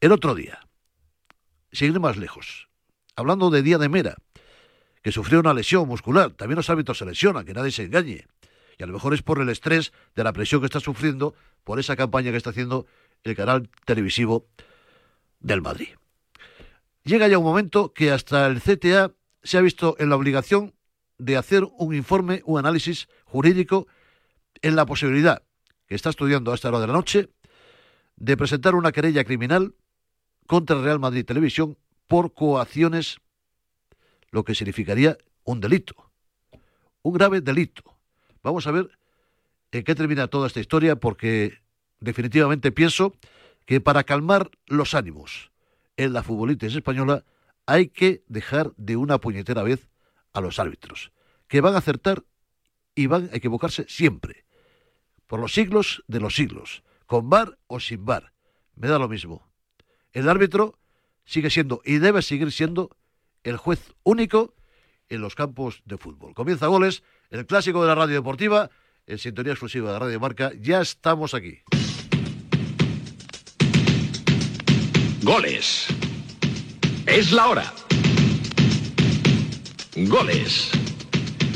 El 0.00 0.12
otro 0.12 0.36
día, 0.36 0.60
sin 1.72 2.00
más 2.00 2.16
lejos, 2.16 2.69
hablando 3.20 3.50
de 3.50 3.62
Día 3.62 3.78
de 3.78 3.88
Mera, 3.88 4.16
que 5.02 5.12
sufrió 5.12 5.40
una 5.40 5.54
lesión 5.54 5.86
muscular, 5.88 6.32
también 6.32 6.56
los 6.56 6.68
árbitros 6.68 6.98
se 6.98 7.06
lesionan, 7.06 7.44
que 7.44 7.54
nadie 7.54 7.70
se 7.70 7.84
engañe, 7.84 8.26
y 8.78 8.82
a 8.82 8.86
lo 8.86 8.92
mejor 8.92 9.14
es 9.14 9.22
por 9.22 9.40
el 9.40 9.48
estrés 9.48 9.92
de 10.14 10.24
la 10.24 10.32
presión 10.32 10.60
que 10.60 10.66
está 10.66 10.80
sufriendo 10.80 11.34
por 11.64 11.78
esa 11.78 11.96
campaña 11.96 12.30
que 12.30 12.36
está 12.36 12.50
haciendo 12.50 12.86
el 13.22 13.36
canal 13.36 13.70
televisivo 13.84 14.46
del 15.38 15.62
Madrid. 15.62 15.88
Llega 17.04 17.28
ya 17.28 17.38
un 17.38 17.44
momento 17.44 17.92
que 17.92 18.10
hasta 18.10 18.46
el 18.46 18.60
CTA 18.60 19.12
se 19.42 19.58
ha 19.58 19.62
visto 19.62 19.96
en 19.98 20.10
la 20.10 20.16
obligación 20.16 20.74
de 21.18 21.36
hacer 21.36 21.64
un 21.78 21.94
informe, 21.94 22.42
un 22.44 22.58
análisis 22.58 23.08
jurídico 23.24 23.86
en 24.62 24.76
la 24.76 24.86
posibilidad, 24.86 25.42
que 25.86 25.94
está 25.94 26.10
estudiando 26.10 26.52
a 26.52 26.54
esta 26.54 26.68
hora 26.68 26.80
de 26.80 26.86
la 26.86 26.92
noche, 26.92 27.28
de 28.16 28.36
presentar 28.36 28.74
una 28.74 28.92
querella 28.92 29.24
criminal 29.24 29.74
contra 30.46 30.80
Real 30.80 30.98
Madrid 30.98 31.24
Televisión 31.24 31.78
por 32.10 32.34
coacciones, 32.34 33.20
lo 34.32 34.42
que 34.42 34.56
significaría 34.56 35.16
un 35.44 35.60
delito, 35.60 36.10
un 37.02 37.12
grave 37.12 37.40
delito. 37.40 37.84
Vamos 38.42 38.66
a 38.66 38.72
ver 38.72 38.90
en 39.70 39.84
qué 39.84 39.94
termina 39.94 40.26
toda 40.26 40.48
esta 40.48 40.58
historia, 40.58 40.96
porque 40.96 41.60
definitivamente 42.00 42.72
pienso 42.72 43.14
que 43.64 43.80
para 43.80 44.02
calmar 44.02 44.50
los 44.66 44.94
ánimos 44.94 45.52
en 45.96 46.12
la 46.12 46.24
futbolitis 46.24 46.74
española 46.74 47.24
hay 47.64 47.90
que 47.90 48.24
dejar 48.26 48.72
de 48.76 48.96
una 48.96 49.18
puñetera 49.18 49.62
vez 49.62 49.88
a 50.32 50.40
los 50.40 50.58
árbitros, 50.58 51.12
que 51.46 51.60
van 51.60 51.76
a 51.76 51.78
acertar 51.78 52.24
y 52.96 53.06
van 53.06 53.30
a 53.32 53.36
equivocarse 53.36 53.86
siempre, 53.88 54.46
por 55.28 55.38
los 55.38 55.52
siglos 55.52 56.02
de 56.08 56.18
los 56.18 56.34
siglos, 56.34 56.82
con 57.06 57.30
bar 57.30 57.56
o 57.68 57.78
sin 57.78 58.04
bar. 58.04 58.32
Me 58.74 58.88
da 58.88 58.98
lo 58.98 59.08
mismo. 59.08 59.48
El 60.12 60.28
árbitro 60.28 60.79
sigue 61.24 61.50
siendo 61.50 61.80
y 61.84 61.98
debe 61.98 62.22
seguir 62.22 62.52
siendo 62.52 62.96
el 63.42 63.56
juez 63.56 63.94
único 64.02 64.54
en 65.08 65.20
los 65.20 65.34
campos 65.34 65.82
de 65.84 65.98
fútbol. 65.98 66.34
Comienza 66.34 66.66
goles, 66.66 67.02
el 67.30 67.46
clásico 67.46 67.82
de 67.82 67.88
la 67.88 67.94
radio 67.94 68.16
deportiva, 68.16 68.70
en 69.06 69.18
sintonía 69.18 69.52
exclusiva 69.52 69.92
de 69.92 69.98
Radio 69.98 70.20
Marca. 70.20 70.52
Ya 70.60 70.80
estamos 70.80 71.34
aquí. 71.34 71.60
Goles. 75.22 75.86
Es 77.06 77.32
la 77.32 77.48
hora. 77.48 77.72
Goles. 79.96 80.70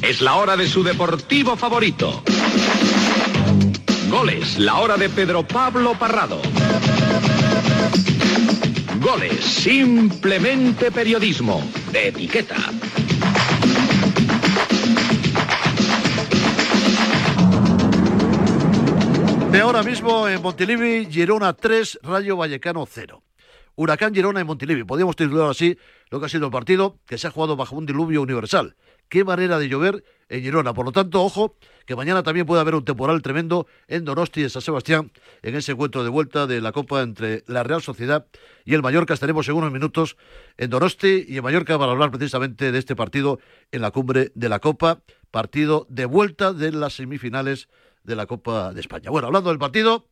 Es 0.03 0.20
la 0.20 0.35
hora 0.35 0.57
de 0.57 0.68
su 0.68 0.83
deportivo 0.83 1.57
favorito. 1.57 2.22
Goles, 4.11 4.59
la 4.59 4.81
hora 4.81 4.96
de 4.96 5.09
Pedro 5.09 5.46
Pablo 5.46 5.98
Parrado. 5.98 6.42
Goles, 9.05 9.45
simplemente 9.45 10.90
periodismo, 10.90 11.62
de 11.93 12.09
etiqueta. 12.09 12.57
De 19.53 19.61
ahora 19.61 19.83
mismo 19.83 20.27
en 20.27 20.40
Montilivi, 20.40 21.07
Girona 21.11 21.53
3, 21.53 21.99
Rayo 22.03 22.38
Vallecano 22.38 22.87
0. 22.90 23.23
Huracán 23.77 24.14
Girona 24.14 24.40
en 24.40 24.47
Montilivi. 24.47 24.85
Podríamos 24.85 25.17
titular 25.17 25.51
así 25.51 25.77
lo 26.09 26.19
que 26.19 26.25
ha 26.25 26.29
sido 26.31 26.47
el 26.47 26.53
partido, 26.53 26.97
que 27.07 27.19
se 27.19 27.27
ha 27.27 27.31
jugado 27.31 27.57
bajo 27.57 27.77
un 27.77 27.85
diluvio 27.85 28.23
universal. 28.23 28.75
Qué 29.14 29.22
manera 29.22 29.61
de 29.61 29.68
llover 29.68 30.03
en 30.29 30.42
Girona. 30.42 30.74
Por 30.74 30.87
lo 30.87 30.90
tanto, 30.90 31.22
ojo, 31.22 31.55
que 31.87 31.94
mañana 31.94 32.24
también 32.24 32.46
puede 32.46 32.61
haber 32.61 32.74
un 32.74 32.85
temporal 32.85 33.22
tremendo 33.22 33.68
en 33.87 34.05
Donosti 34.05 34.40
y 34.40 34.42
en 34.42 34.50
San 34.50 34.61
Sebastián, 34.61 35.12
en 35.42 35.55
ese 35.55 35.70
encuentro 35.70 36.03
de 36.03 36.11
vuelta 36.11 36.48
de 36.48 36.61
la 36.61 36.72
Copa 36.72 37.00
entre 37.00 37.44
la 37.46 37.62
Real 37.62 37.81
Sociedad 37.81 38.27
y 38.64 38.74
el 38.74 38.83
Mallorca. 38.83 39.14
Estaremos 39.14 39.48
en 39.48 39.55
unos 39.55 39.70
minutos 39.70 40.16
en 40.57 40.68
Donosti 40.68 41.27
y 41.29 41.37
en 41.37 41.44
Mallorca 41.44 41.79
para 41.79 41.92
hablar 41.92 42.11
precisamente 42.11 42.72
de 42.72 42.79
este 42.81 42.96
partido 42.96 43.38
en 43.70 43.83
la 43.83 43.92
cumbre 43.92 44.33
de 44.35 44.48
la 44.48 44.59
Copa. 44.59 44.98
Partido 45.31 45.87
de 45.88 46.07
vuelta 46.07 46.53
de 46.53 46.72
las 46.72 46.94
semifinales 46.94 47.68
de 48.03 48.16
la 48.16 48.27
Copa 48.27 48.72
de 48.72 48.81
España. 48.81 49.11
Bueno, 49.11 49.29
hablando 49.29 49.50
del 49.50 49.61
partido, 49.61 50.09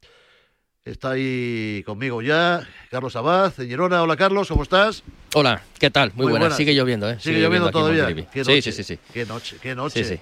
está 0.85 1.13
ahí 1.13 1.83
conmigo 1.87 2.23
ya 2.23 2.67
Carlos 2.91 3.15
Abad, 3.15 3.53
en 3.59 3.69
Girona. 3.69 4.03
Hola 4.03 4.17
Carlos, 4.17 4.49
¿cómo 4.49 4.65
estás? 4.65 5.05
Hola, 5.35 5.63
¿qué 5.79 5.91
tal? 5.91 6.13
Muy, 6.15 6.25
Muy 6.25 6.39
buena. 6.39 6.51
Sigue 6.55 6.75
lloviendo, 6.75 7.09
¿eh? 7.09 7.19
Sigue, 7.21 7.41
lloviendo 7.41 7.71
todavía. 7.71 8.09
Sí, 8.33 8.63
sí, 8.63 8.73
sí, 8.73 8.83
sí. 8.83 8.99
Qué 9.13 9.25
noche, 9.25 9.57
qué 9.63 9.75
noche. 9.75 10.05
Sí, 10.05 10.17
sí. 10.17 10.21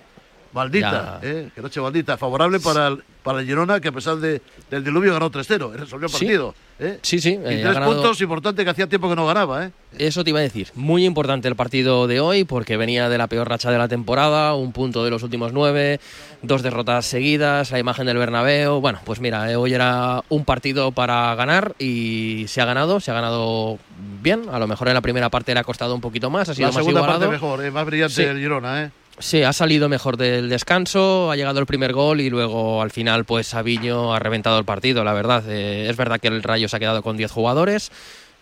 Maldita. 0.52 1.20
¿eh? 1.22 1.48
Qué 1.54 1.62
noche 1.62 1.80
maldita. 1.80 2.16
Favorable 2.16 2.58
para 2.60 2.88
el, 2.88 3.02
para 3.22 3.40
el 3.40 3.46
Girona, 3.46 3.80
que 3.80 3.88
a 3.88 3.92
pesar 3.92 4.16
de, 4.16 4.42
del 4.70 4.82
diluvio 4.84 5.12
ganó 5.12 5.30
3-0. 5.30 5.72
Resolvió 5.74 6.06
el 6.06 6.12
Sí. 6.12 6.18
partido. 6.24 6.54
¿eh? 6.80 6.98
Sí, 7.02 7.20
sí. 7.20 7.30
Y 7.30 7.34
eh, 7.34 7.60
tres 7.62 7.74
ganado- 7.74 7.92
puntos, 7.94 8.20
importante 8.20 8.64
que 8.64 8.70
hacía 8.70 8.86
tiempo 8.88 9.08
que 9.08 9.14
no 9.16 9.26
ganaba, 9.26 9.66
¿eh? 9.66 9.70
Eso 9.98 10.24
te 10.24 10.30
iba 10.30 10.38
a 10.40 10.42
decir. 10.42 10.68
Muy 10.74 11.04
importante 11.04 11.46
el 11.46 11.54
partido 11.56 12.06
de 12.06 12.20
hoy 12.20 12.44
porque 12.44 12.76
venía 12.76 13.08
de 13.08 13.18
la 13.18 13.26
peor 13.28 13.48
racha 13.48 13.70
de 13.70 13.78
la 13.78 13.86
temporada, 13.88 14.54
un 14.54 14.72
punto 14.72 15.04
de 15.04 15.10
los 15.10 15.22
últimos 15.22 15.52
nueve, 15.52 16.00
dos 16.42 16.62
derrotas 16.62 17.06
seguidas, 17.06 17.70
la 17.70 17.78
imagen 17.78 18.06
del 18.06 18.16
Bernabéu. 18.18 18.80
Bueno, 18.80 19.00
pues 19.04 19.20
mira, 19.20 19.50
eh, 19.52 19.56
hoy 19.56 19.74
era 19.74 20.22
un 20.30 20.44
partido 20.44 20.90
para 20.92 21.34
ganar 21.34 21.74
y 21.78 22.46
se 22.48 22.60
ha 22.60 22.64
ganado, 22.64 22.98
se 23.00 23.10
ha 23.10 23.14
ganado 23.14 23.78
bien. 24.22 24.42
A 24.50 24.58
lo 24.58 24.66
mejor 24.66 24.88
en 24.88 24.94
la 24.94 25.00
primera 25.00 25.28
parte 25.28 25.52
le 25.54 25.60
ha 25.60 25.64
costado 25.64 25.94
un 25.94 26.00
poquito 26.00 26.30
más, 26.30 26.48
ha 26.48 26.54
sido 26.54 26.68
La 26.68 26.72
más 26.72 26.76
segunda 26.76 27.00
igualado. 27.00 27.20
parte 27.20 27.32
mejor, 27.32 27.64
¿eh? 27.64 27.70
más 27.70 27.84
brillante 27.86 28.14
Sí. 28.14 28.22
el 28.22 28.38
Girona, 28.38 28.84
¿eh? 28.84 28.90
Sí, 29.20 29.42
ha 29.42 29.52
salido 29.52 29.88
mejor 29.88 30.16
del 30.16 30.48
descanso, 30.48 31.30
ha 31.30 31.36
llegado 31.36 31.60
el 31.60 31.66
primer 31.66 31.92
gol 31.92 32.20
y 32.20 32.30
luego 32.30 32.82
al 32.82 32.90
final 32.90 33.24
pues 33.24 33.46
Sabiño 33.48 34.14
ha 34.14 34.18
reventado 34.18 34.58
el 34.58 34.64
partido, 34.64 35.04
la 35.04 35.12
verdad. 35.12 35.44
Eh, 35.48 35.88
es 35.88 35.96
verdad 35.96 36.18
que 36.18 36.28
el 36.28 36.42
Rayo 36.42 36.68
se 36.68 36.76
ha 36.76 36.80
quedado 36.80 37.02
con 37.02 37.16
10 37.16 37.30
jugadores. 37.30 37.92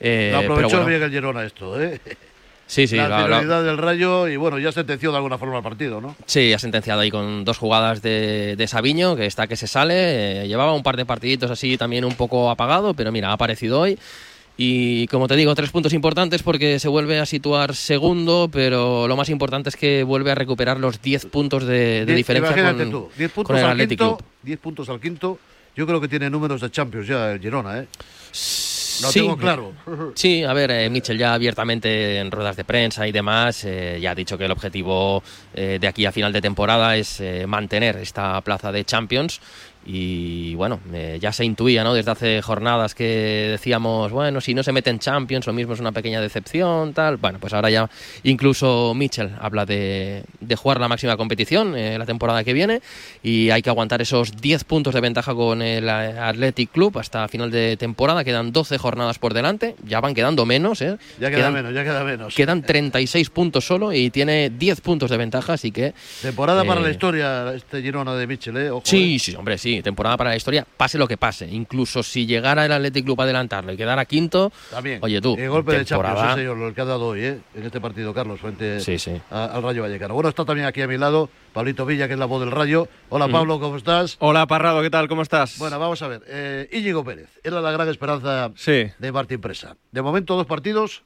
eh, 0.01 0.31
Lo 0.33 0.41
pero 0.41 0.53
aprovechó 0.55 0.77
bueno. 0.77 0.89
bien 0.91 1.03
el 1.03 1.11
Girona 1.11 1.45
esto, 1.45 1.81
¿eh? 1.81 2.01
Sí, 2.71 2.87
sí, 2.87 2.97
la 2.97 3.25
fidelidad 3.25 3.65
del 3.65 3.79
Rayo 3.79 4.29
y 4.29 4.37
bueno, 4.37 4.59
ya 4.59 4.71
sentenció 4.73 5.11
de 5.11 5.17
alguna 5.17 5.39
forma 5.39 5.57
el 5.57 5.63
partido, 5.63 6.03
¿no? 6.03 6.15
Sí, 6.27 6.53
ha 6.53 6.59
sentenciado 6.59 7.01
ahí 7.01 7.11
con 7.11 7.43
dos 7.47 7.57
jugadas 7.57 8.03
de, 8.03 8.57
de 8.57 8.69
Sabiño, 8.69 9.17
que 9.17 9.25
está 9.25 9.47
que 9.47 9.57
se 9.57 9.67
sale. 9.67 10.43
eh, 10.43 10.49
llevaba 10.49 10.75
un 10.75 10.83
par 10.83 10.99
de 10.99 11.07
partiditos 11.07 11.51
así 11.51 11.79
también 11.79 12.05
un 12.05 12.15
poco 12.15 12.51
apagado, 12.51 12.93
pero 12.93 13.11
mira, 13.11 13.31
ha 13.31 13.33
aparecido 13.33 13.81
hoy. 13.81 13.99
Y 14.61 15.07
como 15.07 15.29
te 15.29 15.37
digo, 15.37 15.55
tres 15.55 15.71
puntos 15.71 15.93
importantes 15.93 16.43
porque 16.43 16.81
se 16.81 16.89
vuelve 16.89 17.21
a 17.21 17.27
situar 17.27 17.77
segundo, 17.77 18.49
pero 18.53 19.07
lo 19.07 19.17
más 19.17 19.29
importante 19.29 19.69
es 19.69 19.77
que 19.77 20.03
vuelve 20.03 20.33
a 20.33 20.35
recuperar 20.35 20.81
los 20.81 21.01
10 21.01 21.27
puntos 21.27 21.65
de, 21.65 22.05
de 22.05 22.07
Die- 22.07 22.17
diferencia 22.17 22.75
con, 22.75 22.91
tú, 22.91 23.09
10 23.17 23.31
con 23.33 23.45
puntos 23.45 23.59
el 23.61 23.65
al 23.65 23.71
Athletic 23.71 23.99
quinto, 24.01 24.17
Club. 24.17 24.29
10 24.43 24.59
puntos 24.59 24.89
al 24.89 25.01
quinto. 25.01 25.39
Yo 25.77 25.87
creo 25.87 26.01
que 26.01 26.09
tiene 26.09 26.29
números 26.29 26.61
de 26.61 26.71
Champions 26.73 27.07
ya 27.07 27.31
el 27.31 27.41
Girona, 27.41 27.79
¿eh? 27.79 27.87
Lo 29.01 29.13
Sí, 29.13 29.21
tengo 29.21 29.37
claro. 29.37 29.73
Sí, 30.17 30.43
a 30.43 30.53
ver, 30.53 30.73
eh, 30.73 30.91
Mitchell 30.91 31.17
ya 31.17 31.35
abiertamente 31.35 32.19
en 32.19 32.33
ruedas 32.33 32.57
de 32.57 32.65
prensa 32.65 33.07
y 33.07 33.13
demás 33.13 33.63
eh, 33.65 33.99
ya 34.03 34.11
ha 34.11 34.15
dicho 34.17 34.37
que 34.37 34.47
el 34.47 34.51
objetivo 34.51 35.23
eh, 35.55 35.79
de 35.81 35.87
aquí 35.87 36.05
a 36.05 36.11
final 36.11 36.33
de 36.33 36.41
temporada 36.41 36.97
es 36.97 37.21
eh, 37.21 37.47
mantener 37.47 37.97
esta 37.99 38.41
plaza 38.41 38.73
de 38.73 38.85
Champions 38.85 39.41
y 39.91 40.55
bueno, 40.55 40.81
eh, 40.93 41.19
ya 41.19 41.33
se 41.33 41.47
intuía 41.47 41.83
¿no? 41.83 41.95
desde 41.95 42.11
hace 42.11 42.43
jornadas 42.43 42.95
que 42.95 43.49
decíamos, 43.53 44.13
bueno, 44.13 44.43
si 44.43 44.53
no 44.53 44.63
se 44.63 44.71
mete 44.71 44.91
en 44.91 44.99
Champions, 44.99 45.47
lo 45.47 45.55
mismo 45.55 45.73
es 45.73 45.81
una 45.81 45.93
pequeña 45.93 46.21
decepción, 46.21 46.93
tal. 46.93 47.17
Bueno, 47.17 47.39
pues 47.41 47.55
ahora 47.55 47.71
ya 47.71 47.89
incluso 48.23 48.93
Mitchell 48.95 49.31
habla 49.41 49.65
de, 49.65 50.25
de 50.41 50.57
jugar 50.57 50.79
la 50.79 50.89
máxima 50.89 51.17
competición 51.17 51.75
eh, 51.75 51.97
la 51.99 52.05
temporada 52.05 52.45
que 52.45 52.53
viene 52.53 52.83
y 53.23 53.49
hay 53.49 53.63
que 53.63 53.71
aguantar 53.71 54.03
esos 54.03 54.37
10 54.37 54.65
puntos 54.65 54.93
de 54.93 55.01
ventaja 55.01 55.35
con 55.35 55.63
el 55.63 55.89
Athletic 55.89 56.71
Club 56.71 56.99
hasta 56.99 57.27
final 57.29 57.51
de 57.51 57.79
temporada. 57.79 58.25
Quedan 58.25 58.53
12 58.53 58.77
jornadas 58.77 59.19
por 59.19 59.33
delante, 59.33 59.75
ya 59.87 60.01
van 60.01 60.15
quedando 60.15 60.45
menos. 60.45 60.83
¿eh? 60.83 60.99
Ya 61.19 61.31
queda 61.31 61.39
quedan, 61.39 61.55
menos, 61.55 61.75
ya 61.75 61.85
queda 61.85 62.05
menos. 62.05 62.35
Quedan 62.35 62.61
36 62.61 63.31
puntos 63.31 63.67
solo 63.67 63.95
y 63.95 64.11
tiene 64.11 64.51
10 64.51 64.83
puntos 64.83 65.11
de 65.11 65.17
ventaja, 65.17 65.55
así 65.55 65.71
que... 65.71 65.95
Temporada 66.21 66.63
para 66.65 66.81
eh, 66.81 66.85
la 66.85 66.91
historia 66.91 67.55
este 67.55 67.81
Girona 67.81 68.15
de 68.15 68.27
Mitchell, 68.27 68.57
¿eh? 68.59 68.71
Ojo, 68.71 68.83
Sí, 68.85 69.17
¿eh? 69.17 69.19
sí, 69.19 69.35
hombre, 69.35 69.57
sí, 69.57 69.78
temporada 69.83 70.17
para 70.17 70.31
la 70.31 70.37
historia, 70.37 70.67
pase 70.77 70.99
lo 70.99 71.07
que 71.09 71.17
pase. 71.17 71.47
Incluso 71.49 72.03
si 72.03 72.27
llegara 72.27 72.65
el 72.67 72.73
Athletic 72.73 73.05
Club 73.05 73.21
a 73.21 73.25
adelantarlo 73.25 73.73
y 73.73 73.77
quedara 73.77 74.05
quinto, 74.05 74.53
También. 74.71 74.99
oye 75.03 75.21
tú, 75.21 75.37
El 75.39 75.51
golpe 75.51 75.73
de 75.79 75.85
temporada- 75.85 76.15
Champions, 76.15 76.35
sí, 76.35 76.41
señor, 76.41 76.57
lo 76.59 76.75
que 76.75 76.81
ha 76.81 76.85
dado 76.85 77.07
hoy, 77.07 77.21
¿eh? 77.25 77.39
En 77.55 77.65
este 77.65 77.81
partido, 77.81 78.13
Carlos, 78.15 78.41
frente 78.41 78.81
Sí, 78.81 78.99
sí. 78.99 79.13
a- 79.31 79.47
al 79.47 79.63
Rayo 79.63 79.83
Vallecano. 79.83 80.15
Bueno, 80.15 80.29
está 80.29 80.45
también 80.45 80.67
aquí 80.67 80.83
a 80.83 80.87
mi 80.89 80.99
lado 80.99 81.29
Pablito 81.53 81.85
Villa, 81.87 82.07
que 82.07 82.15
es 82.15 82.19
la 82.19 82.27
voz 82.27 82.41
del 82.41 82.51
Rayo. 82.51 82.89
Hola, 83.09 83.25
Ujú. 83.27 83.33
Pablo, 83.33 83.61
¿cómo 83.61 83.77
estás? 83.77 84.17
Hola, 84.21 84.47
Parrado, 84.47 84.83
¿qué 84.83 84.91
tal? 84.91 85.09
¿Cómo 85.09 85.23
estás? 85.23 85.59
Bueno, 85.59 85.79
vamos 85.79 86.01
a 86.03 86.09
ver. 86.09 86.23
Eh, 86.29 86.69
Íñigo 86.73 87.05
Pérez, 87.05 87.29
era 87.43 87.61
la 87.61 87.71
gran 87.73 87.89
esperanza 87.89 88.51
Sí. 88.57 88.87
de 88.99 89.13
Martín 89.13 89.41
Presa. 89.41 89.77
De 89.91 90.03
momento, 90.03 90.37
dos 90.37 90.47
partidos. 90.47 91.03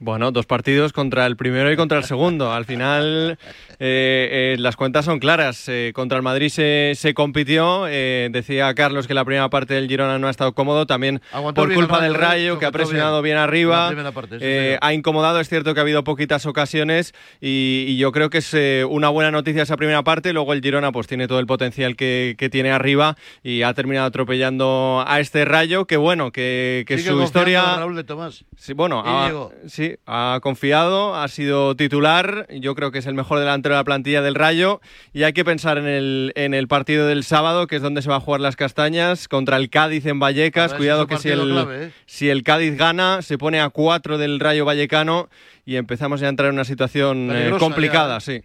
Bueno, 0.00 0.32
dos 0.32 0.44
partidos 0.44 0.92
contra 0.92 1.24
el 1.24 1.36
primero 1.36 1.70
y 1.72 1.76
contra 1.76 1.98
el 1.98 2.04
segundo. 2.04 2.52
Al 2.52 2.64
final, 2.64 3.38
eh, 3.78 4.54
eh, 4.54 4.56
las 4.58 4.74
cuentas 4.76 5.04
son 5.04 5.20
claras. 5.20 5.68
Eh, 5.68 5.92
contra 5.94 6.16
el 6.18 6.22
Madrid 6.22 6.48
se, 6.48 6.92
se 6.96 7.14
compitió. 7.14 7.84
decía 7.84 8.74
Carlos 8.74 9.06
que 9.06 9.14
la 9.14 9.24
primera 9.24 9.48
parte 9.50 9.74
del 9.74 9.88
Girona 9.88 10.18
no 10.18 10.26
ha 10.26 10.30
estado 10.30 10.52
cómodo. 10.52 10.86
También 10.86 11.22
Aguantó 11.32 11.62
por 11.62 11.72
culpa 11.72 11.98
el 11.98 12.12
del 12.12 12.14
Rayo, 12.20 12.58
que 12.58 12.66
ha 12.66 12.72
presionado 12.72 13.22
bien, 13.22 13.36
bien. 13.36 13.42
arriba. 13.44 13.92
Parte, 14.12 14.40
sí, 14.40 14.78
ha 14.80 14.92
incomodado. 14.92 15.38
Es 15.38 15.48
cierto 15.48 15.74
que 15.74 15.80
ha 15.80 15.84
habido 15.84 16.02
poquitas 16.02 16.44
ocasiones. 16.44 17.14
Y, 17.40 17.84
y 17.88 17.96
yo 17.96 18.10
creo 18.10 18.30
que 18.30 18.38
es 18.38 18.54
una 18.88 19.08
buena 19.10 19.30
noticia 19.30 19.62
esa 19.62 19.76
primera 19.76 20.02
parte. 20.02 20.32
Luego 20.32 20.52
el 20.52 20.60
Girona 20.60 20.90
pues 20.90 21.06
tiene 21.06 21.28
todo 21.28 21.38
el 21.38 21.46
potencial 21.46 21.94
que, 21.94 22.34
que 22.36 22.50
tiene 22.50 22.72
arriba. 22.72 23.16
Y 23.44 23.62
ha 23.62 23.72
terminado 23.74 24.06
atropellando 24.06 25.04
a 25.06 25.20
este 25.20 25.44
Rayo. 25.44 25.86
Que 25.86 25.96
bueno, 25.96 26.32
que, 26.32 26.84
que 26.86 26.98
Sigue 26.98 27.10
su 27.10 27.22
historia. 27.22 27.76
Raúl 27.76 27.94
de 27.94 28.04
Tomás. 28.04 28.44
Sí, 28.56 28.72
bueno, 28.72 29.02
ha, 29.04 29.28
Íñigo. 29.28 29.52
Sí, 29.84 29.96
ha 30.06 30.38
confiado, 30.42 31.14
ha 31.14 31.28
sido 31.28 31.74
titular, 31.76 32.46
yo 32.50 32.74
creo 32.74 32.90
que 32.90 32.98
es 32.98 33.06
el 33.06 33.14
mejor 33.14 33.38
delantero 33.38 33.74
de 33.74 33.80
la 33.80 33.84
plantilla 33.84 34.22
del 34.22 34.34
Rayo 34.34 34.80
y 35.12 35.22
hay 35.22 35.32
que 35.32 35.44
pensar 35.44 35.78
en 35.78 35.86
el, 35.86 36.32
en 36.36 36.54
el 36.54 36.68
partido 36.68 37.06
del 37.06 37.24
sábado, 37.24 37.66
que 37.66 37.76
es 37.76 37.82
donde 37.82 38.02
se 38.02 38.08
va 38.08 38.16
a 38.16 38.20
jugar 38.20 38.40
las 38.40 38.56
castañas, 38.56 39.28
contra 39.28 39.56
el 39.56 39.70
Cádiz 39.70 40.06
en 40.06 40.20
Vallecas, 40.20 40.72
Ahora, 40.72 40.78
cuidado 40.78 41.06
que 41.06 41.18
si 41.18 41.28
el, 41.28 41.40
clave, 41.40 41.84
¿eh? 41.84 41.92
si 42.06 42.28
el 42.28 42.42
Cádiz 42.42 42.76
gana, 42.76 43.22
se 43.22 43.38
pone 43.38 43.60
a 43.60 43.70
cuatro 43.70 44.18
del 44.18 44.40
Rayo 44.40 44.64
Vallecano 44.64 45.28
y 45.64 45.76
empezamos 45.76 46.20
ya 46.20 46.26
a 46.26 46.30
entrar 46.30 46.48
en 46.48 46.54
una 46.54 46.64
situación 46.64 47.30
eh, 47.32 47.52
complicada, 47.58 48.16
ya, 48.16 48.20
sí. 48.20 48.42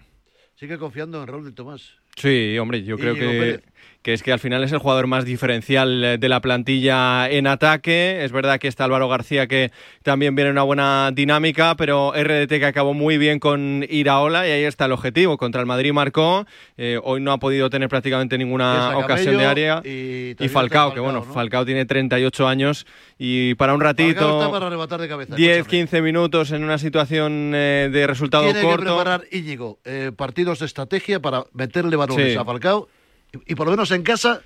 Sigue 0.56 0.78
confiando 0.78 1.22
en 1.22 1.28
Raúl 1.28 1.46
de 1.46 1.52
Tomás. 1.54 1.94
Sí, 2.20 2.58
hombre, 2.60 2.84
yo 2.84 2.98
creo 2.98 3.16
que, 3.16 3.62
que 4.02 4.14
es 4.14 4.24
que 4.24 4.32
al 4.32 4.40
final 4.40 4.64
es 4.64 4.72
el 4.72 4.80
jugador 4.80 5.08
más 5.08 5.26
diferencial 5.26 6.04
eh, 6.04 6.18
de 6.18 6.30
la 6.30 6.42
plantilla 6.42 7.30
en 7.30 7.48
ataque. 7.48 8.24
Es 8.24 8.32
verdad 8.32 8.60
que 8.60 8.68
está 8.68 8.86
Álvaro 8.86 9.08
García 9.10 9.48
que 9.48 9.72
también 10.04 10.36
viene 10.36 10.50
en 10.50 10.56
una 10.56 10.64
buena 10.64 11.12
dinámica, 11.14 11.76
pero 11.76 12.14
RDT 12.14 12.50
que 12.50 12.66
acabó 12.66 12.94
muy 12.94 13.18
bien 13.18 13.40
con 13.40 13.86
Iraola 13.90 14.48
y 14.48 14.52
ahí 14.52 14.64
está 14.64 14.86
el 14.86 14.94
objetivo. 14.94 15.38
Contra 15.38 15.60
el 15.62 15.68
Madrid 15.68 15.92
marcó, 15.92 16.46
eh, 16.78 17.00
hoy 17.04 17.22
no 17.22 17.32
ha 17.32 17.38
podido 17.40 17.70
tener 17.70 17.90
prácticamente 17.90 18.38
ninguna 18.38 18.98
ocasión 18.98 19.38
de 19.38 19.46
área. 19.46 19.82
y 19.84 20.36
Falcao, 20.48 20.94
que 20.94 21.00
bueno, 21.00 21.20
Falcao, 21.20 21.28
¿no? 21.30 21.34
Falcao 21.34 21.66
tiene 21.66 21.86
38 21.86 22.48
años 22.48 22.86
y 23.18 23.54
para 23.56 23.74
un 23.74 23.82
ratito... 23.82 24.50
para 24.50 24.68
arrebatar 24.68 25.02
de 25.02 25.10
cabeza. 25.10 25.36
10, 25.36 25.58
escúchame. 25.58 25.80
15 25.82 26.02
minutos 26.02 26.52
en 26.52 26.64
una 26.64 26.78
situación 26.78 27.52
eh, 27.54 27.90
de 27.92 28.08
resultado 28.08 28.46
Tiene 28.46 28.62
que 28.62 28.66
corto. 28.66 28.84
preparar 28.86 29.24
Íñigo 29.32 29.80
eh, 29.84 30.12
partidos 30.16 30.60
de 30.60 30.68
estrategia 30.68 31.20
para 31.20 31.44
meterle 31.54 31.98
Sí. 32.16 32.36
y, 33.34 33.52
y 33.52 33.56
por 33.56 33.68
lo 33.68 33.72
menos 33.72 33.92
en 33.92 34.04
casa 34.04 34.42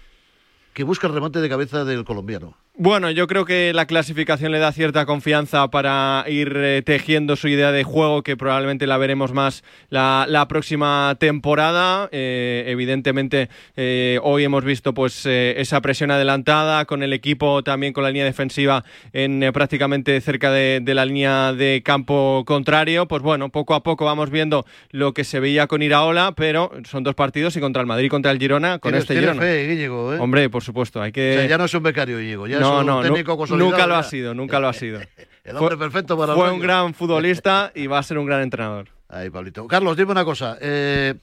que 0.73 0.83
busca 0.83 1.07
el 1.07 1.13
remate 1.13 1.39
de 1.39 1.49
cabeza 1.49 1.85
del 1.85 2.03
colombiano. 2.03 2.57
Bueno, 2.75 3.11
yo 3.11 3.27
creo 3.27 3.45
que 3.45 3.71
la 3.71 3.85
clasificación 3.85 4.51
le 4.51 4.57
da 4.57 4.71
cierta 4.71 5.05
confianza 5.05 5.69
para 5.69 6.25
ir 6.27 6.53
eh, 6.55 6.81
tejiendo 6.83 7.35
su 7.35 7.47
idea 7.47 7.71
de 7.71 7.83
juego, 7.83 8.23
que 8.23 8.35
probablemente 8.35 8.87
la 8.87 8.97
veremos 8.97 9.31
más 9.31 9.63
la, 9.89 10.25
la 10.27 10.47
próxima 10.47 11.15
temporada. 11.19 12.09
Eh, 12.11 12.63
evidentemente, 12.65 13.49
eh, 13.75 14.17
hoy 14.23 14.43
hemos 14.43 14.63
visto 14.63 14.95
pues 14.95 15.23
eh, 15.27 15.53
esa 15.57 15.81
presión 15.81 16.09
adelantada 16.09 16.85
con 16.85 17.03
el 17.03 17.13
equipo, 17.13 17.63
también 17.63 17.93
con 17.93 18.03
la 18.03 18.09
línea 18.09 18.25
defensiva 18.25 18.83
en 19.13 19.51
prácticamente 19.53 20.19
cerca 20.19 20.51
de, 20.51 20.79
de 20.81 20.95
la 20.95 21.05
línea 21.05 21.53
de 21.53 21.83
campo 21.85 22.43
contrario. 22.43 23.07
Pues 23.07 23.21
bueno, 23.21 23.49
poco 23.49 23.75
a 23.75 23.83
poco 23.83 24.05
vamos 24.05 24.31
viendo 24.31 24.65
lo 24.89 25.13
que 25.13 25.25
se 25.25 25.39
veía 25.39 25.67
con 25.67 25.83
Iraola, 25.83 26.33
pero 26.35 26.71
son 26.89 27.03
dos 27.03 27.13
partidos 27.13 27.55
y 27.55 27.59
contra 27.59 27.81
el 27.81 27.87
Madrid 27.87 28.07
y 28.07 28.09
contra 28.09 28.31
el 28.31 28.39
Girona, 28.39 28.79
con 28.79 28.95
este 28.95 29.13
Girona. 29.13 29.39
fe. 29.39 29.87
Hombre, 30.19 30.49
por 30.49 30.63
supuesto, 30.63 31.03
hay 31.03 31.11
que... 31.11 31.33
O 31.35 31.39
sea, 31.41 31.47
ya 31.47 31.59
no 31.59 31.65
es 31.65 31.73
un 31.75 31.83
becario 31.83 32.19
Íñigo, 32.19 32.47
ya 32.47 32.62
no, 32.63 32.79
un 32.79 32.85
no, 32.85 32.95
nu- 32.97 33.03
técnico 33.03 33.37
consolidado. 33.37 33.71
nunca 33.71 33.87
lo 33.87 33.95
ha 33.95 34.03
sido, 34.03 34.33
nunca 34.33 34.59
lo 34.59 34.67
ha 34.67 34.73
sido. 34.73 34.99
El 35.43 35.57
hombre 35.57 35.75
perfecto 35.77 36.17
para 36.17 36.33
Fue 36.35 36.49
un 36.51 36.59
gran 36.59 36.93
futbolista 36.93 37.71
y 37.75 37.87
va 37.87 37.99
a 37.99 38.03
ser 38.03 38.17
un 38.17 38.25
gran 38.25 38.41
entrenador. 38.41 38.87
Ahí, 39.09 39.29
Pablito. 39.29 39.67
Carlos, 39.67 39.95
dime 39.97 40.11
una 40.11 40.23
cosa. 40.25 40.57
eh, 40.61 41.13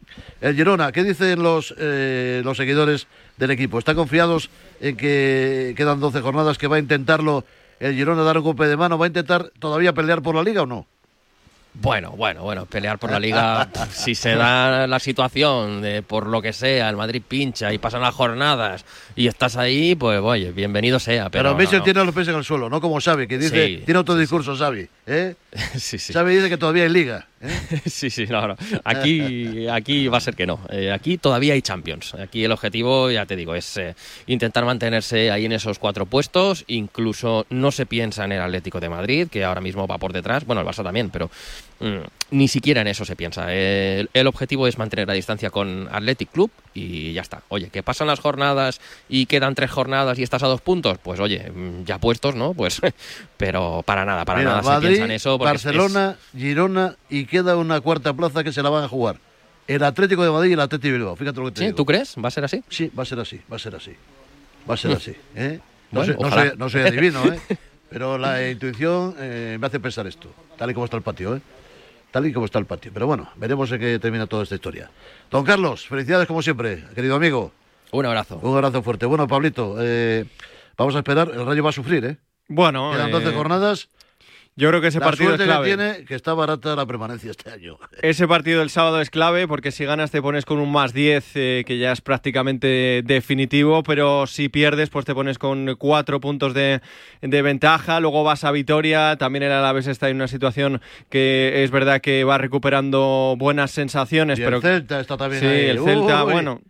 el 0.42 0.54
Girona, 0.54 0.92
¿qué 0.92 1.02
dicen 1.02 1.42
los, 1.42 1.74
eh, 1.78 2.40
los 2.44 2.56
seguidores 2.56 3.06
del 3.38 3.50
equipo? 3.50 3.78
¿Están 3.78 3.96
confiados 3.96 4.50
en 4.80 4.96
que 4.96 5.74
quedan 5.76 5.98
12 6.00 6.20
jornadas, 6.20 6.56
que 6.58 6.66
va 6.68 6.76
a 6.76 6.78
intentarlo 6.78 7.44
el 7.80 7.94
Girona 7.94 8.22
dar 8.22 8.36
un 8.38 8.44
golpe 8.44 8.66
de 8.68 8.76
mano? 8.76 8.96
¿Va 8.98 9.06
a 9.06 9.08
intentar 9.08 9.50
todavía 9.58 9.92
pelear 9.94 10.20
por 10.22 10.34
la 10.36 10.42
liga 10.42 10.62
o 10.62 10.66
no? 10.66 10.86
Bueno, 11.72 12.10
bueno, 12.10 12.42
bueno, 12.42 12.66
pelear 12.66 12.98
por 12.98 13.10
la 13.10 13.20
liga, 13.20 13.68
si 13.90 14.14
se 14.14 14.34
da 14.34 14.86
la 14.86 14.98
situación 14.98 15.80
de 15.80 16.02
por 16.02 16.26
lo 16.26 16.42
que 16.42 16.52
sea, 16.52 16.88
el 16.88 16.96
Madrid 16.96 17.22
pincha 17.26 17.72
y 17.72 17.78
pasan 17.78 18.02
las 18.02 18.14
jornadas 18.14 18.84
y 19.14 19.28
estás 19.28 19.56
ahí, 19.56 19.94
pues 19.94 20.20
oye, 20.20 20.50
bienvenido 20.50 20.98
sea. 20.98 21.30
Pero, 21.30 21.56
Pero, 21.56 21.78
no, 21.78 21.82
tiene 21.84 22.04
los 22.04 22.14
pies 22.14 22.28
en 22.28 22.34
el 22.34 22.44
suelo, 22.44 22.68
no 22.68 22.80
como 22.80 23.00
Xavi, 23.00 23.26
que 23.28 23.38
dice, 23.38 23.66
Sí, 23.66 23.82
tiene 23.84 24.00
otro 24.00 24.16
discurso 24.16 24.56
Xavi. 24.56 24.88
¿eh? 25.06 25.34
Sí, 25.76 25.98
sí. 25.98 26.12
Xavi 26.12 26.34
dice 26.34 26.48
que 26.48 26.56
todavía 26.56 26.82
hay 26.82 26.90
liga. 26.90 27.26
¿Eh? 27.40 27.80
Sí, 27.86 28.10
sí, 28.10 28.26
no. 28.26 28.56
Aquí, 28.84 29.66
aquí 29.68 30.08
va 30.08 30.18
a 30.18 30.20
ser 30.20 30.34
que 30.34 30.46
no. 30.46 30.60
Eh, 30.70 30.92
aquí 30.92 31.18
todavía 31.18 31.54
hay 31.54 31.62
Champions. 31.62 32.14
Aquí 32.14 32.44
el 32.44 32.52
objetivo, 32.52 33.10
ya 33.10 33.26
te 33.26 33.36
digo, 33.36 33.54
es 33.54 33.76
eh, 33.76 33.94
intentar 34.26 34.64
mantenerse 34.64 35.30
ahí 35.30 35.44
en 35.46 35.52
esos 35.52 35.78
cuatro 35.78 36.06
puestos. 36.06 36.64
Incluso 36.68 37.46
no 37.50 37.70
se 37.72 37.86
piensa 37.86 38.24
en 38.24 38.32
el 38.32 38.40
Atlético 38.40 38.80
de 38.80 38.88
Madrid, 38.88 39.28
que 39.28 39.44
ahora 39.44 39.60
mismo 39.60 39.86
va 39.86 39.98
por 39.98 40.12
detrás. 40.12 40.44
Bueno, 40.44 40.62
el 40.62 40.66
Barça 40.66 40.84
también, 40.84 41.10
pero 41.10 41.30
ni 42.30 42.46
siquiera 42.48 42.82
en 42.82 42.86
eso 42.86 43.04
se 43.04 43.16
piensa. 43.16 43.52
El, 43.52 44.08
el 44.12 44.26
objetivo 44.26 44.66
es 44.66 44.78
mantener 44.78 45.08
la 45.08 45.14
distancia 45.14 45.50
con 45.50 45.88
Athletic 45.90 46.30
Club 46.30 46.50
y 46.74 47.12
ya 47.12 47.22
está. 47.22 47.42
Oye, 47.48 47.70
que 47.70 47.82
pasan 47.82 48.06
las 48.06 48.20
jornadas 48.20 48.80
y 49.08 49.26
quedan 49.26 49.54
tres 49.54 49.70
jornadas 49.70 50.18
y 50.18 50.22
estás 50.22 50.42
a 50.42 50.46
dos 50.46 50.60
puntos, 50.60 50.98
pues 51.02 51.18
oye, 51.20 51.50
mm, 51.50 51.84
ya 51.84 51.98
puestos, 51.98 52.34
¿no? 52.36 52.54
Pues, 52.54 52.80
pero 53.36 53.82
para 53.84 54.04
nada, 54.04 54.24
para 54.24 54.38
Mira, 54.40 54.50
nada 54.50 54.62
se 54.62 54.68
Madrid, 54.68 54.88
piensa 54.88 55.04
en 55.06 55.10
eso. 55.12 55.34
es- 55.34 55.40
Barcelona, 55.40 56.16
Girona 56.36 56.96
y 57.08 57.24
queda 57.24 57.56
una 57.56 57.80
cuarta 57.80 58.12
plaza 58.14 58.44
que 58.44 58.52
se 58.52 58.62
la 58.62 58.70
van 58.70 58.84
a 58.84 58.88
jugar. 58.88 59.16
El 59.66 59.82
Atlético 59.84 60.22
de 60.24 60.30
Madrid 60.30 60.50
y 60.50 60.52
el 60.54 60.60
Atlético 60.60 60.88
de 60.92 60.98
Bilbao. 60.98 61.16
Fíjate 61.16 61.38
lo 61.40 61.46
que 61.46 61.52
te 61.52 61.58
¿Sí? 61.60 61.64
digo. 61.66 61.76
¿Tú 61.76 61.86
crees? 61.86 62.14
¿Va 62.22 62.28
a 62.28 62.30
ser 62.30 62.44
así? 62.44 62.62
Sí, 62.68 62.90
va 62.96 63.04
a 63.04 63.06
ser 63.06 63.20
así, 63.20 63.40
va 63.50 63.56
a 63.56 63.58
ser 63.58 63.74
así. 63.76 63.92
Va 64.68 64.74
a 64.74 64.76
ser 64.76 64.92
así. 64.92 65.12
¿eh? 65.34 65.60
No, 65.92 66.00
Bueno, 66.00 66.14
soy, 66.14 66.22
no, 66.22 66.30
soy, 66.30 66.52
no 66.58 66.68
soy 66.70 66.82
adivino, 66.82 67.32
¿eh? 67.32 67.40
pero 67.90 68.18
la 68.18 68.48
intuición 68.50 69.14
eh, 69.18 69.56
me 69.60 69.66
hace 69.66 69.80
pensar 69.80 70.06
esto, 70.06 70.32
tal 70.58 70.70
y 70.70 70.74
como 70.74 70.84
está 70.84 70.96
el 70.96 71.02
patio. 71.02 71.36
¿eh? 71.36 71.40
Tal 72.10 72.26
y 72.26 72.32
como 72.32 72.46
está 72.46 72.58
el 72.58 72.66
patio. 72.66 72.90
Pero 72.92 73.06
bueno, 73.06 73.30
veremos 73.36 73.70
en 73.72 73.80
qué 73.80 73.98
termina 73.98 74.26
toda 74.26 74.42
esta 74.42 74.56
historia. 74.56 74.90
Don 75.30 75.44
Carlos, 75.44 75.86
felicidades 75.86 76.26
como 76.26 76.42
siempre, 76.42 76.84
querido 76.94 77.14
amigo. 77.14 77.52
Un 77.92 78.06
abrazo. 78.06 78.38
Un 78.42 78.54
abrazo 78.54 78.82
fuerte. 78.82 79.06
Bueno, 79.06 79.28
Pablito, 79.28 79.76
eh, 79.80 80.24
vamos 80.76 80.94
a 80.94 80.98
esperar. 80.98 81.30
El 81.32 81.46
Rayo 81.46 81.62
va 81.62 81.70
a 81.70 81.72
sufrir, 81.72 82.04
¿eh? 82.04 82.16
Bueno, 82.48 82.90
Quedan 82.92 83.10
12 83.10 83.28
eh, 83.28 83.32
jornadas. 83.32 83.88
Yo 84.60 84.68
creo 84.68 84.80
que 84.80 84.88
ese 84.88 84.98
la 85.00 85.06
partido 85.06 85.30
es 85.30 85.36
suerte 85.36 85.44
clave. 85.46 85.68
que 85.70 85.76
tiene, 85.76 86.04
que 86.04 86.14
está 86.14 86.34
barata 86.34 86.76
la 86.76 86.86
permanencia 86.86 87.30
este 87.30 87.50
año. 87.50 87.78
Ese 88.02 88.28
partido 88.28 88.60
del 88.60 88.70
sábado 88.70 89.00
es 89.00 89.10
clave 89.10 89.48
porque 89.48 89.72
si 89.72 89.84
ganas 89.84 90.10
te 90.10 90.20
pones 90.22 90.44
con 90.44 90.58
un 90.58 90.70
más 90.70 90.92
10 90.92 91.30
eh, 91.34 91.64
que 91.66 91.78
ya 91.78 91.92
es 91.92 92.00
prácticamente 92.00 93.02
definitivo, 93.04 93.82
pero 93.82 94.26
si 94.26 94.48
pierdes 94.48 94.90
pues 94.90 95.04
te 95.04 95.14
pones 95.14 95.38
con 95.38 95.74
cuatro 95.78 96.20
puntos 96.20 96.54
de, 96.54 96.80
de 97.20 97.42
ventaja, 97.42 98.00
luego 98.00 98.22
vas 98.24 98.44
a 98.44 98.52
Vitoria, 98.52 99.16
también 99.16 99.42
el 99.42 99.52
Alavés 99.52 99.86
está 99.86 100.08
en 100.08 100.16
una 100.16 100.28
situación 100.28 100.80
que 101.08 101.64
es 101.64 101.70
verdad 101.70 102.00
que 102.00 102.24
va 102.24 102.38
recuperando 102.38 103.34
buenas 103.38 103.70
sensaciones, 103.70 104.38
Y 104.38 104.42
pero 104.42 104.56
el 104.56 104.62
Celta 104.62 105.00
está 105.00 105.16
también 105.16 105.40
sí, 105.40 105.46
ahí. 105.46 105.66
el 105.68 105.78
Celta, 105.82 106.24
Uy. 106.24 106.32
bueno, 106.32 106.60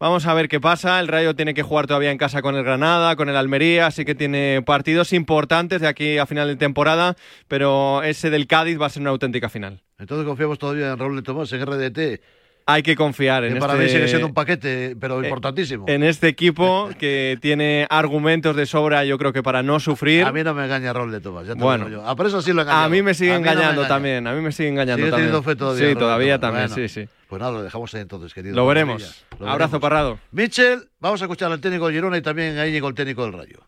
Vamos 0.00 0.26
a 0.26 0.34
ver 0.34 0.48
qué 0.48 0.60
pasa. 0.60 0.98
El 0.98 1.08
Rayo 1.08 1.36
tiene 1.36 1.54
que 1.54 1.62
jugar 1.62 1.86
todavía 1.86 2.10
en 2.10 2.18
casa 2.18 2.42
con 2.42 2.56
el 2.56 2.64
Granada, 2.64 3.14
con 3.14 3.28
el 3.28 3.36
Almería, 3.36 3.86
así 3.86 4.04
que 4.04 4.16
tiene 4.16 4.60
partidos 4.62 5.12
importantes 5.12 5.80
de 5.80 5.86
aquí 5.86 6.18
a 6.18 6.26
final 6.26 6.48
de 6.48 6.56
temporada, 6.56 7.16
pero 7.46 8.02
ese 8.02 8.28
del 8.28 8.48
Cádiz 8.48 8.80
va 8.80 8.86
a 8.86 8.90
ser 8.90 9.02
una 9.02 9.10
auténtica 9.10 9.48
final. 9.48 9.82
Entonces 9.98 10.26
confiamos 10.26 10.58
todavía 10.58 10.92
en 10.92 10.98
Raúl 10.98 11.16
de 11.16 11.22
Tomás, 11.22 11.52
en 11.52 11.64
RDT, 11.64 12.20
hay 12.66 12.82
que 12.82 12.96
confiar 12.96 13.44
en 13.44 13.54
Que 13.54 13.60
para 13.60 13.74
este, 13.74 13.84
mí 13.84 13.90
sigue 13.90 14.08
siendo 14.08 14.26
un 14.26 14.34
paquete, 14.34 14.96
pero 14.98 15.20
eh, 15.20 15.24
importantísimo. 15.24 15.84
en 15.88 16.02
este 16.02 16.28
equipo 16.28 16.88
que 16.98 17.38
tiene 17.42 17.86
argumentos 17.90 18.56
de 18.56 18.64
sobra, 18.66 19.04
yo 19.04 19.18
creo 19.18 19.32
que 19.32 19.42
para 19.42 19.62
no 19.62 19.80
sufrir. 19.80 20.24
A 20.24 20.32
mí 20.32 20.42
no 20.42 20.54
me 20.54 20.64
engaña 20.64 20.92
Rol 20.92 21.12
de 21.12 21.20
Tomás, 21.20 21.46
ya 21.46 21.54
te 21.54 21.60
Bueno. 21.62 21.88
lo. 21.88 22.06
A 22.08 22.16
por 22.16 22.26
eso 22.26 22.40
sí 22.42 22.52
lo 22.52 22.62
engañado. 22.62 22.84
A 22.84 22.88
mí 22.88 23.02
me 23.02 23.12
sigue 23.14 23.34
A 23.34 23.38
mí 23.38 23.40
no 23.40 23.44
me 23.44 23.50
engañando 23.52 23.80
engaña. 23.82 23.88
también, 23.94 24.26
a 24.26 24.32
mí 24.32 24.40
me 24.40 24.52
sigue 24.52 24.68
engañando 24.70 24.96
Sigue 25.02 25.10
también. 25.10 25.30
teniendo 25.30 25.42
fe 25.42 25.56
todavía. 25.56 25.78
sí, 25.80 25.84
Rol 25.86 25.94
de 25.94 26.00
todavía 26.00 26.38
también, 26.40 26.68
Bueno, 26.68 26.88
sí, 26.88 27.02
sí. 27.02 27.08
Pues 27.28 27.40
nada, 27.40 27.52
lo 27.52 27.62
dejamos 27.62 27.94
ahí 27.94 28.00
entonces, 28.02 28.32
querido. 28.32 28.54
Lo 28.56 28.66
veremos. 28.66 29.24
Lo 29.38 29.48
Abrazo, 29.48 29.72
veremos. 29.72 29.80
Parrado. 29.80 30.18
Michel, 30.32 30.88
vamos 31.00 31.20
a 31.20 31.24
escuchar 31.24 31.50
al 31.52 31.60
técnico 31.60 31.86
del 31.86 31.94
Girona 31.96 32.16
y 32.16 32.22
también 32.22 32.56
a 32.58 32.66
Íñigo, 32.66 32.88
el 32.88 32.94
técnico 32.94 33.22
del 33.24 33.32
Rayo. 33.32 33.60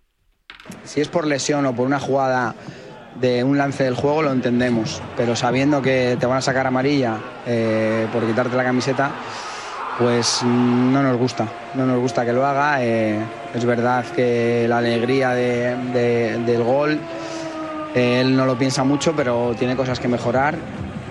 Si 0.84 1.00
es 1.00 1.08
por 1.08 1.26
lesión 1.26 1.64
o 1.66 1.74
por 1.76 1.86
una 1.86 1.98
jugada 2.00 2.54
de 3.20 3.42
un 3.44 3.56
lance 3.58 3.84
del 3.84 3.94
juego, 3.94 4.22
lo 4.22 4.32
entendemos. 4.32 5.00
Pero 5.16 5.34
sabiendo 5.36 5.80
que 5.82 6.16
te 6.18 6.26
van 6.26 6.38
a 6.38 6.42
sacar 6.42 6.66
amarilla 6.66 7.16
eh, 7.46 8.06
por 8.12 8.26
quitarte 8.26 8.56
la 8.56 8.64
camiseta, 8.64 9.10
pues 9.98 10.42
no 10.44 11.02
nos 11.02 11.16
gusta. 11.16 11.46
No 11.74 11.86
nos 11.86 11.98
gusta 12.00 12.24
que 12.24 12.32
lo 12.32 12.44
haga. 12.46 12.84
Eh, 12.84 13.18
es 13.54 13.64
verdad 13.64 14.04
que 14.14 14.66
la 14.68 14.78
alegría 14.78 15.30
de- 15.30 16.38
del 16.44 16.62
gol, 16.62 16.98
eh, 17.94 18.20
él 18.20 18.36
no 18.36 18.44
lo 18.44 18.58
piensa 18.58 18.84
mucho, 18.84 19.14
pero 19.16 19.54
tiene 19.58 19.74
cosas 19.76 19.98
que 19.98 20.08
mejorar. 20.08 20.56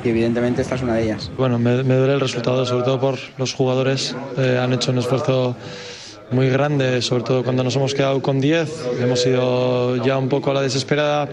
Y 0.03 0.09
evidentemente 0.09 0.61
esta 0.61 0.75
es 0.75 0.83
una 0.83 0.93
de 0.93 1.03
ellas. 1.03 1.31
Bueno, 1.35 1.57
me, 1.57 1.81
me 1.83 1.95
duele 1.95 2.13
el 2.13 2.19
resultado, 2.19 2.63
sobre 2.67 2.83
todo 2.83 2.99
por 2.99 3.17
los 3.37 3.55
jugadores. 3.55 4.15
Eh, 4.37 4.59
han 4.61 4.71
hecho 4.71 4.91
un 4.91 4.99
esfuerzo 4.99 5.55
muy 6.29 6.47
grande, 6.49 7.01
sobre 7.01 7.23
todo 7.23 7.43
cuando 7.43 7.63
nos 7.63 7.75
hemos 7.75 7.95
quedado 7.95 8.21
con 8.21 8.39
10. 8.39 8.69
Hemos 9.01 9.25
ido 9.25 9.95
ya 10.05 10.19
un 10.19 10.29
poco 10.29 10.51
a 10.51 10.53
la 10.53 10.61
desesperada, 10.61 11.27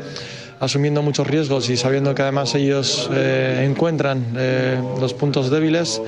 asumiendo 0.62 1.02
muchos 1.02 1.26
riesgos 1.26 1.68
y 1.70 1.76
sabiendo 1.76 2.14
que 2.14 2.22
además 2.22 2.54
ellos 2.54 3.10
eh, 3.12 3.66
encuentran 3.68 4.32
eh, 4.36 4.80
los 5.00 5.12
puntos 5.12 5.50
débiles 5.50 6.00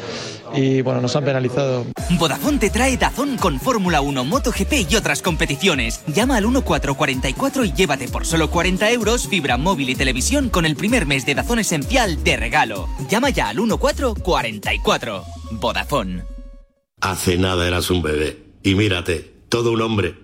y 0.55 0.81
bueno, 0.81 1.01
nos 1.01 1.17
han 1.17 1.25
penalizado. 1.25 1.85
Vodafone 2.11 2.59
te 2.59 2.71
trae 2.71 2.97
Dazón 2.97 3.37
con 3.37 3.59
Fórmula 3.59 4.01
1, 4.01 4.25
MotoGP 4.25 4.89
y 4.89 4.95
otras 4.95 5.23
competiciones. 5.23 6.05
Llama 6.07 6.37
al 6.37 6.45
1444 6.45 7.65
y 7.65 7.73
llévate 7.73 8.07
por 8.07 8.25
solo 8.25 8.49
40 8.49 8.93
euros 8.93 9.27
fibra 9.27 9.57
móvil 9.57 9.91
y 9.91 9.97
televisión 9.97 10.49
con 10.49 10.65
el 10.67 10.77
primer 10.77 11.05
mes 11.05 11.27
de 11.27 11.35
Dazón 11.35 11.59
Esencial 11.59 12.23
de 12.23 12.37
regalo. 12.37 12.89
Llama 13.11 13.31
ya 13.31 13.49
al 13.49 13.57
1444. 13.57 15.25
Vodafone. 15.51 16.23
Hace 17.01 17.39
nada 17.39 17.67
eras 17.67 17.91
un 17.91 18.03
bebé. 18.03 18.39
Y 18.63 18.77
mírate, 18.77 19.35
todo 19.49 19.73
un 19.73 19.83
hombre. 19.83 20.24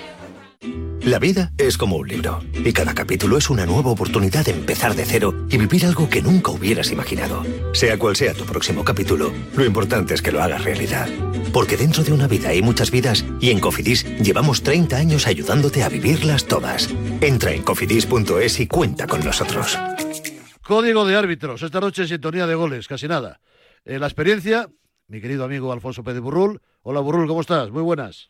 La 1.03 1.17
vida 1.17 1.51
es 1.57 1.79
como 1.79 1.95
un 1.95 2.07
libro 2.07 2.43
y 2.53 2.73
cada 2.73 2.93
capítulo 2.93 3.35
es 3.39 3.49
una 3.49 3.65
nueva 3.65 3.89
oportunidad 3.89 4.45
de 4.45 4.51
empezar 4.51 4.95
de 4.95 5.03
cero 5.03 5.33
y 5.49 5.57
vivir 5.57 5.87
algo 5.87 6.07
que 6.07 6.21
nunca 6.21 6.51
hubieras 6.51 6.91
imaginado. 6.91 7.43
Sea 7.73 7.97
cual 7.97 8.15
sea 8.15 8.35
tu 8.35 8.45
próximo 8.45 8.83
capítulo, 8.83 9.33
lo 9.55 9.65
importante 9.65 10.13
es 10.13 10.21
que 10.21 10.31
lo 10.31 10.43
hagas 10.43 10.63
realidad. 10.63 11.09
Porque 11.51 11.75
dentro 11.75 12.03
de 12.03 12.13
una 12.13 12.27
vida 12.27 12.49
hay 12.49 12.61
muchas 12.61 12.91
vidas 12.91 13.25
y 13.39 13.49
en 13.49 13.59
Cofidis 13.59 14.05
llevamos 14.19 14.61
30 14.61 14.95
años 14.95 15.25
ayudándote 15.25 15.81
a 15.81 15.89
vivirlas 15.89 16.45
todas. 16.45 16.87
Entra 17.19 17.51
en 17.51 17.63
cofidis.es 17.63 18.59
y 18.59 18.67
cuenta 18.67 19.07
con 19.07 19.25
nosotros. 19.25 19.79
Código 20.61 21.03
de 21.05 21.15
árbitros. 21.15 21.63
Esta 21.63 21.79
noche 21.79 22.07
sintonía 22.07 22.45
de 22.45 22.53
goles, 22.53 22.87
casi 22.87 23.07
nada. 23.07 23.41
Eh, 23.85 23.97
la 23.97 24.05
experiencia, 24.05 24.69
mi 25.07 25.19
querido 25.19 25.45
amigo 25.45 25.73
Alfonso 25.73 26.03
Pérez 26.03 26.21
Burrul. 26.21 26.61
Hola 26.83 26.99
Burrul, 26.99 27.27
¿cómo 27.27 27.41
estás? 27.41 27.71
Muy 27.71 27.81
buenas. 27.81 28.29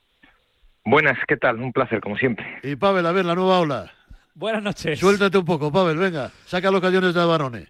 Buenas, 0.84 1.18
¿qué 1.28 1.38
tal? 1.38 1.60
Un 1.62 1.72
placer, 1.72 2.02
como 2.02 2.18
siempre. 2.18 2.46
Y 2.64 2.76
Pavel, 2.76 3.06
a 3.06 3.12
ver, 3.12 3.26
la 3.26 3.36
nueva 3.36 3.60
ola. 3.60 3.92
Buenas 4.34 4.64
noches. 4.64 5.00
Suéltate 5.00 5.38
un 5.38 5.46
poco, 5.46 5.72
Pavel, 5.72 5.98
venga. 5.98 6.32
Saca 6.46 6.72
los 6.72 6.82
cañones 6.82 7.14
de 7.14 7.24
Barone. 7.26 7.68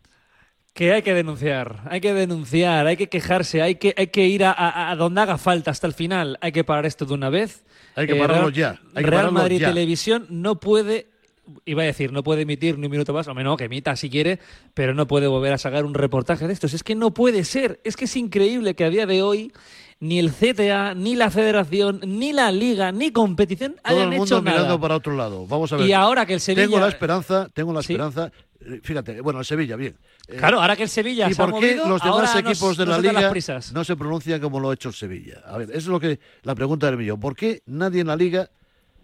Que 0.74 0.94
hay 0.94 1.02
que 1.02 1.14
denunciar, 1.14 1.82
hay 1.90 2.00
que 2.00 2.14
denunciar, 2.14 2.88
hay 2.88 2.96
que 2.96 3.10
quejarse, 3.10 3.62
hay 3.62 3.76
que, 3.76 3.94
hay 3.98 4.08
que 4.08 4.26
ir 4.28 4.46
a, 4.46 4.52
a- 4.54 4.92
a 4.92 4.96
donde 4.96 5.20
haga 5.20 5.38
falta 5.38 5.70
hasta 5.72 5.86
el 5.88 5.94
final. 5.94 6.38
Hay 6.40 6.54
que 6.54 6.64
parar 6.64 6.86
esto 6.86 7.06
de 7.06 7.14
una 7.14 7.30
vez. 7.30 7.66
Hay 7.96 8.08
que 8.08 8.14
Eh, 8.14 8.20
pararlo 8.20 8.44
Real- 8.44 8.54
ya, 8.54 8.70
hay 8.96 9.04
que 9.04 9.10
Real 9.10 9.24
pararlo 9.24 9.32
Madrid 9.34 9.60
ya. 9.60 9.68
Televisión 9.68 10.28
no 10.30 10.62
puede, 10.62 11.08
iba 11.66 11.84
a 11.84 11.86
decir, 11.86 12.14
no 12.14 12.24
puede 12.24 12.44
emitir 12.44 12.78
ni 12.80 12.86
un 12.86 12.92
minuto 12.92 13.12
más, 13.12 13.28
o 13.28 13.34
menos 13.36 13.58
que 13.58 13.66
emita 13.66 13.98
si 13.98 14.10
quiere, 14.10 14.40
pero 14.74 14.94
no 14.94 15.08
puede 15.08 15.28
volver 15.28 15.52
a 15.52 15.58
sacar 15.58 15.84
un 15.84 15.94
reportaje 15.94 16.48
de 16.48 16.54
estos. 16.54 16.74
Es 16.74 16.84
que 16.84 16.96
no 16.96 17.12
puede 17.14 17.44
ser, 17.44 17.82
es 17.84 17.98
que 17.98 18.06
es 18.06 18.16
increíble 18.16 18.74
que 18.74 18.86
a 18.86 18.90
día 18.90 19.06
de 19.06 19.22
hoy 19.22 19.52
ni 20.02 20.20
el 20.20 20.32
CTA, 20.34 20.94
ni 20.96 21.16
la 21.16 21.30
Federación, 21.32 22.02
ni 22.06 22.34
la 22.34 22.52
Liga, 22.52 22.92
ni 22.92 23.12
competición 23.12 23.76
Todo 23.84 23.94
el 23.94 23.98
hayan 24.04 24.10
mundo 24.10 24.26
hecho 24.26 24.42
mirando 24.42 24.64
nada. 24.66 24.80
para 24.80 24.96
otro 24.98 25.16
lado. 25.16 25.48
Vamos 25.48 25.72
a 25.72 25.78
ver. 25.78 25.88
Y 25.88 25.94
ahora 25.94 26.26
que 26.26 26.34
el 26.34 26.40
Sevilla- 26.42 26.66
Tengo 26.68 26.80
la 26.80 26.88
esperanza, 26.90 27.48
tengo 27.54 27.72
la 27.74 27.80
esperanza. 27.80 28.32
eh, 28.60 28.80
Fíjate, 28.84 29.22
bueno, 29.22 29.40
el 29.40 29.46
Sevilla, 29.46 29.76
bien. 29.76 29.96
Eh, 30.28 30.36
Claro, 30.38 30.60
ahora 30.62 30.76
que 30.76 30.84
el 30.84 30.90
Sevilla 30.90 31.30
¿Y 31.30 31.34
se 31.34 31.42
ha 31.42 31.46
por 31.46 31.60
qué 31.60 31.68
movido, 31.76 31.88
los 31.90 32.02
demás 32.04 32.36
equipos 32.36 32.62
nos- 32.62 32.78
de 32.78 32.86
la 32.88 32.98
liga 33.00 33.32
no 33.74 33.84
se 33.84 33.96
pronuncian 33.96 34.40
como 34.42 34.60
lo 34.60 34.70
ha 34.70 34.74
hecho 34.74 34.90
el 34.90 34.96
Sevilla? 34.96 35.42
A 35.46 35.58
ver, 35.58 35.70
eso 35.70 35.78
es 35.80 35.88
lo 35.88 36.00
que 36.00 36.20
la 36.44 36.54
pregunta 36.56 36.88
del 36.88 36.98
millón. 36.98 37.20
¿Por 37.20 37.36
qué 37.36 37.62
nadie 37.66 38.02
en 38.02 38.08
la 38.08 38.16
liga, 38.16 38.50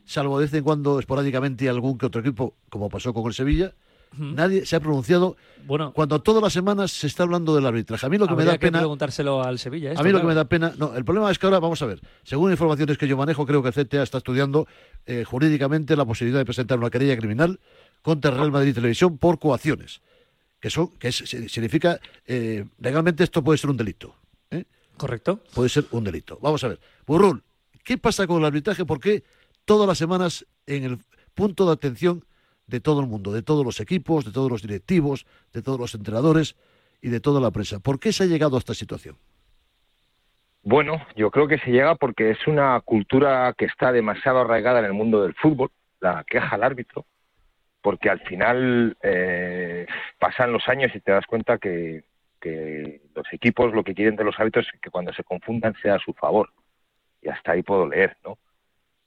salvo 0.05 0.39
de 0.39 0.45
vez 0.45 0.53
en 0.53 0.63
cuando 0.63 0.99
esporádicamente 0.99 1.69
algún 1.69 1.97
que 1.97 2.05
otro 2.07 2.21
equipo, 2.21 2.55
como 2.69 2.89
pasó 2.89 3.13
con 3.13 3.25
el 3.27 3.33
Sevilla, 3.33 3.73
nadie 4.19 4.65
se 4.65 4.75
ha 4.75 4.79
pronunciado 4.79 5.37
bueno, 5.65 5.91
cuando 5.93 6.21
todas 6.21 6.41
las 6.41 6.53
semanas 6.53 6.91
se 6.91 7.07
está 7.07 7.23
hablando 7.23 7.53
del 7.55 7.65
arbitraje? 7.65 8.05
A 8.05 8.09
mí 8.09 8.17
lo 8.17 8.27
que 8.27 8.35
me 8.35 8.45
da 8.45 8.57
pena 8.57 8.79
preguntárselo 8.79 9.43
al 9.43 9.59
Sevilla. 9.59 9.89
a 9.89 9.93
esto, 9.93 10.03
mí 10.03 10.11
lo 10.11 10.21
que 10.21 10.27
me 10.27 10.33
da 10.35 10.45
pena, 10.45 10.73
no, 10.77 10.95
el 10.95 11.03
problema 11.05 11.29
es 11.31 11.37
que 11.39 11.45
ahora, 11.45 11.59
vamos 11.59 11.81
a 11.81 11.85
ver, 11.85 11.99
según 12.23 12.51
informaciones 12.51 12.97
que 12.97 13.07
yo 13.07 13.17
manejo, 13.17 13.45
creo 13.45 13.61
que 13.61 13.69
el 13.69 13.73
CTA 13.73 14.03
está 14.03 14.19
estudiando 14.19 14.67
eh, 15.05 15.23
jurídicamente 15.23 15.95
la 15.95 16.05
posibilidad 16.05 16.39
de 16.39 16.45
presentar 16.45 16.77
una 16.79 16.89
querella 16.89 17.17
criminal 17.17 17.59
contra 18.01 18.31
Real 18.31 18.51
Madrid 18.51 18.73
Televisión 18.73 19.17
por 19.17 19.39
coacciones, 19.39 20.01
que 20.59 20.69
son, 20.69 20.87
que 20.97 21.09
es- 21.09 21.17
significa, 21.49 21.99
eh, 22.25 22.65
legalmente 22.79 23.23
esto 23.23 23.43
puede 23.43 23.57
ser 23.57 23.69
un 23.69 23.77
delito. 23.77 24.15
¿eh? 24.51 24.63
Correcto. 24.97 25.41
Puede 25.53 25.69
ser 25.69 25.85
un 25.91 26.03
delito. 26.03 26.39
Vamos 26.41 26.63
a 26.63 26.69
ver, 26.69 26.79
Burrul, 27.05 27.43
¿qué 27.83 27.97
pasa 27.97 28.25
con 28.27 28.37
el 28.39 28.45
arbitraje? 28.45 28.85
¿Por 28.85 28.99
qué 28.99 29.23
todas 29.65 29.87
las 29.87 29.97
semanas 29.97 30.45
en 30.65 30.83
el 30.85 30.99
punto 31.33 31.65
de 31.65 31.73
atención 31.73 32.23
de 32.67 32.79
todo 32.79 33.01
el 33.01 33.07
mundo, 33.07 33.31
de 33.31 33.41
todos 33.41 33.65
los 33.65 33.79
equipos, 33.79 34.25
de 34.25 34.31
todos 34.31 34.51
los 34.51 34.61
directivos, 34.61 35.25
de 35.53 35.61
todos 35.61 35.79
los 35.79 35.95
entrenadores 35.95 36.55
y 37.01 37.09
de 37.09 37.19
toda 37.19 37.41
la 37.41 37.51
prensa? 37.51 37.79
¿Por 37.79 37.99
qué 37.99 38.11
se 38.11 38.23
ha 38.23 38.27
llegado 38.27 38.55
a 38.55 38.59
esta 38.59 38.73
situación? 38.73 39.17
Bueno, 40.63 41.01
yo 41.15 41.31
creo 41.31 41.47
que 41.47 41.59
se 41.59 41.71
llega 41.71 41.95
porque 41.95 42.31
es 42.31 42.45
una 42.45 42.81
cultura 42.81 43.53
que 43.57 43.65
está 43.65 43.93
demasiado 43.93 44.39
arraigada 44.39 44.79
en 44.79 44.85
el 44.85 44.93
mundo 44.93 45.23
del 45.23 45.33
fútbol, 45.33 45.71
la 46.01 46.25
queja 46.27 46.55
al 46.55 46.63
árbitro, 46.63 47.05
porque 47.81 48.09
al 48.09 48.19
final 48.19 48.97
eh, 49.01 49.87
pasan 50.19 50.51
los 50.51 50.67
años 50.67 50.91
y 50.93 50.99
te 50.99 51.13
das 51.13 51.25
cuenta 51.25 51.57
que, 51.57 52.03
que 52.41 53.01
los 53.15 53.25
equipos 53.31 53.73
lo 53.73 53.83
que 53.83 53.93
quieren 53.93 54.17
de 54.17 54.25
los 54.25 54.37
árbitros 54.37 54.67
es 54.73 54.81
que 54.81 54.89
cuando 54.89 55.13
se 55.13 55.23
confundan 55.23 55.73
sea 55.81 55.95
a 55.95 55.99
su 55.99 56.13
favor. 56.13 56.49
Y 57.21 57.29
hasta 57.29 57.53
ahí 57.53 57.63
puedo 57.63 57.87
leer, 57.87 58.17
¿no? 58.25 58.37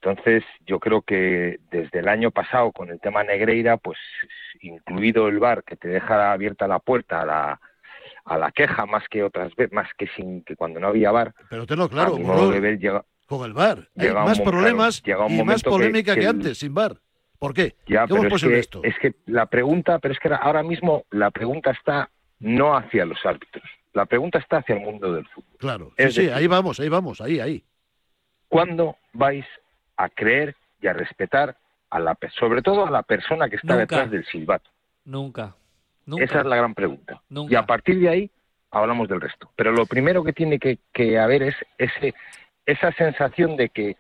Entonces, 0.03 0.43
yo 0.67 0.81
creo 0.81 1.03
que 1.03 1.61
desde 1.71 1.99
el 1.99 2.09
año 2.09 2.31
pasado 2.31 2.73
con 2.73 2.89
el 2.89 2.99
tema 3.01 3.23
Negreira, 3.23 3.77
pues 3.77 3.99
incluido 4.63 5.29
el 5.29 5.39
VAR 5.39 5.63
que 5.63 5.77
te 5.77 5.89
deja 5.89 6.33
abierta 6.33 6.67
la 6.67 6.79
puerta 6.79 7.21
a 7.21 7.27
la, 7.27 7.61
a 8.25 8.39
la 8.39 8.51
queja 8.51 8.87
más 8.87 9.07
que 9.11 9.23
otras 9.23 9.55
veces, 9.57 9.73
más 9.75 9.89
que 9.99 10.07
sin 10.17 10.43
que 10.43 10.57
cuando 10.57 10.81
no 10.81 10.89
había 10.89 11.11
VAR. 11.11 11.35
Pero 11.51 11.67
tenlo 11.67 11.89
claro, 11.91 12.17
de 12.17 12.61
ver, 12.61 12.79
llega- 12.79 13.05
con 13.27 13.45
el 13.45 13.53
VAR. 13.53 13.79
Hay 13.99 14.07
llega 14.07 14.21
un 14.21 14.25
más 14.25 14.39
mo- 14.39 14.45
problemas 14.45 15.03
claro, 15.03 15.19
llega 15.21 15.27
un 15.27 15.33
y 15.33 15.37
más 15.37 15.45
momento 15.47 15.65
que- 15.65 15.77
polémica 15.77 16.15
que, 16.15 16.21
el- 16.21 16.27
antes, 16.29 16.59
sin 16.59 16.73
VAR. 16.73 16.97
¿Por 17.39 17.53
qué? 17.53 17.75
Ya, 17.87 18.07
¿Cómo 18.07 18.23
pero 18.23 18.37
es 18.37 18.43
que, 18.43 18.59
esto? 18.59 18.81
es 18.83 18.99
que 18.99 19.15
la 19.27 19.47
pregunta, 19.47 19.99
pero 19.99 20.13
es 20.15 20.21
que 20.21 20.31
ahora 20.33 20.63
mismo 20.63 21.05
la 21.11 21.31
pregunta 21.31 21.73
está 21.73 22.11
no 22.39 22.75
hacia 22.75 23.05
los 23.05 23.25
árbitros, 23.27 23.65
la 23.93 24.07
pregunta 24.07 24.39
está 24.39 24.59
hacia 24.59 24.77
el 24.77 24.81
mundo 24.81 25.13
del 25.13 25.27
fútbol. 25.29 25.57
Claro, 25.59 25.93
sí, 25.99 26.03
Es 26.05 26.15
sí, 26.15 26.23
decir, 26.23 26.35
ahí 26.35 26.47
vamos, 26.47 26.81
ahí 26.81 26.89
vamos, 26.89 27.21
ahí, 27.21 27.39
ahí. 27.39 27.63
¿Cuándo 28.49 28.97
vais 29.13 29.45
a 30.05 30.09
creer 30.09 30.57
y 30.81 30.87
a 30.87 30.93
respetar 30.93 31.57
a 31.91 31.99
la 31.99 32.17
sobre 32.39 32.63
todo 32.63 32.87
a 32.87 32.91
la 32.91 33.03
persona 33.03 33.49
que 33.49 33.57
está 33.57 33.75
Nunca. 33.75 33.81
detrás 33.81 34.11
del 34.11 34.25
silbato? 34.27 34.71
Nunca. 35.05 35.55
Nunca. 36.07 36.25
Esa 36.25 36.41
es 36.41 36.47
la 36.47 36.57
gran 36.57 36.75
pregunta. 36.75 37.21
Nunca. 37.29 37.53
Y 37.53 37.57
a 37.57 37.67
partir 37.67 37.99
de 38.01 38.09
ahí 38.09 38.31
hablamos 38.71 39.09
del 39.09 39.21
resto. 39.21 39.51
Pero 39.57 39.73
lo 39.73 39.87
primero 39.87 40.23
que 40.25 40.33
tiene 40.33 40.59
que, 40.59 40.79
que 40.93 41.19
haber 41.19 41.43
es 41.43 41.57
ese, 41.77 42.15
esa 42.65 42.93
sensación 42.93 43.57
de 43.57 43.69
que 43.69 43.97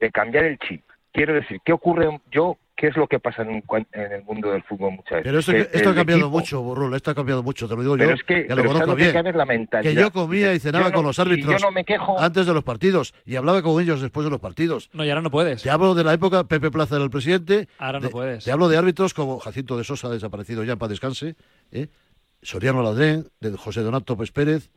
de 0.00 0.10
cambiar 0.10 0.44
el 0.44 0.58
chip. 0.58 0.82
Quiero 1.12 1.34
decir, 1.34 1.60
¿qué 1.64 1.72
ocurre? 1.72 2.20
Yo, 2.30 2.58
¿qué 2.76 2.88
es 2.88 2.96
lo 2.96 3.06
que 3.08 3.18
pasa 3.18 3.42
en, 3.42 3.62
en 3.92 4.12
el 4.12 4.22
mundo 4.24 4.50
del 4.52 4.62
fútbol 4.62 4.92
muchas 4.92 5.22
veces? 5.22 5.24
Pero 5.24 5.38
esto, 5.38 5.52
Que 5.52 5.60
esto 5.78 5.90
ha 5.90 5.94
cambiado 5.94 6.20
equipo- 6.26 6.30
mucho, 6.38 6.62
Burrul, 6.62 6.94
esto 6.94 7.10
ha 7.10 7.14
cambiado 7.14 7.42
mucho, 7.42 7.66
te 7.66 7.74
lo 7.74 7.80
digo 7.82 7.96
Pero 7.96 8.10
yo, 8.10 8.14
es 8.14 8.22
que- 8.24 8.46
ya 8.48 8.54
lo 8.54 8.62
pero 8.62 8.68
¿sabes 8.68 8.72
conozco 8.82 8.96
que 8.96 9.02
bien. 9.02 9.12
cambia 9.14 9.30
es 9.30 9.36
la 9.36 9.44
mentalidad? 9.46 9.90
Que 9.94 10.00
yo 10.00 10.10
comía 10.12 10.54
y 10.54 10.60
cenaba 10.60 10.88
no- 10.90 10.94
con 10.94 11.04
los 11.06 11.16
yo 11.16 11.22
árbitros 11.22 11.62
no 11.62 11.70
me 11.72 11.84
quejo- 11.84 12.18
antes 12.20 12.46
de 12.46 12.52
los 12.54 12.62
partidos 12.64 13.14
y 13.24 13.36
hablaba 13.36 13.62
con 13.62 13.82
ellos 13.82 14.00
después 14.00 14.24
de 14.24 14.30
los 14.30 14.40
partidos. 14.40 14.90
No, 14.92 15.04
y 15.04 15.08
ahora 15.08 15.22
no 15.22 15.30
puedes. 15.30 15.62
Te 15.62 15.70
hablo 15.70 15.94
de 15.94 16.04
la 16.04 16.12
época, 16.12 16.44
Pepe 16.44 16.70
Plaza 16.70 16.96
era 16.96 17.04
el 17.04 17.10
presidente. 17.10 17.68
Ahora 17.78 17.98
no 18.00 18.06
de- 18.06 18.10
puedes. 18.12 18.44
Te 18.44 18.52
hablo 18.52 18.68
de 18.68 18.76
árbitros 18.76 19.14
como 19.14 19.38
Jacinto 19.38 19.76
de 19.78 19.84
Sosa, 19.84 20.08
desaparecido 20.10 20.62
ya, 20.62 20.76
para 20.76 20.90
descanse, 20.90 21.34
¿eh? 21.72 21.88
Soriano 22.42 22.82
Ladrén, 22.82 23.26
de 23.40 23.56
José 23.56 23.80
Donato 23.80 24.16
Pérez 24.16 24.30
Pérez, 24.32 24.70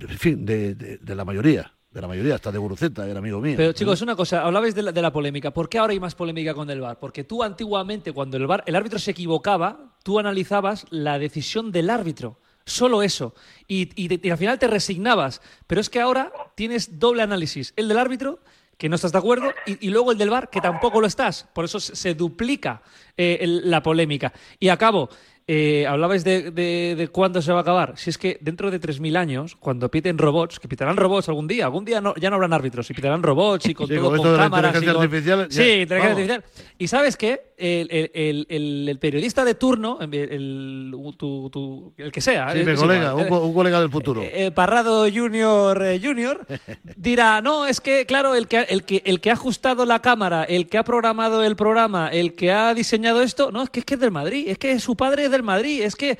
en 0.00 0.08
fin, 0.18 0.46
de, 0.46 0.74
de- 0.74 0.96
de 0.98 1.14
la 1.14 1.24
mayoría, 1.24 1.72
de 1.90 2.00
la 2.00 2.06
mayoría, 2.06 2.36
hasta 2.36 2.52
de 2.52 2.58
Guruceta, 2.58 3.08
era 3.08 3.18
amigo 3.18 3.40
mío. 3.40 3.54
Pero 3.56 3.70
¿eh? 3.70 3.74
chicos, 3.74 4.00
una 4.00 4.14
cosa, 4.14 4.42
hablabais 4.44 4.74
de 4.76 4.82
la, 4.82 4.92
de 4.92 5.02
la 5.02 5.12
polémica. 5.12 5.50
¿Por 5.50 5.68
qué 5.68 5.78
ahora 5.78 5.92
hay 5.92 5.98
más 5.98 6.14
polémica 6.14 6.54
con 6.54 6.70
el 6.70 6.80
VAR? 6.80 6.98
Porque 7.00 7.24
tú 7.24 7.42
antiguamente, 7.42 8.12
cuando 8.12 8.36
el 8.36 8.46
VAR, 8.46 8.62
el 8.66 8.76
árbitro 8.76 8.98
se 9.00 9.10
equivocaba, 9.10 9.96
tú 10.04 10.18
analizabas 10.20 10.86
la 10.90 11.18
decisión 11.18 11.72
del 11.72 11.90
árbitro. 11.90 12.38
Solo 12.64 13.02
eso. 13.02 13.34
Y, 13.66 13.90
y 14.00 14.30
al 14.30 14.38
final 14.38 14.58
te 14.60 14.68
resignabas. 14.68 15.42
Pero 15.66 15.80
es 15.80 15.90
que 15.90 16.00
ahora 16.00 16.32
tienes 16.54 17.00
doble 17.00 17.22
análisis. 17.22 17.72
El 17.74 17.88
del 17.88 17.98
árbitro, 17.98 18.38
que 18.78 18.88
no 18.88 18.94
estás 18.94 19.10
de 19.10 19.18
acuerdo, 19.18 19.52
y, 19.66 19.84
y 19.84 19.90
luego 19.90 20.12
el 20.12 20.18
del 20.18 20.30
VAR, 20.30 20.48
que 20.48 20.60
tampoco 20.60 21.00
lo 21.00 21.08
estás. 21.08 21.48
Por 21.52 21.64
eso 21.64 21.80
se, 21.80 21.96
se 21.96 22.14
duplica 22.14 22.82
eh, 23.16 23.38
el- 23.40 23.68
la 23.68 23.82
polémica. 23.82 24.32
Y 24.60 24.68
acabo. 24.68 25.08
Eh, 25.46 25.84
hablabais 25.86 26.22
de, 26.22 26.52
de- 26.52 26.94
de 26.96 27.08
cuándo 27.08 27.42
se 27.42 27.50
va 27.52 27.58
a 27.58 27.62
acabar. 27.62 27.94
Si 27.96 28.08
es 28.10 28.18
que 28.18 28.38
dentro 28.40 28.70
de 28.70 28.78
3.000 28.80 29.16
años, 29.16 29.56
cuando 29.56 29.90
piten 29.90 30.16
robots, 30.16 30.60
que 30.60 30.68
pitarán 30.68 30.96
robots 30.96 31.28
algún 31.28 31.48
día, 31.48 31.64
algún 31.64 31.84
día 31.84 32.00
no- 32.00 32.14
ya 32.14 32.30
no 32.30 32.36
habrán 32.36 32.52
árbitros, 32.52 32.88
y 32.90 32.94
pitarán 32.94 33.20
robots 33.22 33.66
y 33.68 33.74
con 33.74 33.88
Sí, 33.88 33.96
todo 33.96 34.10
con 34.10 34.18
con, 34.18 34.36
cámaras. 34.36 34.74
y 34.74 34.76
inteligencia 34.78 34.92
con- 34.94 35.02
artificial, 35.02 35.48
ya- 35.48 35.62
Sí, 35.64 35.70
inteligencia 35.82 36.14
vamos. 36.14 36.30
artificial. 36.44 36.72
Y 36.78 36.86
sabes 36.86 37.16
qué? 37.16 37.40
El, 37.60 37.88
el- 37.90 38.10
el- 38.14 38.46
el- 38.48 38.88
el 38.88 38.98
periodista 38.98 39.44
de 39.44 39.54
turno, 39.54 39.98
el, 40.00 40.14
el- 40.14 40.94
tu- 41.18 41.50
tu- 41.50 41.92
el 41.98 42.10
que 42.10 42.20
sea, 42.22 42.52
Sí, 42.52 42.64
colega, 42.74 43.14
un, 43.14 43.20
eh, 43.26 43.30
un 43.30 43.52
colega 43.52 43.80
del 43.80 43.90
futuro. 43.90 44.22
eh, 44.24 44.50
Parrado 44.50 45.06
Junior 45.12 45.82
eh, 45.84 46.00
Junior 46.02 46.46
dirá, 46.96 47.40
no, 47.42 47.66
es 47.66 47.80
que, 47.80 48.06
claro, 48.06 48.34
el 48.34 48.48
que, 48.48 48.58
ha- 48.58 48.62
el, 48.62 48.84
que, 48.84 49.02
el 49.04 49.20
que 49.20 49.30
ha 49.30 49.34
ajustado 49.34 49.84
la 49.84 50.00
cámara, 50.00 50.44
el 50.44 50.68
que 50.68 50.78
ha 50.78 50.84
programado 50.84 51.44
el 51.44 51.54
programa, 51.56 52.08
el 52.08 52.34
que 52.34 52.50
ha 52.50 52.72
diseñado 52.72 53.20
esto, 53.22 53.50
no, 53.52 53.62
es 53.62 53.70
que 53.70 53.80
es 53.80 53.84
que 53.86 53.94
es 53.94 54.00
del 54.00 54.10
Madrid, 54.10 54.48
es 54.48 54.56
que 54.58 54.78
su 54.80 54.96
padre 54.96 55.26
es 55.26 55.30
del 55.30 55.42
Madrid, 55.42 55.82
es 55.82 55.96
que 55.96 56.18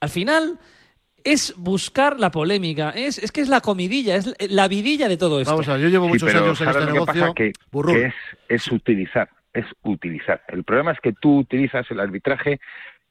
al 0.00 0.08
final 0.08 0.58
es 1.24 1.52
buscar 1.56 2.18
la 2.18 2.30
polémica, 2.30 2.90
es, 2.90 3.18
es 3.18 3.32
que 3.32 3.40
es 3.42 3.48
la 3.48 3.60
comidilla, 3.60 4.16
es 4.16 4.32
la 4.48 4.68
vidilla 4.68 5.08
de 5.08 5.16
todo 5.16 5.40
esto. 5.40 5.52
Vamos 5.52 5.68
a 5.68 5.72
ver, 5.72 5.82
yo 5.82 5.88
llevo 5.88 6.06
Sí, 6.06 6.12
muchos 6.12 6.26
pero 6.26 6.44
años 6.44 6.60
en 6.60 6.64
¿sabes 6.66 6.76
este 6.76 6.80
lo 6.80 6.86
que 6.86 6.92
negocio. 7.00 7.20
pasa? 7.22 7.34
Que, 7.34 7.52
Burrul. 7.70 7.94
que 7.94 8.06
es, 8.06 8.14
es 8.48 8.72
utilizar, 8.72 9.28
es 9.52 9.66
utilizar. 9.82 10.42
El 10.48 10.64
problema 10.64 10.92
es 10.92 11.00
que 11.00 11.12
tú 11.12 11.38
utilizas 11.38 11.90
el 11.90 12.00
arbitraje 12.00 12.60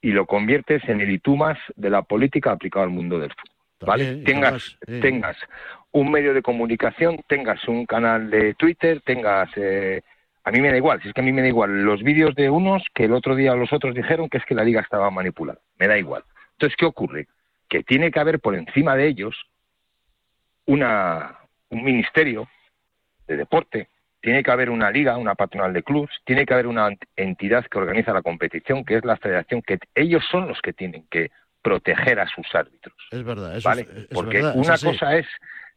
y 0.01 0.11
lo 0.11 0.25
conviertes 0.25 0.83
en 0.87 1.01
el 1.01 1.11
itumas 1.11 1.57
de 1.75 1.89
la 1.89 2.03
política 2.03 2.51
aplicado 2.51 2.83
al 2.83 2.91
mundo 2.91 3.19
del 3.19 3.31
fútbol. 3.31 3.55
¿Vale? 3.79 4.05
También, 4.05 4.23
tengas, 4.23 4.77
eh. 4.87 4.99
tengas 5.01 5.37
un 5.91 6.11
medio 6.11 6.33
de 6.33 6.41
comunicación, 6.41 7.19
tengas 7.27 7.67
un 7.67 7.85
canal 7.85 8.29
de 8.29 8.53
Twitter, 8.55 9.01
tengas... 9.01 9.49
eh, 9.55 10.01
a 10.43 10.51
mí 10.51 10.61
me 10.61 10.71
da 10.71 10.77
igual, 10.77 11.01
si 11.01 11.09
es 11.09 11.13
que 11.13 11.19
a 11.19 11.23
mí 11.25 11.33
me 11.33 11.41
da 11.41 11.49
igual 11.49 11.83
los 11.83 12.01
vídeos 12.01 12.33
de 12.33 12.49
unos 12.49 12.81
que 12.93 13.03
el 13.03 13.11
otro 13.11 13.35
día 13.35 13.53
los 13.53 13.73
otros 13.73 13.93
dijeron 13.93 14.29
que 14.29 14.37
es 14.37 14.45
que 14.45 14.55
la 14.55 14.63
liga 14.63 14.79
estaba 14.79 15.11
manipulada. 15.11 15.59
Me 15.77 15.89
da 15.89 15.97
igual. 15.97 16.23
Entonces, 16.53 16.77
¿qué 16.77 16.85
ocurre? 16.85 17.27
Que 17.67 17.83
tiene 17.83 18.11
que 18.11 18.19
haber 18.21 18.39
por 18.39 18.55
encima 18.55 18.95
de 18.95 19.07
ellos 19.07 19.35
una, 20.65 21.37
un 21.69 21.83
ministerio 21.83 22.47
de 23.27 23.35
deporte, 23.35 23.89
tiene 24.27 24.43
que 24.43 24.51
haber 24.51 24.69
una 24.69 24.91
liga, 24.91 25.15
una 25.15 25.35
patronal 25.35 25.71
de 25.71 25.83
clubs, 25.83 26.11
tiene 26.25 26.45
que 26.45 26.53
haber 26.53 26.67
una 26.67 26.89
ent- 26.89 27.07
entidad 27.15 27.65
que 27.71 27.77
organiza 27.77 28.11
la 28.11 28.21
competición, 28.21 28.83
que 28.83 28.97
es 28.97 29.05
la 29.05 29.15
federación, 29.15 29.61
que 29.61 29.79
ellos 29.95 30.21
son 30.29 30.49
los 30.49 30.59
que 30.61 30.73
tienen 30.73 31.07
que 31.09 31.31
proteger 31.61 32.19
a 32.19 32.27
sus 32.27 32.45
árbitros. 32.53 32.93
Es 33.09 33.23
verdad, 33.23 33.55
eso 33.55 33.69
¿vale? 33.69 33.83
es, 33.83 33.89
es 33.99 34.07
Porque 34.11 34.39
verdad, 34.41 34.57
una 34.57 34.77
cosa 34.77 35.15
es 35.15 35.25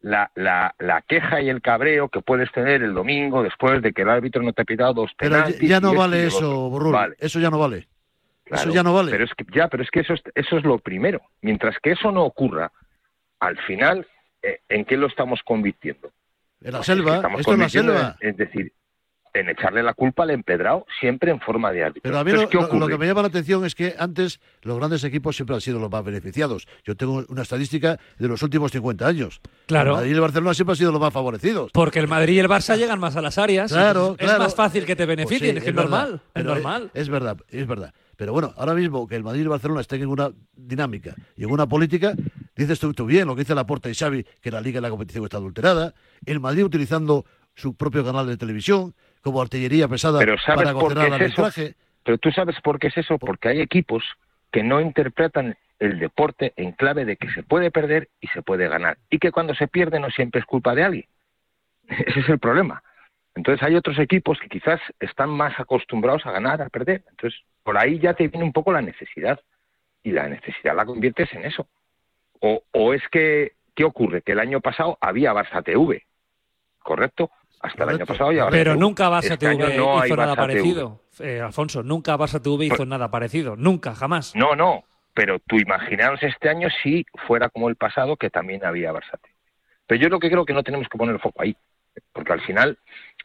la, 0.01 0.32
la, 0.34 0.74
la 0.80 1.01
queja 1.03 1.40
y 1.40 1.48
el 1.48 1.62
cabreo 1.62 2.09
que 2.09 2.22
puedes 2.22 2.51
tener 2.51 2.82
el 2.82 2.92
domingo 2.92 3.44
después 3.44 3.80
de 3.82 3.92
que 3.92 4.03
el 4.03 4.09
árbitro 4.09 4.42
no 4.42 4.53
te 4.53 4.62
ha 4.62 4.64
pitado 4.64 4.94
dos 4.94 5.12
Pero 5.16 5.36
ya- 5.36 5.44
penaltis. 5.44 5.68
ya 5.68 5.76
y 5.76 5.80
no 5.80 5.94
vale 5.94 6.26
eso. 6.26 6.70
Vale. 6.70 7.14
Eso 7.20 7.38
ya 7.38 7.51
no 7.51 7.59
vale. 7.61 7.86
Eso 8.46 8.70
ya 8.72 8.82
no 8.82 8.92
vale. 8.92 9.12
Pero 9.12 9.22
es 9.26 9.30
que, 9.34 9.44
ya, 9.55 9.68
pero 9.68 9.84
es 9.84 9.90
que 9.92 10.01
eso 10.01 10.14
es, 10.14 10.22
eso 10.34 10.59
es 10.59 10.64
lo 10.64 10.78
primero. 10.80 11.20
Mientras 11.40 11.76
que 11.80 11.92
eso 11.92 12.11
no 12.11 12.24
ocurra, 12.24 12.72
al 13.38 13.57
final, 13.59 14.05
eh, 14.42 14.59
¿en 14.68 14.84
qué 14.84 14.96
lo 14.96 15.07
estamos 15.07 15.40
convirtiendo? 15.44 16.11
En 16.62 16.72
la 16.72 16.78
Pues 16.78 16.88
es 16.88 16.94
que 16.94 17.00
selva, 17.02 17.16
estamos 17.16 17.40
esto 17.40 17.52
es 17.52 17.58
la 17.58 17.68
selva. 17.68 18.16
en- 18.20 18.30
es 18.30 18.36
decir, 18.36 18.72
en 19.32 19.48
echarle 19.48 19.82
la 19.84 19.94
culpa 19.94 20.24
al 20.24 20.30
empedrado 20.30 20.84
siempre 20.98 21.30
en 21.30 21.40
forma 21.40 21.70
de 21.70 21.84
árbitro. 21.84 22.02
Pero 22.02 22.18
a 22.18 22.24
mí 22.24 22.32
lo, 22.32 22.38
Entonces, 22.42 22.50
¿qué 22.50 22.56
lo- 22.56 22.62
lo 22.62 22.68
ocurre? 22.84 22.92
que 22.94 22.98
me 22.98 23.06
llama 23.06 23.22
la 23.22 23.28
atención 23.28 23.64
es 23.64 23.76
que 23.76 23.94
antes 23.96 24.40
los 24.62 24.76
grandes 24.76 25.04
equipos 25.04 25.36
siempre 25.36 25.54
han 25.54 25.61
sido 25.61 25.78
los 25.78 25.88
más 25.90 26.04
beneficiados. 26.04 26.66
Yo 26.84 26.96
tengo 26.96 27.24
una 27.28 27.42
estadística 27.42 27.96
de 28.18 28.26
los 28.28 28.42
últimos 28.42 28.72
50 28.72 29.06
años. 29.06 29.40
Claro. 29.66 29.90
El 29.90 29.96
Madrid 29.98 30.11
y 30.11 30.14
el 30.14 30.20
Barcelona 30.20 30.52
siempre 30.54 30.72
han 30.72 30.76
sido 30.78 30.90
los 30.92 31.00
más 31.00 31.12
favorecidos. 31.12 31.70
Porque 31.72 32.00
el 32.00 32.08
Madrid 32.08 32.34
y 32.34 32.38
el 32.40 32.48
Barça 32.48 32.76
llegan 32.76 32.98
más 32.98 33.14
a 33.14 33.22
las 33.22 33.38
áreas. 33.38 33.72
Claro, 33.72 34.16
es 34.18 34.24
claro. 34.26 34.42
más 34.42 34.54
fácil 34.56 34.84
que 34.84 34.96
te 34.96 35.06
Pues 35.06 35.16
beneficien, 35.16 35.52
sí, 35.52 35.58
es 35.58 35.66
es 35.68 35.74
normal. 35.74 36.20
Es 36.34 36.44
normal. 36.44 36.90
Es, 36.92 37.08
verdad, 37.08 37.36
es 37.48 37.66
verdad. 37.68 37.94
Pero 38.16 38.32
bueno, 38.32 38.52
ahora 38.56 38.74
mismo 38.74 39.06
que 39.06 39.14
el 39.14 39.22
Madrid 39.22 39.38
y 39.38 39.42
el 39.44 39.48
Barcelona 39.48 39.80
estén 39.80 40.02
en 40.02 40.08
una 40.08 40.30
dinámica 40.54 41.14
y 41.36 41.44
en 41.44 41.50
una 41.52 41.66
política, 41.68 42.14
dices 42.64 42.80
tú, 42.80 42.92
tú 42.92 43.06
bien 43.06 43.26
lo 43.26 43.34
que 43.34 43.42
dice 43.42 43.54
Laporta 43.54 43.88
y 43.88 43.94
Xavi, 43.94 44.24
que 44.40 44.50
la 44.50 44.61
liga 44.61 44.78
y 44.78 44.82
la 44.82 44.90
competición 44.90 45.24
está 45.24 45.36
adulterada, 45.38 45.94
el 46.26 46.40
Madrid 46.40 46.64
utilizando 46.64 47.24
su 47.54 47.76
propio 47.76 48.04
canal 48.04 48.26
de 48.26 48.36
televisión 48.36 48.94
como 49.22 49.42
artillería 49.42 49.88
pesada 49.88 50.18
Pero 50.18 50.38
¿sabes 50.38 50.64
para 50.64 50.72
condenar 50.72 51.22
es 51.22 51.32
eso? 51.32 51.44
arbitraje. 51.44 51.74
Pero 52.04 52.18
tú 52.18 52.30
sabes 52.30 52.56
por 52.62 52.78
qué 52.78 52.88
es 52.88 52.96
eso, 52.96 53.18
porque 53.18 53.48
hay 53.48 53.61
equipos 53.61 54.02
que 54.50 54.62
no 54.62 54.80
interpretan 54.80 55.56
el 55.78 55.98
deporte 55.98 56.52
en 56.56 56.72
clave 56.72 57.04
de 57.04 57.16
que 57.16 57.30
se 57.30 57.42
puede 57.42 57.70
perder 57.70 58.08
y 58.20 58.26
se 58.28 58.42
puede 58.42 58.68
ganar. 58.68 58.98
Y 59.11 59.18
que 59.18 59.32
cuando 59.32 59.54
se 59.54 59.68
pierde 59.68 60.00
no 60.00 60.11
siempre 60.11 60.40
es 60.40 60.46
culpa 60.46 60.74
de 60.74 60.84
alguien. 60.84 61.06
Ese 61.88 62.20
es 62.20 62.28
el 62.28 62.38
problema. 62.38 62.82
Entonces 63.34 63.62
hay 63.62 63.76
otros 63.76 63.98
equipos 63.98 64.38
que 64.40 64.48
quizás 64.48 64.80
están 64.98 65.30
más 65.30 65.58
acostumbrados 65.58 66.26
a 66.26 66.32
ganar, 66.32 66.61
a 66.62 66.68
perder. 66.68 67.04
Entonces 67.11 67.40
por 67.62 67.78
ahí 67.78 67.98
ya 67.98 68.14
te 68.14 68.28
viene 68.28 68.44
un 68.44 68.52
poco 68.52 68.72
la 68.72 68.82
necesidad. 68.82 69.40
Y 70.02 70.12
la 70.12 70.28
necesidad 70.28 70.74
la 70.74 70.86
conviertes 70.86 71.30
en 71.34 71.44
eso. 71.44 71.66
O, 72.41 72.62
o 72.72 72.95
es 72.95 73.03
que, 73.11 73.53
¿qué 73.74 73.84
ocurre? 73.84 74.22
Que 74.22 74.32
el 74.32 74.41
año 74.41 74.61
pasado 74.61 74.99
había 75.01 75.32
Barça 75.32 75.62
TV, 75.62 76.05
¿correcto? 76.82 77.30
Hasta 77.61 77.84
el 77.84 77.91
año 77.91 78.07
pasado 78.07 78.32
ya 78.32 78.49
Pero 78.49 78.74
nunca 78.74 79.11
Barça 79.11 79.34
Este 79.34 79.36
TV 79.49 79.76
no 79.76 80.05
hizo 80.05 80.16
nada 80.16 80.32
Barça 80.32 80.36
parecido. 80.36 81.01
Eh, 81.18 81.41
Alfonso, 81.41 81.82
nunca 81.82 82.16
Barça 82.16 82.41
TV 82.43 82.66
hizo 82.66 82.86
nada 82.86 83.11
parecido. 83.11 83.55
Nunca, 83.57 83.95
jamás. 83.95 84.34
No, 84.34 84.57
no, 84.57 84.84
pero 85.12 85.38
tú 85.41 85.57
imaginaros 85.57 86.22
este 86.22 86.49
año 86.49 86.68
si 86.82 87.05
fuera 87.26 87.51
como 87.51 87.68
el 87.68 87.76
pasado, 87.76 88.16
que 88.16 88.30
también 88.30 88.64
había 88.64 88.93
Barça 88.93 89.18
TV. 89.20 89.34
Pero 89.86 90.01
yo 90.01 90.09
lo 90.09 90.20
que 90.20 90.30
creo 90.30 90.47
que 90.47 90.55
no 90.55 90.62
tenemos 90.62 90.88
que 90.88 90.97
poner 90.97 91.14
el 91.14 91.20
foco 91.20 91.43
ahí, 91.43 91.55
porque 92.12 92.32
al 92.32 92.41
final 92.41 92.78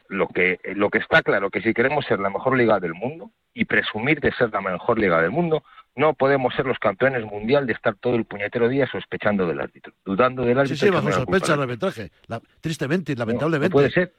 lo 0.10 0.28
que, 0.28 0.60
lo 0.76 0.90
que 0.90 0.98
está 0.98 1.22
claro 1.22 1.50
que 1.50 1.62
si 1.62 1.74
queremos 1.74 2.06
ser 2.06 2.20
la 2.20 2.30
mejor 2.30 2.58
liga 2.58 2.80
del 2.80 2.94
mundo 2.94 3.32
y 3.54 3.66
presumir 3.66 4.20
de 4.20 4.32
ser 4.34 4.52
la 4.52 4.62
mejor 4.62 5.00
liga 5.00 5.22
del 5.22 5.32
mundo, 5.32 5.64
no 5.96 6.14
podemos 6.14 6.54
ser 6.56 6.66
los 6.66 6.78
campeones 6.80 7.24
mundial 7.24 7.66
de 7.68 7.74
estar 7.74 7.96
todo 7.96 8.16
el 8.16 8.26
puñetero 8.26 8.68
día 8.70 8.88
sospechando 8.92 9.48
del 9.48 9.60
árbitro, 9.62 9.94
dudando 10.06 10.44
del 10.44 10.56
Sí, 10.56 10.60
árbitro. 10.60 10.78
sí, 10.78 10.86
y 10.88 10.90
bajo 10.90 11.12
sospecha 11.12 11.54
el 11.54 11.62
arbitraje. 11.62 12.12
La- 12.28 12.42
tristemente 12.62 13.12
y 13.14 13.16
lamentablemente. 13.16 13.70
no 13.70 13.74
puede 13.74 13.92
ser. 13.92 14.14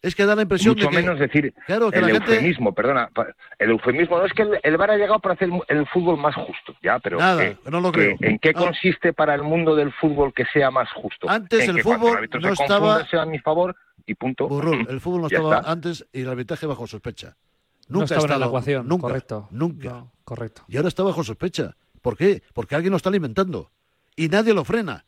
Es 0.00 0.14
que 0.14 0.24
da 0.26 0.36
la 0.36 0.42
impresión 0.42 0.74
Mucho 0.76 0.86
de 0.86 0.90
que... 0.92 1.02
menos 1.02 1.18
decir 1.18 1.52
Claro, 1.66 1.90
que 1.90 1.98
el 1.98 2.06
la 2.06 2.12
gente- 2.12 2.34
eufemismo, 2.34 2.72
perdona, 2.72 3.10
el 3.58 3.70
eufemismo 3.70 4.16
no 4.18 4.26
es 4.26 4.32
que 4.32 4.42
el, 4.42 4.60
el 4.62 4.76
VAR 4.76 4.92
ha 4.92 4.96
llegado 4.96 5.18
para 5.18 5.34
hacer 5.34 5.48
el 5.66 5.86
fútbol 5.88 6.16
más 6.18 6.36
justo, 6.36 6.76
ya, 6.80 7.00
pero 7.00 7.18
Nada, 7.18 7.54
no 7.68 7.80
lo 7.80 7.90
creo. 7.90 8.16
¿en 8.20 8.38
qué 8.38 8.52
consiste 8.54 9.12
para 9.12 9.34
el 9.34 9.42
mundo 9.42 9.74
del 9.74 9.92
fútbol 9.94 10.32
que 10.32 10.44
sea 10.52 10.70
más 10.70 10.88
justo? 10.92 11.28
Antes 11.28 11.64
En 11.64 11.70
el 11.70 11.76
que 11.78 11.82
fútbol 11.82 12.16
árbitro 12.16 12.38
no 12.40 12.54
se 12.54 12.62
estaba- 12.62 13.04
sea 13.08 13.22
a 13.22 13.26
mi 13.26 13.40
favor 13.40 13.74
y 14.06 14.14
punto. 14.14 14.46
Burrul, 14.46 14.86
el 14.88 15.00
fútbol 15.00 15.22
no 15.22 15.26
estaba 15.32 15.56
está. 15.56 15.72
antes 15.72 16.06
y 16.12 16.20
el 16.20 16.28
arbitraje 16.28 16.66
bajo 16.66 16.86
sospecha. 16.86 17.34
No 17.88 18.00
Nunca 18.00 18.14
estaba 18.16 18.32
ha 18.32 18.34
en 18.36 18.40
la 18.40 18.46
ecuación, 18.46 18.86
Nunca, 18.88 19.02
correcto. 19.02 19.48
Nunca. 19.50 19.88
No, 19.90 20.12
correcto. 20.24 20.62
Y 20.68 20.76
ahora 20.76 20.88
está 20.88 21.02
bajo 21.02 21.24
sospecha. 21.24 21.76
¿Por 22.02 22.16
qué? 22.16 22.42
Porque 22.52 22.74
alguien 22.74 22.90
lo 22.90 22.96
está 22.96 23.08
alimentando. 23.08 23.70
Y 24.14 24.28
nadie 24.28 24.52
lo 24.54 24.64
frena. 24.64 25.04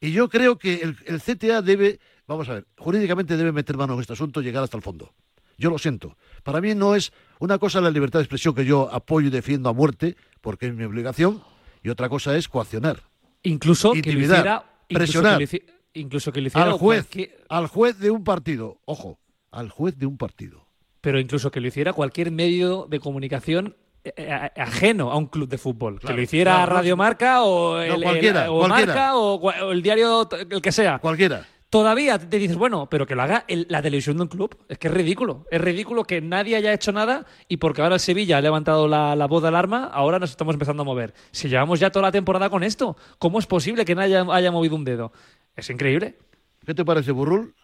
Y 0.00 0.12
yo 0.12 0.28
creo 0.28 0.58
que 0.58 0.76
el, 0.82 0.96
el 1.06 1.20
CTA 1.20 1.62
debe, 1.62 2.00
vamos 2.26 2.48
a 2.48 2.54
ver, 2.54 2.66
jurídicamente 2.78 3.36
debe 3.36 3.52
meter 3.52 3.76
mano 3.76 3.94
en 3.94 4.00
este 4.00 4.12
asunto 4.14 4.40
y 4.40 4.44
llegar 4.44 4.62
hasta 4.64 4.76
el 4.76 4.82
fondo. 4.82 5.14
Yo 5.58 5.70
lo 5.70 5.78
siento. 5.78 6.16
Para 6.42 6.60
mí 6.60 6.74
no 6.74 6.94
es 6.94 7.12
una 7.38 7.58
cosa 7.58 7.80
la 7.80 7.90
libertad 7.90 8.18
de 8.18 8.24
expresión 8.24 8.54
que 8.54 8.64
yo 8.66 8.92
apoyo 8.92 9.28
y 9.28 9.30
defiendo 9.30 9.68
a 9.68 9.72
muerte, 9.72 10.16
porque 10.42 10.66
es 10.66 10.74
mi 10.74 10.84
obligación, 10.84 11.42
y 11.82 11.88
otra 11.88 12.08
cosa 12.10 12.36
es 12.36 12.48
coaccionar. 12.48 13.02
Incluso 13.42 13.92
que 13.92 14.02
lo 14.02 14.08
Intimidar, 14.10 14.38
hiciera. 14.38 14.64
incluso 14.88 14.98
presionar. 15.22 15.38
que 15.38 15.44
lo 15.44 15.50
hici- 15.50 15.72
Incluso 15.94 16.30
que 16.32 16.40
hiciera 16.40 16.66
Al 16.66 16.72
juez, 16.72 17.06
cualquier- 17.06 17.44
al 17.48 17.66
juez 17.68 17.98
de 17.98 18.10
un 18.10 18.22
partido. 18.22 18.80
Ojo, 18.84 19.18
al 19.50 19.70
juez 19.70 19.96
de 19.96 20.04
un 20.04 20.18
partido. 20.18 20.65
Pero 21.06 21.20
incluso 21.20 21.52
que 21.52 21.60
lo 21.60 21.68
hiciera 21.68 21.92
cualquier 21.92 22.32
medio 22.32 22.88
de 22.90 22.98
comunicación 22.98 23.76
eh, 24.02 24.28
a- 24.28 24.50
ajeno 24.60 25.12
a 25.12 25.16
un 25.16 25.26
club 25.26 25.48
de 25.48 25.56
fútbol. 25.56 26.00
que 26.00 26.12
lo 26.12 26.20
hiciera 26.20 26.56
claro, 26.56 26.72
Radio 26.74 26.96
Marca 26.96 27.44
o 27.44 27.78
el, 27.78 27.92
el- 27.92 28.02
cualquiera, 28.02 28.50
o 28.50 28.58
cualquiera. 28.58 28.92
Marca 28.92 29.14
o, 29.16 29.70
el 29.70 29.82
diario, 29.82 30.28
el 30.50 30.60
que 30.60 30.72
sea. 30.72 30.98
Cualquiera. 30.98 31.46
Todavía 31.70 32.18
te 32.18 32.38
dices, 32.40 32.56
bueno, 32.56 32.88
pero 32.90 33.06
que 33.06 33.14
lo 33.14 33.22
haga 33.22 33.44
el- 33.46 33.66
la 33.70 33.80
televisión 33.82 34.16
de 34.16 34.24
un 34.24 34.28
club. 34.28 34.58
Es 34.68 34.78
que 34.78 34.88
es 34.88 34.94
ridículo. 34.94 35.44
Es 35.48 35.60
ridículo 35.60 36.02
que 36.02 36.20
nadie 36.20 36.56
haya 36.56 36.72
hecho 36.72 36.90
nada 36.90 37.24
y 37.46 37.58
porque 37.58 37.82
ahora 37.82 37.94
el 37.94 38.00
Sevilla 38.00 38.38
ha 38.38 38.40
levantado 38.40 38.88
la, 38.88 39.14
la 39.14 39.26
voz 39.28 39.42
de 39.42 39.48
alarma, 39.50 39.84
ahora 39.84 40.18
nos 40.18 40.30
estamos 40.30 40.56
empezando 40.56 40.82
a 40.82 40.86
mover. 40.86 41.14
Si 41.30 41.48
llevamos 41.48 41.78
ya 41.78 41.90
toda 41.90 42.02
la 42.06 42.10
temporada 42.10 42.50
con 42.50 42.64
esto, 42.64 42.96
¿cómo 43.20 43.38
es 43.38 43.46
posible 43.46 43.84
que 43.84 43.94
nadie 43.94 44.16
haya, 44.16 44.34
haya 44.34 44.50
movido 44.50 44.74
un 44.74 44.82
dedo? 44.82 45.12
Es 45.54 45.70
increíble. 45.70 46.18
¿Qué 46.66 46.74
te 46.74 46.84
parece, 46.84 47.12
Burrul? 47.12 47.54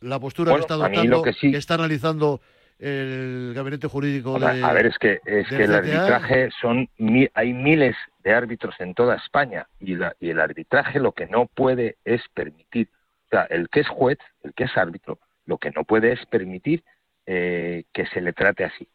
La 0.00 0.18
postura 0.18 0.52
Bueno, 0.52 0.66
que 0.66 0.72
está 0.72 0.84
adoptando, 0.84 1.22
que 1.22 1.32
sí- 1.32 1.54
está 1.54 1.74
analizando 1.74 2.40
el 2.78 3.52
gabinete 3.54 3.88
jurídico 3.88 4.38
de. 4.38 4.62
a 4.64 4.72
ver, 4.72 4.86
es 4.86 4.98
que, 4.98 5.20
es 5.24 5.48
que 5.48 5.64
el 5.64 5.74
arbitraje 5.74 6.50
son 6.60 6.88
hay 7.34 7.52
miles 7.52 7.96
de 8.22 8.32
árbitros 8.34 8.74
en 8.78 8.94
toda 8.94 9.16
España 9.16 9.66
y, 9.80 9.96
la- 9.96 10.14
y 10.20 10.30
el 10.30 10.38
arbitraje 10.40 11.00
lo 11.00 11.12
que 11.12 11.26
no 11.26 11.46
puede 11.46 11.96
es 12.04 12.22
permitir, 12.34 12.88
o 13.26 13.28
sea, 13.30 13.42
el 13.50 13.68
que 13.68 13.80
es 13.80 13.88
juez, 13.88 14.18
el 14.44 14.54
que 14.54 14.64
es 14.64 14.76
árbitro, 14.76 15.18
lo 15.46 15.58
que 15.58 15.70
no 15.72 15.84
puede 15.84 16.12
es 16.12 16.24
permitir 16.26 16.84
eh, 17.26 17.84
que 17.92 18.06
se 18.06 18.20
le 18.20 18.32
trate 18.32 18.64
así. 18.64 18.88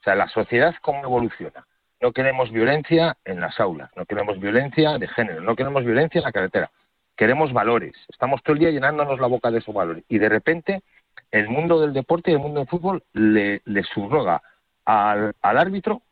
O 0.00 0.04
sea, 0.04 0.14
la 0.14 0.28
sociedad 0.28 0.74
cómo 0.80 1.02
evoluciona. 1.02 1.66
No 2.00 2.12
queremos 2.12 2.50
violencia 2.52 3.16
en 3.24 3.40
las 3.40 3.58
aulas, 3.58 3.90
no 3.96 4.04
queremos 4.06 4.38
violencia 4.38 4.96
de 4.98 5.08
género, 5.08 5.40
no 5.40 5.56
queremos 5.56 5.84
violencia 5.84 6.18
en 6.18 6.24
la 6.24 6.32
carretera. 6.32 6.70
Queremos 7.16 7.52
valores. 7.52 7.94
Estamos 8.08 8.42
todo 8.42 8.54
el 8.54 8.60
día 8.60 8.70
llenándonos 8.70 9.20
la 9.20 9.26
boca 9.26 9.50
de 9.50 9.58
esos 9.58 9.74
valores. 9.74 10.04
Y 10.08 10.18
de 10.18 10.28
repente 10.28 10.82
el 11.30 11.48
mundo 11.48 11.80
del 11.80 11.92
deporte 11.92 12.30
y 12.30 12.34
el 12.34 12.40
mundo 12.40 12.60
del 12.60 12.68
fútbol 12.68 13.04
le, 13.12 13.62
le 13.64 13.82
subroga 13.84 14.42
al, 14.84 15.34
al 15.40 15.58
árbitro 15.58 16.02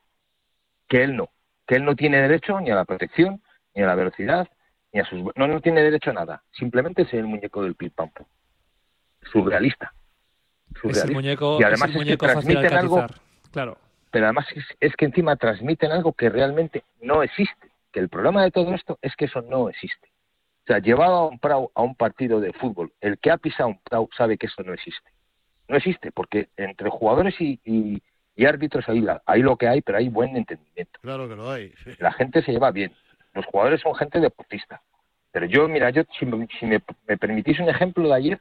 que 0.88 1.02
él 1.02 1.16
no, 1.16 1.30
que 1.66 1.76
él 1.76 1.84
no 1.84 1.96
tiene 1.96 2.20
derecho 2.20 2.60
ni 2.60 2.70
a 2.70 2.74
la 2.74 2.84
protección, 2.84 3.42
ni 3.74 3.82
a 3.82 3.86
la 3.86 3.94
velocidad, 3.94 4.48
ni 4.92 5.00
a 5.00 5.04
sus... 5.04 5.22
No, 5.36 5.48
no 5.48 5.60
tiene 5.60 5.82
derecho 5.82 6.10
a 6.10 6.14
nada. 6.14 6.42
Simplemente 6.52 7.02
es 7.02 7.14
el 7.14 7.24
muñeco 7.26 7.62
del 7.62 7.74
pim 7.74 7.90
pam 7.90 8.10
pum. 8.10 8.26
Surrealista. 9.32 9.92
Es 10.68 10.74
el 10.74 10.80
Surrealista. 10.80 11.12
muñeco, 11.14 11.56
y 11.58 11.62
es 11.62 11.66
además 11.66 11.90
es 11.90 11.96
que 11.96 11.98
fácil 11.98 12.18
transmiten 12.18 12.74
algo. 12.74 13.06
Claro. 13.50 13.78
pero 14.10 14.26
además 14.26 14.46
es, 14.54 14.64
es 14.80 14.94
que 14.96 15.04
encima 15.04 15.36
transmiten 15.36 15.92
algo 15.92 16.12
que 16.12 16.30
realmente 16.30 16.84
no 17.00 17.22
existe. 17.22 17.70
Que 17.90 18.00
el 18.00 18.08
problema 18.08 18.42
de 18.42 18.50
todo 18.50 18.74
esto 18.74 18.98
es 19.02 19.14
que 19.16 19.26
eso 19.26 19.42
no 19.42 19.68
existe. 19.68 20.11
O 20.62 20.66
sea, 20.66 20.78
llevado 20.78 21.14
a 21.16 21.28
un, 21.28 21.40
prau- 21.40 21.70
a 21.74 21.82
un 21.82 21.94
partido 21.96 22.40
de 22.40 22.52
fútbol, 22.52 22.92
el 23.00 23.18
que 23.18 23.30
ha 23.30 23.36
pisado 23.36 23.70
un 23.70 23.80
prau 23.80 24.08
sabe 24.16 24.38
que 24.38 24.46
eso 24.46 24.62
no 24.62 24.72
existe. 24.72 25.10
No 25.68 25.76
existe, 25.76 26.12
porque 26.12 26.48
entre 26.56 26.88
jugadores 26.90 27.34
y, 27.40 27.60
y- 27.64 28.02
y 28.36 28.44
árbitros 28.46 28.86
la- 28.88 29.22
hay 29.26 29.42
lo 29.42 29.56
que 29.56 29.66
hay, 29.68 29.82
pero 29.82 29.98
hay 29.98 30.08
buen 30.08 30.36
entendimiento. 30.36 30.98
Claro 31.02 31.28
que 31.28 31.34
lo 31.36 31.50
hay. 31.50 31.72
La 31.98 32.12
gente 32.12 32.42
se 32.42 32.52
lleva 32.52 32.70
bien. 32.70 32.92
Los 33.34 33.44
jugadores 33.46 33.80
son 33.80 33.94
gente 33.94 34.20
deportista. 34.20 34.82
Pero 35.32 35.46
yo, 35.46 35.66
mira, 35.68 35.90
yo 35.90 36.02
si, 36.18 36.26
me, 36.26 36.46
si 36.60 36.66
me- 36.66 36.82
me 37.08 37.16
permitís 37.18 37.58
un 37.58 37.68
ejemplo 37.68 38.06
de 38.08 38.14
ayer, 38.14 38.40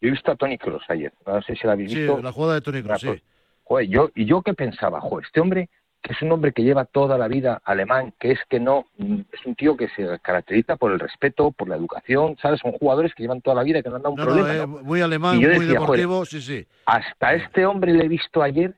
yo 0.00 0.08
he 0.08 0.10
visto 0.12 0.30
a 0.30 0.36
Tony 0.36 0.56
Cross 0.56 0.84
ayer. 0.88 1.12
No 1.26 1.42
sé 1.42 1.56
si 1.56 1.66
la 1.66 1.72
habéis 1.72 1.90
Sí, 1.92 1.98
visto. 1.98 2.20
la 2.22 2.30
jugada 2.32 2.54
de 2.54 2.60
Tony 2.60 2.82
Kroos, 2.82 3.00
sí. 3.00 3.22
Joder, 3.64 3.88
yo, 3.88 4.10
y 4.14 4.24
yo 4.24 4.42
qué 4.42 4.54
pensaba, 4.54 5.00
joder, 5.00 5.26
este 5.26 5.40
hombre, 5.40 5.68
que 6.02 6.12
es 6.14 6.22
un 6.22 6.32
hombre 6.32 6.52
que 6.52 6.62
lleva 6.62 6.84
toda 6.86 7.18
la 7.18 7.28
vida 7.28 7.60
alemán, 7.64 8.14
que 8.18 8.32
es 8.32 8.38
que 8.48 8.58
no, 8.58 8.86
es 8.98 9.44
un 9.44 9.54
tío 9.54 9.76
que 9.76 9.88
se 9.90 10.18
caracteriza 10.20 10.76
por 10.76 10.92
el 10.92 10.98
respeto, 10.98 11.50
por 11.52 11.68
la 11.68 11.76
educación, 11.76 12.36
¿sabes? 12.40 12.60
Son 12.60 12.72
jugadores 12.72 13.14
que 13.14 13.22
llevan 13.22 13.42
toda 13.42 13.56
la 13.56 13.62
vida, 13.62 13.82
que 13.82 13.90
no 13.90 13.96
han 13.96 14.02
dado 14.02 14.14
un 14.14 14.18
No, 14.20 14.24
no, 14.24 14.30
problema. 14.34 14.54
eh, 14.54 14.66
¿no? 14.66 14.82
muy 14.82 15.00
alemán, 15.02 15.36
muy 15.36 15.44
decía, 15.46 15.66
deportivo, 15.78 16.14
joder, 16.14 16.28
sí, 16.28 16.40
sí. 16.40 16.66
Hasta 16.86 17.34
este 17.34 17.66
hombre 17.66 17.92
le 17.92 18.04
he 18.04 18.08
visto 18.08 18.42
ayer 18.42 18.74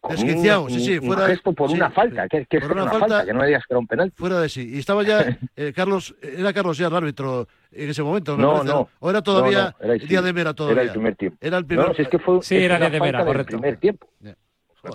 con 0.00 0.16
Desquiciado, 0.16 0.64
un, 0.64 0.70
sí, 0.70 0.80
sí, 0.80 0.98
un 0.98 1.06
fuera- 1.06 1.26
gesto 1.26 1.52
por 1.52 1.68
sí, 1.70 1.76
una 1.76 1.90
falta, 1.90 2.26
que, 2.28 2.46
que 2.46 2.56
es 2.56 2.62
Por 2.62 2.72
una, 2.72 2.82
una 2.84 2.90
falta, 2.92 3.08
falta- 3.08 3.24
que 3.26 3.32
no 3.34 3.38
me 3.40 3.46
digas 3.46 3.62
que 3.66 3.74
era 3.74 3.78
un 3.78 3.86
penal. 3.86 4.12
Fuera 4.16 4.40
de 4.40 4.48
sí. 4.48 4.74
Y 4.74 4.78
estaba 4.80 5.02
ya 5.04 5.20
eh, 5.56 5.72
Carlos, 5.76 6.16
era 6.22 6.52
Carlos 6.52 6.78
ya 6.78 6.86
el 6.88 6.96
árbitro 6.96 7.46
en 7.70 7.90
ese 7.90 8.02
momento, 8.02 8.36
me 8.36 8.42
No, 8.42 8.52
parece, 8.54 8.68
no. 8.72 8.88
O 9.00 9.10
era 9.10 9.22
todavía 9.22 9.58
No, 9.58 9.86
no, 9.86 9.92
era- 9.92 9.92
el 10.02 10.08
día 10.08 10.22
de 10.22 10.32
Mera 10.32 10.54
todavía. 10.54 10.80
Era 10.82 10.90
el 10.90 10.92
primer 10.92 11.14
tiempo. 11.16 11.38
Era 11.42 11.58
el 11.58 11.66
primer 11.66 11.88
No, 11.88 11.94
si 11.94 12.02
es 12.02 12.08
que 12.08 12.18
fue 12.18 12.42
Sí, 12.42 12.56
es 12.56 12.62
era 12.62 12.78
día 12.78 12.90
de 12.90 13.00
Mera, 13.00 13.24
correcto. 13.24 13.50
primer 13.58 13.76
tiempo, 13.76 14.08
me 14.20 14.34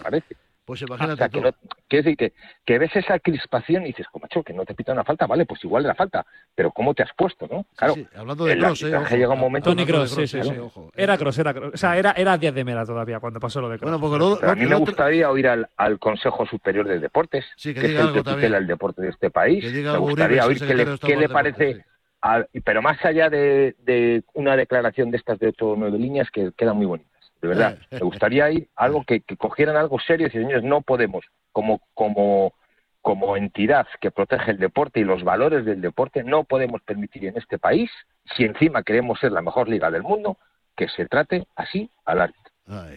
parece. 0.04 0.36
Pues 0.68 0.82
O 0.84 0.86
imagínate 0.86 1.15
sea, 1.18 1.30
que, 1.30 1.39
no, 1.39 1.49
decir, 1.89 2.18
que, 2.18 2.34
que 2.65 2.78
ves 2.78 2.93
esa 2.93 3.18
crispación 3.20 3.84
y 3.84 3.88
dices, 3.88 4.05
"Jo, 4.11 4.20
macho, 4.20 4.43
que 4.43 4.51
no 4.51 4.65
te 4.65 4.76
pita 4.76 4.91
una 4.91 5.05
falta, 5.05 5.26
vale, 5.26 5.45
pues 5.45 5.63
igual 5.63 5.86
era 5.86 5.95
falta, 5.95 6.26
pero 6.53 6.72
¿cómo 6.72 6.93
te 6.93 7.03
has 7.03 7.09
puesto, 7.15 7.47
no? 7.49 7.65
Claro, 7.78 7.95
hablando 8.13 8.43
de 8.43 8.57
Kroos, 8.57 8.84
eh, 8.84 8.93
ojo. 8.93 9.15
llega 9.15 9.30
un 9.34 9.39
momento... 9.39 9.70
Tony 9.70 9.86
Cross, 9.86 10.11
sí, 10.11 10.28
sí, 10.28 10.41
Claro. 10.41 10.70
sí. 10.76 10.82
Era 10.93 11.18
Cross, 11.18 11.39
era 11.39 11.53
Kroos. 11.53 11.74
O 11.74 11.78
sea, 11.78 11.97
era, 11.97 12.11
era 12.11 12.38
Díaz 12.38 12.53
de 12.53 12.65
Mera 12.65 12.86
todavía 12.86 13.22
cuando 13.22 13.39
pasó 13.39 13.61
lo 13.61 13.70
de 13.70 13.80
Cross. 13.80 14.38
Pero 14.41 14.51
a 14.51 14.55
mí 14.55 14.65
me 14.65 14.76
gustaría 14.76 15.32
oír 15.32 15.47
al, 15.47 15.70
al 15.78 15.99
Consejo 15.99 16.45
Superior 16.45 16.86
de 16.86 16.99
Deportes, 16.99 17.45
Sí, 17.55 17.74
que 17.74 17.80
que, 17.80 17.88
diga 17.88 17.99
es 18.01 18.03
el 18.03 18.09
algo 18.09 18.24
que 18.26 18.30
tutela 18.34 18.57
el 18.57 18.68
deporte 18.68 19.01
de 19.03 19.09
este 19.09 19.32
país. 19.32 19.63
Me 19.63 19.97
gustaría 19.99 20.45
oír 20.45 20.59
qué 20.59 20.76
le, 20.76 20.97
qué 20.99 21.15
le 21.15 21.30
parece, 21.30 21.86
al- 22.20 22.49
pero 22.65 22.82
más 22.82 23.03
allá 23.05 23.30
de, 23.30 23.74
de 23.86 24.24
una 24.34 24.57
declaración 24.57 25.11
de 25.11 25.18
estas 25.18 25.39
de 25.39 25.47
ocho 25.47 25.70
o 25.70 25.76
nueve 25.78 25.97
líneas 25.97 26.30
que 26.30 26.51
quedan 26.57 26.76
muy 26.76 26.88
bonitas. 26.88 27.16
De 27.42 27.48
verdad, 27.48 27.78
me 27.92 28.00
gustaría 28.00 28.50
ir 28.52 28.70
algo 28.76 29.04
que, 29.04 29.22
que 29.22 29.38
cogieran 29.38 29.76
algo 29.76 30.00
serio 30.00 30.26
y 30.26 30.30
decir, 30.30 30.42
señores, 30.42 30.64
no 30.64 30.82
podemos, 30.82 31.26
como, 31.52 31.82
como, 31.94 32.54
como 33.02 33.38
entidad 33.38 33.88
que 34.02 34.12
protege 34.12 34.52
el 34.52 34.58
deporte 34.58 35.00
y 35.00 35.04
los 35.04 35.24
valores 35.24 35.66
del 35.66 35.82
deporte, 35.82 36.24
no 36.24 36.44
podemos 36.44 36.82
permitir 36.82 37.26
en 37.26 37.38
este 37.38 37.58
país, 37.58 37.90
si 38.36 38.44
encima 38.44 38.84
queremos 38.84 39.20
ser 39.20 39.32
la 39.32 39.42
mejor 39.42 39.70
liga 39.70 39.90
del 39.92 40.04
mundo, 40.04 40.38
que 40.76 40.88
se 40.90 41.06
trate 41.08 41.48
así 41.56 41.90
al 42.06 42.22
árbitro. 42.22 42.54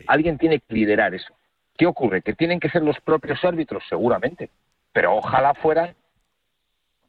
Alguien 0.06 0.36
tiene 0.36 0.60
que 0.60 0.74
liderar 0.74 1.14
eso. 1.14 1.32
¿Qué 1.76 1.86
ocurre? 1.86 2.22
¿Que 2.22 2.34
tienen 2.34 2.60
que 2.60 2.68
ser 2.68 2.82
los 2.82 3.00
propios 3.00 3.42
árbitros? 3.44 3.84
Seguramente. 3.88 4.50
Pero 4.92 5.16
ojalá 5.16 5.54
fueran 5.54 5.94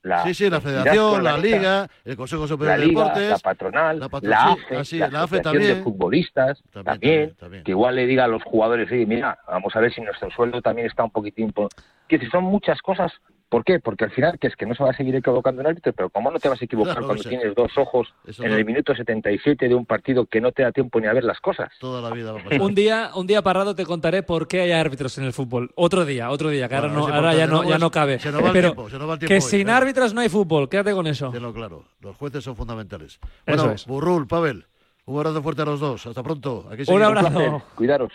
la, 0.04 0.24
Sí, 0.24 0.34
sí, 0.34 0.50
la 0.50 0.60
federación, 0.62 1.24
la 1.24 1.38
liga, 1.38 1.88
el 2.06 2.18
Consejo 2.18 2.44
la 2.44 2.48
Superior 2.48 2.80
de 2.80 2.86
liga, 2.88 3.02
Deportes. 3.04 3.30
la 3.30 3.38
patronal, 3.40 4.00
la 4.00 4.06
la, 4.06 4.10
patro- 4.10 4.30
sí, 4.30 4.36
AFE, 4.66 4.78
ah, 4.78 4.86
sí, 4.86 4.98
la, 4.98 5.08
la 5.10 5.24
AFE 5.24 5.40
también. 5.42 5.78
de 5.78 5.84
futbolistas, 5.84 6.64
también, 6.72 7.36
que 7.64 7.72
igual 7.72 7.96
le 7.96 8.08
diga 8.08 8.26
a 8.26 8.28
los 8.28 8.44
jugadores, 8.44 8.90
sí, 8.90 9.06
mira, 9.06 9.38
vamos 9.48 9.76
a 9.76 9.80
ver 9.80 9.94
si 9.94 10.02
nuestro 10.02 10.30
sueldo 10.32 10.62
también 10.62 10.88
está 10.88 11.04
un 11.04 11.12
poquitín... 11.12 11.52
por-". 11.52 11.70
Que 12.08 12.18
si 12.20 12.26
son 12.28 12.44
muchas 12.44 12.82
cosas, 12.82 13.12
¿por 13.52 13.64
qué? 13.66 13.80
Porque 13.80 14.06
al 14.06 14.12
final, 14.12 14.40
que 14.40 14.48
es 14.48 14.56
que 14.56 14.66
no 14.66 14.74
se 14.74 14.82
va 14.84 14.92
a 14.92 14.94
seguir 14.94 15.14
equivocando 15.16 15.62
en 15.62 15.68
árbitro, 15.68 15.92
pero 15.94 16.10
¿cómo 16.10 16.32
no 16.32 16.40
te 16.40 16.48
vas 16.50 16.60
a 16.62 16.66
equivocar 16.66 16.94
Claro, 16.96 17.08
cuando 17.08 17.24
tienes 17.24 17.54
dos 17.54 17.78
ojos 17.78 18.08
eso 18.26 18.44
en 18.44 18.50
no- 18.52 18.56
el 18.56 18.66
minuto 18.66 18.96
77 18.96 19.68
de 19.68 19.76
un 19.76 19.86
partido 19.86 20.26
que 20.26 20.40
no 20.40 20.52
te 20.54 20.64
da 20.64 20.72
tiempo 20.72 21.00
ni 21.02 21.08
a 21.08 21.14
ver 21.14 21.26
las 21.26 21.40
cosas? 21.42 21.70
Toda 21.80 22.02
la 22.02 22.16
vida 22.16 22.32
va 22.32 22.40
a 22.40 22.44
pasar. 22.46 22.62
Un 22.62 22.74
día, 22.74 23.12
un 23.14 23.28
día 23.28 23.42
parado 23.42 23.76
te 23.76 23.86
contaré 23.86 24.24
por 24.24 24.48
qué 24.48 24.62
hay 24.62 24.72
árbitros 24.72 25.18
en 25.18 25.26
el 25.26 25.34
fútbol. 25.34 25.70
Otro 25.76 26.06
día, 26.06 26.30
otro 26.32 26.50
día, 26.50 26.70
que 26.70 26.76
ahora, 26.76 26.88
no, 26.88 27.08
ya 27.36 27.46
no, 27.46 27.64
ya 27.64 27.78
¿no? 27.78 27.92
cabe. 27.92 28.18
Se 28.20 28.32
nos 28.32 28.42
va 28.42 28.48
el 28.48 28.54
Pero 28.54 28.70
tiempo, 28.72 28.90
se 28.90 28.98
nos 28.98 29.10
va 29.10 29.14
el 29.14 29.20
que 29.20 29.28
tiempo 29.28 29.46
hoy, 29.46 29.52
sin 29.52 29.70
árbitros 29.70 30.14
no 30.14 30.22
hay 30.22 30.30
fútbol, 30.30 30.70
quédate 30.70 30.94
con 30.94 31.06
eso. 31.08 31.30
Tenlo 31.30 31.54
claro, 31.54 31.84
los 32.00 32.16
jueces 32.16 32.44
son 32.44 32.56
fundamentales. 32.56 33.20
Bueno, 33.46 33.72
es. 33.72 33.86
Burrul, 33.86 34.28
Pavel, 34.28 34.66
un 35.06 35.18
abrazo 35.18 35.42
fuerte 35.44 35.62
a 35.64 35.66
los 35.66 35.80
dos. 35.82 36.06
Hasta 36.08 36.24
pronto. 36.24 36.70
Aquí 36.72 36.84
Un 36.90 37.04
abrazo. 37.04 37.62
Cuidaros. 37.76 38.14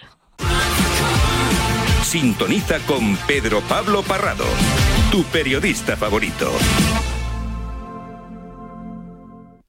Sintoniza 2.03 2.78
con 2.87 3.16
Pedro 3.26 3.61
Pablo 3.68 4.03
Parrado, 4.03 4.45
tu 5.11 5.22
periodista 5.24 5.96
favorito. 5.96 6.50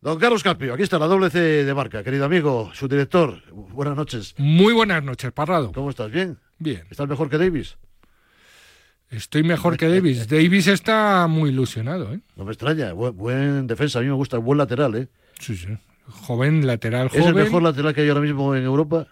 Don 0.01 0.17
Carlos 0.19 0.43
Carpio, 0.43 0.73
aquí 0.73 0.83
está 0.83 0.97
la 0.99 1.07
doble 1.07 1.29
C 1.29 1.39
de 1.65 1.73
marca, 1.73 2.03
querido 2.03 2.25
amigo, 2.25 2.71
su 2.73 2.88
director. 2.88 3.41
Buenas 3.51 3.95
noches. 3.95 4.35
Muy 4.38 4.73
buenas 4.73 5.03
noches, 5.03 5.31
Parrado. 5.31 5.71
¿Cómo 5.73 5.89
estás? 5.89 6.11
¿Bien? 6.11 6.38
Bien. 6.59 6.83
¿Estás 6.89 7.07
mejor 7.07 7.29
que 7.29 7.38
Davis? 7.38 7.77
Estoy 9.09 9.43
mejor 9.43 9.77
que 9.77 9.89
Davis. 9.89 10.27
Davis 10.29 10.67
está 10.67 11.27
muy 11.27 11.49
ilusionado, 11.49 12.13
¿eh? 12.13 12.19
No 12.35 12.45
me 12.45 12.51
extraña. 12.51 12.93
Buen, 12.93 13.15
buen 13.17 13.67
defensa, 13.67 13.99
a 13.99 14.01
mí 14.01 14.07
me 14.07 14.13
gusta. 14.13 14.38
Buen 14.38 14.57
lateral, 14.57 14.95
¿eh? 14.95 15.07
Sí, 15.39 15.57
sí. 15.57 15.77
Joven, 16.07 16.65
lateral 16.65 17.07
¿Es 17.07 17.13
joven. 17.13 17.27
el 17.38 17.43
mejor 17.43 17.63
lateral 17.63 17.93
que 17.93 18.01
hay 18.01 18.09
ahora 18.09 18.21
mismo 18.21 18.55
en 18.55 18.63
Europa? 18.63 19.07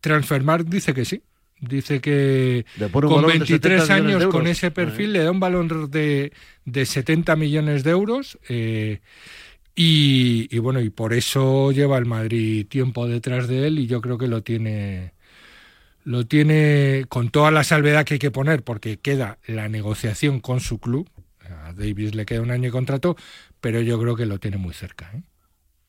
Transfermarkt 0.00 0.68
dice 0.68 0.92
que 0.92 1.04
sí. 1.04 1.22
Dice 1.60 2.00
que 2.02 2.66
con 3.08 3.22
balón 3.22 3.32
de 3.32 3.38
23 3.38 3.80
70 3.82 3.94
millones 3.94 4.18
de 4.18 4.24
años, 4.24 4.32
con 4.32 4.46
ese 4.46 4.70
perfil, 4.70 5.12
le 5.14 5.24
da 5.24 5.30
un 5.30 5.40
balón 5.40 5.90
de, 5.90 6.32
de 6.64 6.86
70 6.86 7.34
millones 7.36 7.82
de 7.84 7.90
euros. 7.90 8.38
eh, 8.48 9.00
y, 9.74 10.48
y 10.50 10.58
bueno, 10.58 10.80
y 10.80 10.88
por 10.90 11.12
eso 11.12 11.70
lleva 11.72 11.98
el 11.98 12.06
Madrid 12.06 12.66
tiempo 12.66 13.06
detrás 13.06 13.46
de 13.46 13.66
él 13.66 13.78
y 13.78 13.86
yo 13.86 14.00
creo 14.00 14.16
que 14.16 14.26
lo 14.26 14.42
tiene 14.42 15.12
lo 16.04 16.24
tiene 16.26 17.04
con 17.08 17.30
toda 17.30 17.50
la 17.50 17.64
salvedad 17.64 18.04
que 18.04 18.14
hay 18.14 18.18
que 18.20 18.30
poner 18.30 18.62
porque 18.62 18.98
queda 18.98 19.38
la 19.46 19.68
negociación 19.68 20.40
con 20.40 20.60
su 20.60 20.78
club. 20.78 21.10
A 21.64 21.72
Davis 21.72 22.14
le 22.14 22.24
queda 22.26 22.40
un 22.42 22.50
año 22.52 22.64
de 22.64 22.70
contrato, 22.70 23.16
pero 23.60 23.80
yo 23.80 24.00
creo 24.00 24.14
que 24.16 24.24
lo 24.26 24.38
tiene 24.38 24.56
muy 24.56 24.72
cerca. 24.72 25.10
¿eh? 25.14 25.22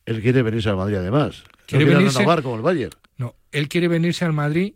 Él 0.06 0.20
quiere 0.22 0.42
venirse 0.42 0.68
al 0.70 0.76
Madrid, 0.76 0.96
además. 0.96 1.44
Quiere 1.66 1.84
no 1.84 1.88
quiere 1.90 2.04
venirse- 2.04 2.18
renovar 2.18 2.42
como 2.42 2.56
el 2.56 2.62
Bayern. 2.62 2.94
No, 3.16 3.34
él 3.52 3.68
quiere 3.68 3.88
venirse 3.88 4.24
al 4.24 4.32
Madrid 4.32 4.74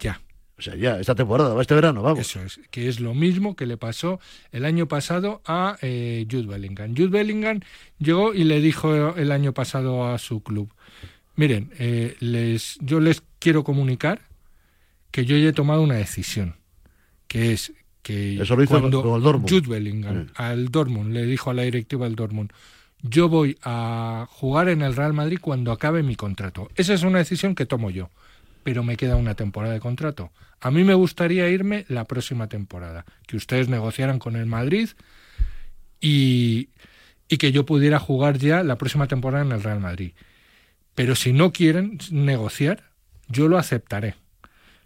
ya. 0.00 0.20
O 0.60 0.62
sea, 0.62 0.76
ya, 0.76 1.00
esta 1.00 1.14
temporada, 1.14 1.58
este 1.58 1.74
verano, 1.74 2.02
vamos. 2.02 2.18
Eso 2.18 2.42
es, 2.42 2.60
que 2.70 2.86
es 2.86 3.00
lo 3.00 3.14
mismo 3.14 3.56
que 3.56 3.64
le 3.64 3.78
pasó 3.78 4.20
el 4.52 4.66
año 4.66 4.86
pasado 4.86 5.40
a 5.46 5.78
eh, 5.80 6.26
Jude 6.30 6.46
Bellingham. 6.46 6.94
Jude 6.94 7.08
Bellingham 7.08 7.60
llegó 7.98 8.34
y 8.34 8.44
le 8.44 8.60
dijo 8.60 9.16
el 9.16 9.32
año 9.32 9.54
pasado 9.54 10.06
a 10.06 10.18
su 10.18 10.42
club, 10.42 10.70
miren, 11.34 11.70
eh, 11.78 12.14
les, 12.20 12.76
yo 12.82 13.00
les 13.00 13.22
quiero 13.38 13.64
comunicar 13.64 14.20
que 15.10 15.24
yo 15.24 15.34
ya 15.38 15.48
he 15.48 15.52
tomado 15.54 15.80
una 15.80 15.94
decisión. 15.94 16.56
que 17.26 17.52
es 17.52 17.72
que 18.02 18.40
Eso 18.42 18.54
lo 18.54 18.62
hizo 18.62 18.78
cuando 18.78 19.02
con 19.02 19.14
el 19.14 19.22
Dortmund. 19.22 19.48
Jude 19.48 19.66
Bellingham 19.66 20.26
al 20.34 20.68
Dortmund 20.68 21.14
le 21.14 21.24
dijo 21.24 21.50
a 21.50 21.54
la 21.54 21.62
directiva 21.62 22.04
del 22.04 22.16
Dortmund 22.16 22.52
yo 23.02 23.28
voy 23.28 23.56
a 23.62 24.26
jugar 24.30 24.68
en 24.68 24.82
el 24.82 24.94
Real 24.94 25.12
Madrid 25.12 25.38
cuando 25.40 25.72
acabe 25.72 26.02
mi 26.02 26.16
contrato. 26.16 26.70
Esa 26.76 26.94
es 26.94 27.02
una 27.02 27.18
decisión 27.18 27.54
que 27.54 27.66
tomo 27.66 27.90
yo, 27.90 28.10
pero 28.62 28.82
me 28.82 28.96
queda 28.96 29.16
una 29.16 29.34
temporada 29.34 29.74
de 29.74 29.80
contrato. 29.80 30.30
A 30.60 30.70
mí 30.70 30.84
me 30.84 30.94
gustaría 30.94 31.48
irme 31.48 31.84
la 31.88 32.04
próxima 32.04 32.48
temporada, 32.48 33.04
que 33.26 33.36
ustedes 33.36 33.68
negociaran 33.68 34.18
con 34.18 34.36
el 34.36 34.46
Madrid 34.46 34.90
y, 36.00 36.68
y 37.28 37.38
que 37.38 37.52
yo 37.52 37.64
pudiera 37.64 37.98
jugar 37.98 38.38
ya 38.38 38.62
la 38.62 38.76
próxima 38.76 39.06
temporada 39.06 39.44
en 39.44 39.52
el 39.52 39.62
Real 39.62 39.80
Madrid. 39.80 40.12
Pero 40.94 41.14
si 41.14 41.32
no 41.32 41.52
quieren 41.52 41.98
negociar, 42.10 42.90
yo 43.28 43.48
lo 43.48 43.58
aceptaré. 43.58 44.16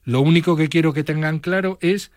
Lo 0.04 0.20
único 0.20 0.56
que 0.56 0.68
quiero 0.68 0.92
que 0.92 1.02
tengan 1.02 1.38
claro 1.38 1.78
es 1.80 2.12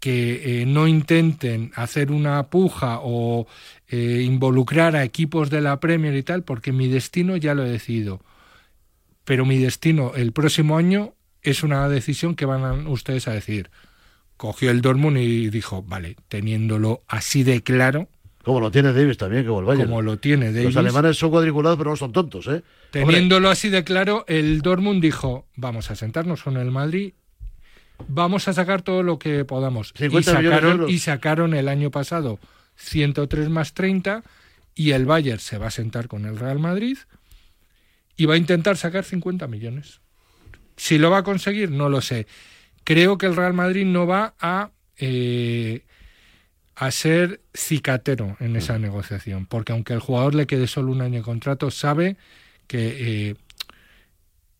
que 0.00 0.60
eh, 0.60 0.66
no 0.66 0.86
intenten 0.86 1.72
hacer 1.76 2.10
una 2.10 2.48
puja 2.48 2.98
o 3.02 3.46
eh, 3.88 4.22
involucrar 4.22 4.96
a 4.96 5.04
equipos 5.04 5.48
de 5.48 5.62
la 5.62 5.80
Premier 5.80 6.14
y 6.14 6.22
tal, 6.22 6.42
porque 6.42 6.72
mi 6.72 6.88
destino 6.88 7.36
ya 7.36 7.54
lo 7.54 7.64
he 7.64 7.70
decidido. 7.70 8.20
Pero 9.24 9.44
mi 9.44 9.58
destino 9.58 10.12
el 10.14 10.32
próximo 10.32 10.76
año 10.76 11.14
es 11.42 11.62
una 11.62 11.88
decisión 11.88 12.34
que 12.34 12.46
van 12.46 12.64
a 12.64 12.72
ustedes 12.88 13.28
a 13.28 13.32
decidir. 13.32 13.70
Cogió 14.36 14.70
el 14.70 14.82
Dortmund 14.82 15.18
y 15.18 15.50
dijo, 15.50 15.82
vale, 15.82 16.16
teniéndolo 16.28 17.02
así 17.06 17.44
de 17.44 17.62
claro, 17.62 18.08
Como 18.42 18.60
lo 18.60 18.70
tiene 18.70 18.92
Davis 18.92 19.16
también, 19.16 19.44
que 19.44 19.56
el 19.56 19.64
Bayern. 19.64 19.88
como 19.88 20.02
lo 20.02 20.18
tiene 20.18 20.52
Davis, 20.52 20.74
Los 20.74 20.76
alemanes 20.76 21.16
son 21.16 21.30
cuadriculados, 21.30 21.78
pero 21.78 21.90
no 21.90 21.96
son 21.96 22.12
tontos, 22.12 22.46
¿eh? 22.48 22.62
Teniéndolo 22.90 23.48
así 23.48 23.70
de 23.70 23.84
claro, 23.84 24.24
el 24.28 24.60
Dortmund 24.60 25.00
dijo, 25.00 25.46
vamos 25.56 25.90
a 25.90 25.96
sentarnos 25.96 26.42
con 26.42 26.56
el 26.56 26.70
Madrid, 26.70 27.14
vamos 28.08 28.48
a 28.48 28.52
sacar 28.52 28.82
todo 28.82 29.02
lo 29.02 29.18
que 29.18 29.44
podamos. 29.44 29.92
Y 29.96 29.98
50 29.98 30.38
millones 30.38 30.60
de 30.60 30.66
sacaron, 30.66 30.90
y 30.90 30.98
sacaron 30.98 31.54
el 31.54 31.68
año 31.68 31.90
pasado 31.90 32.38
103 32.76 33.48
más 33.48 33.74
30 33.74 34.22
y 34.74 34.90
el 34.90 35.06
Bayern 35.06 35.38
se 35.38 35.58
va 35.58 35.68
a 35.68 35.70
sentar 35.70 36.08
con 36.08 36.26
el 36.26 36.38
Real 36.38 36.58
Madrid 36.58 36.98
y 38.16 38.26
va 38.26 38.34
a 38.34 38.38
intentar 38.38 38.76
sacar 38.76 39.04
50 39.04 39.46
millones. 39.46 40.00
Si 40.76 40.98
lo 40.98 41.10
va 41.10 41.18
a 41.18 41.22
conseguir, 41.22 41.70
no 41.70 41.88
lo 41.88 42.00
sé. 42.00 42.26
Creo 42.84 43.18
que 43.18 43.26
el 43.26 43.36
Real 43.36 43.54
Madrid 43.54 43.86
no 43.86 44.06
va 44.06 44.34
a, 44.40 44.70
eh, 44.98 45.84
a 46.74 46.90
ser 46.90 47.40
cicatero 47.54 48.36
en 48.40 48.56
esa 48.56 48.78
negociación, 48.78 49.46
porque 49.46 49.72
aunque 49.72 49.94
el 49.94 50.00
jugador 50.00 50.34
le 50.34 50.46
quede 50.46 50.66
solo 50.66 50.92
un 50.92 51.00
año 51.00 51.18
de 51.18 51.24
contrato, 51.24 51.70
sabe 51.70 52.16
que 52.66 53.30
eh, 53.30 53.36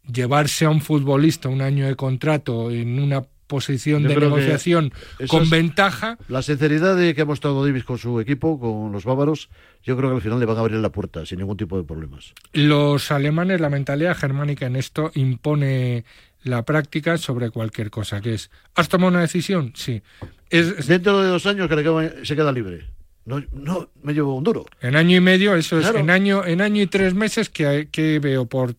llevarse 0.07 0.65
a 0.65 0.71
un 0.71 0.81
futbolista 0.81 1.49
un 1.49 1.63
año 1.63 1.87
de 1.87 1.97
contrato 1.97 2.71
en 2.71 2.99
una 2.99 3.25
posición 3.47 4.03
Yo 4.03 4.09
de 4.09 4.17
negociación 4.17 4.93
con 5.29 5.49
ventaja, 5.51 6.19
La 6.29 6.43
sinceridad 6.43 6.97
de 6.97 7.15
que 7.15 7.23
ha 7.23 7.25
mostrado 7.25 7.65
Davis 7.65 7.85
con 7.85 7.99
su 7.99 8.21
equipo, 8.21 8.59
con 8.59 8.93
los 8.93 9.05
bávaros, 9.05 9.51
yo 9.83 9.97
creo 9.97 10.11
que 10.11 10.17
al 10.17 10.23
final 10.23 10.41
le 10.41 10.47
van 10.47 10.57
a 10.57 10.61
abrir 10.61 10.79
la 10.79 10.91
puerta 10.91 11.25
sin 11.27 11.39
ningún 11.39 11.57
tipo 11.57 11.77
de 11.77 11.85
problemas. 11.85 12.33
los 12.53 13.11
alemanes, 13.11 13.61
la 13.61 13.71
mentalidad 13.71 14.17
germánica 14.17 14.67
en 14.67 14.77
esto 14.77 15.11
impone 15.15 16.05
la 16.43 16.65
práctica 16.65 17.17
sobre 17.17 17.51
cualquier 17.51 17.91
cosa, 17.91 18.21
que 18.21 18.35
es, 18.35 18.51
¿has 18.75 18.89
tomado 18.89 19.11
una 19.11 19.21
decisión? 19.21 19.73
Sí. 19.75 20.03
Es, 20.51 20.87
Dentro 20.87 21.23
de 21.23 21.29
dos 21.29 21.47
años 21.47 21.69
que 21.69 21.77
le 21.77 22.25
se 22.25 22.37
queda 22.37 22.53
libre. 22.53 22.87
No, 23.25 23.43
no 23.53 23.89
me 24.03 24.13
llevo 24.13 24.37
un 24.37 24.45
duro. 24.45 24.67
En 24.83 24.97
año 24.97 25.17
y 25.17 25.21
medio, 25.21 25.55
eso 25.55 25.79
es, 25.79 25.89
en 25.95 26.11
año, 26.11 26.45
en 26.45 26.61
año 26.61 26.83
y 26.83 26.87
tres 26.87 27.15
meses 27.15 27.49
que, 27.49 27.89
que 27.91 28.19
veo 28.19 28.45
por 28.45 28.75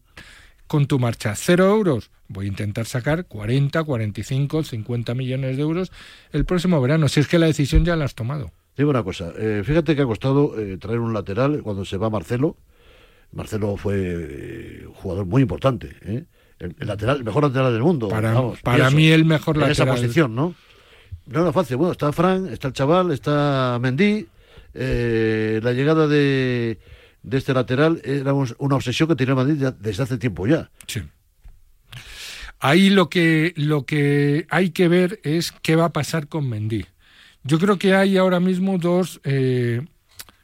con 0.68 0.86
tu 0.86 1.00
marcha 1.00 1.36
cero 1.36 1.66
euros, 1.66 2.12
voy 2.28 2.46
a 2.46 2.50
intentar 2.50 2.86
sacar 2.86 3.26
40, 3.26 3.84
45, 3.84 4.64
50 4.64 5.14
millones 5.16 5.56
de 5.58 5.62
euros 5.62 5.92
el 6.32 6.46
próximo 6.46 6.82
verano, 6.82 7.08
si 7.08 7.20
es 7.20 7.28
que 7.28 7.40
la 7.40 7.46
decisión 7.48 7.86
ya 7.86 7.96
la 7.96 8.06
has 8.06 8.16
tomado. 8.16 8.52
Digo 8.78 8.90
una 8.90 9.04
cosa, 9.04 9.32
eh, 9.38 9.62
fíjate 9.64 9.96
que 9.96 10.02
ha 10.02 10.06
costado 10.06 10.60
eh, 10.60 10.78
traer 10.78 11.00
un 11.00 11.14
lateral 11.14 11.62
cuando 11.64 11.86
se 11.86 11.98
va 11.98 12.10
Marcelo. 12.10 12.58
Marcelo 13.32 13.78
fue 13.78 13.96
eh, 13.98 14.84
un 14.88 14.94
jugador 14.94 15.26
muy 15.26 15.42
importante, 15.42 15.96
¿eh? 16.02 16.26
el, 16.60 16.76
el 16.80 16.88
lateral, 16.88 17.18
el 17.18 17.24
mejor 17.24 17.44
lateral 17.44 17.72
del 17.74 17.82
mundo. 17.84 18.10
Para- 18.10 18.34
vamos, 18.34 18.62
para 18.62 18.90
mí 18.90 19.08
el 19.08 19.24
mejor 19.26 19.58
en 19.58 19.64
esa 19.64 19.86
lateral. 19.86 19.96
posición, 19.96 20.36
¿no? 20.36 20.56
No 21.28 21.42
era 21.42 21.52
fácil. 21.54 21.78
Bueno, 21.78 21.92
está 21.94 22.12
Fran, 22.12 22.48
está 22.48 22.68
el 22.68 22.74
chaval, 22.74 23.12
está 23.12 23.78
Mendy. 23.82 24.28
la 24.74 25.72
llegada 25.74 26.08
de, 26.08 26.80
de 27.24 27.38
este 27.38 27.54
lateral 27.54 28.02
era 28.04 28.34
un- 28.34 28.54
una 28.60 28.76
obsesión 28.76 29.10
que 29.10 29.16
tenía 29.16 29.36
Madrid 29.36 29.64
desde 29.80 30.04
hace 30.04 30.18
tiempo 30.18 30.46
ya. 30.48 30.70
Sí. 30.88 31.02
Ahí 32.66 32.90
lo 32.90 33.10
que, 33.10 33.54
lo 33.58 33.86
que 33.86 34.48
hay 34.50 34.72
que 34.72 34.88
ver 34.88 35.20
es 35.24 35.52
qué 35.62 35.76
va 35.76 35.86
a 35.86 35.94
pasar 35.94 36.28
con 36.28 36.50
Mendy. 36.50 36.88
Yo 37.44 37.60
creo 37.60 37.78
que 37.78 37.94
hay 37.94 38.18
ahora 38.18 38.40
mismo 38.40 38.80
dos... 38.80 39.22
eh, 39.24 39.86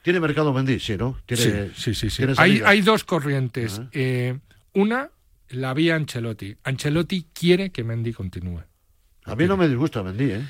Tiene 0.04 0.20
mercado 0.20 0.54
Mendy, 0.54 0.80
sí, 0.80 0.98
¿no? 0.98 1.18
Tiene, 1.26 1.72
sí, 1.76 1.96
sí, 1.96 2.12
sí, 2.12 2.24
Hay, 2.38 2.62
hay 2.64 2.82
dos 2.82 3.04
corrientes. 3.06 3.82
Eh, 3.92 4.38
una, 4.74 5.10
la 5.50 5.74
vía 5.74 5.96
Ancelotti. 5.96 6.56
Ancelotti 6.64 7.26
quiere 7.34 7.72
que 7.72 7.84
Mendy 7.84 8.14
continúe. 8.14 8.62
A 9.26 9.36
mí 9.36 9.46
no 9.48 9.58
me 9.58 9.68
disgusta 9.68 10.04
Mendy, 10.04 10.32
¿eh? 10.32 10.42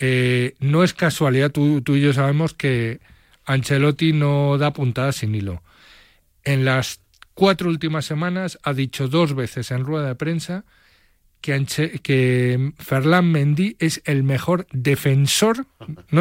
Eh, 0.00 0.54
no 0.58 0.82
es 0.82 0.94
casualidad, 0.94 1.52
tú, 1.52 1.80
tú 1.82 1.94
y 1.94 2.00
yo 2.00 2.12
sabemos 2.12 2.54
que 2.54 2.98
Ancelotti 3.44 4.12
no 4.12 4.58
da 4.58 4.72
puntadas 4.72 5.14
sin 5.14 5.32
hilo. 5.36 5.62
En 6.42 6.64
las 6.64 7.00
cuatro 7.34 7.68
últimas 7.68 8.04
semanas 8.04 8.58
ha 8.64 8.72
dicho 8.72 9.06
dos 9.06 9.34
veces 9.34 9.70
en 9.70 9.84
rueda 9.84 10.08
de 10.08 10.14
prensa 10.16 10.64
que, 11.40 12.00
que 12.02 12.72
Ferland 12.78 13.32
Mendy 13.32 13.76
es 13.78 14.02
el 14.04 14.22
mejor 14.22 14.66
defensor, 14.72 15.66
no 16.10 16.18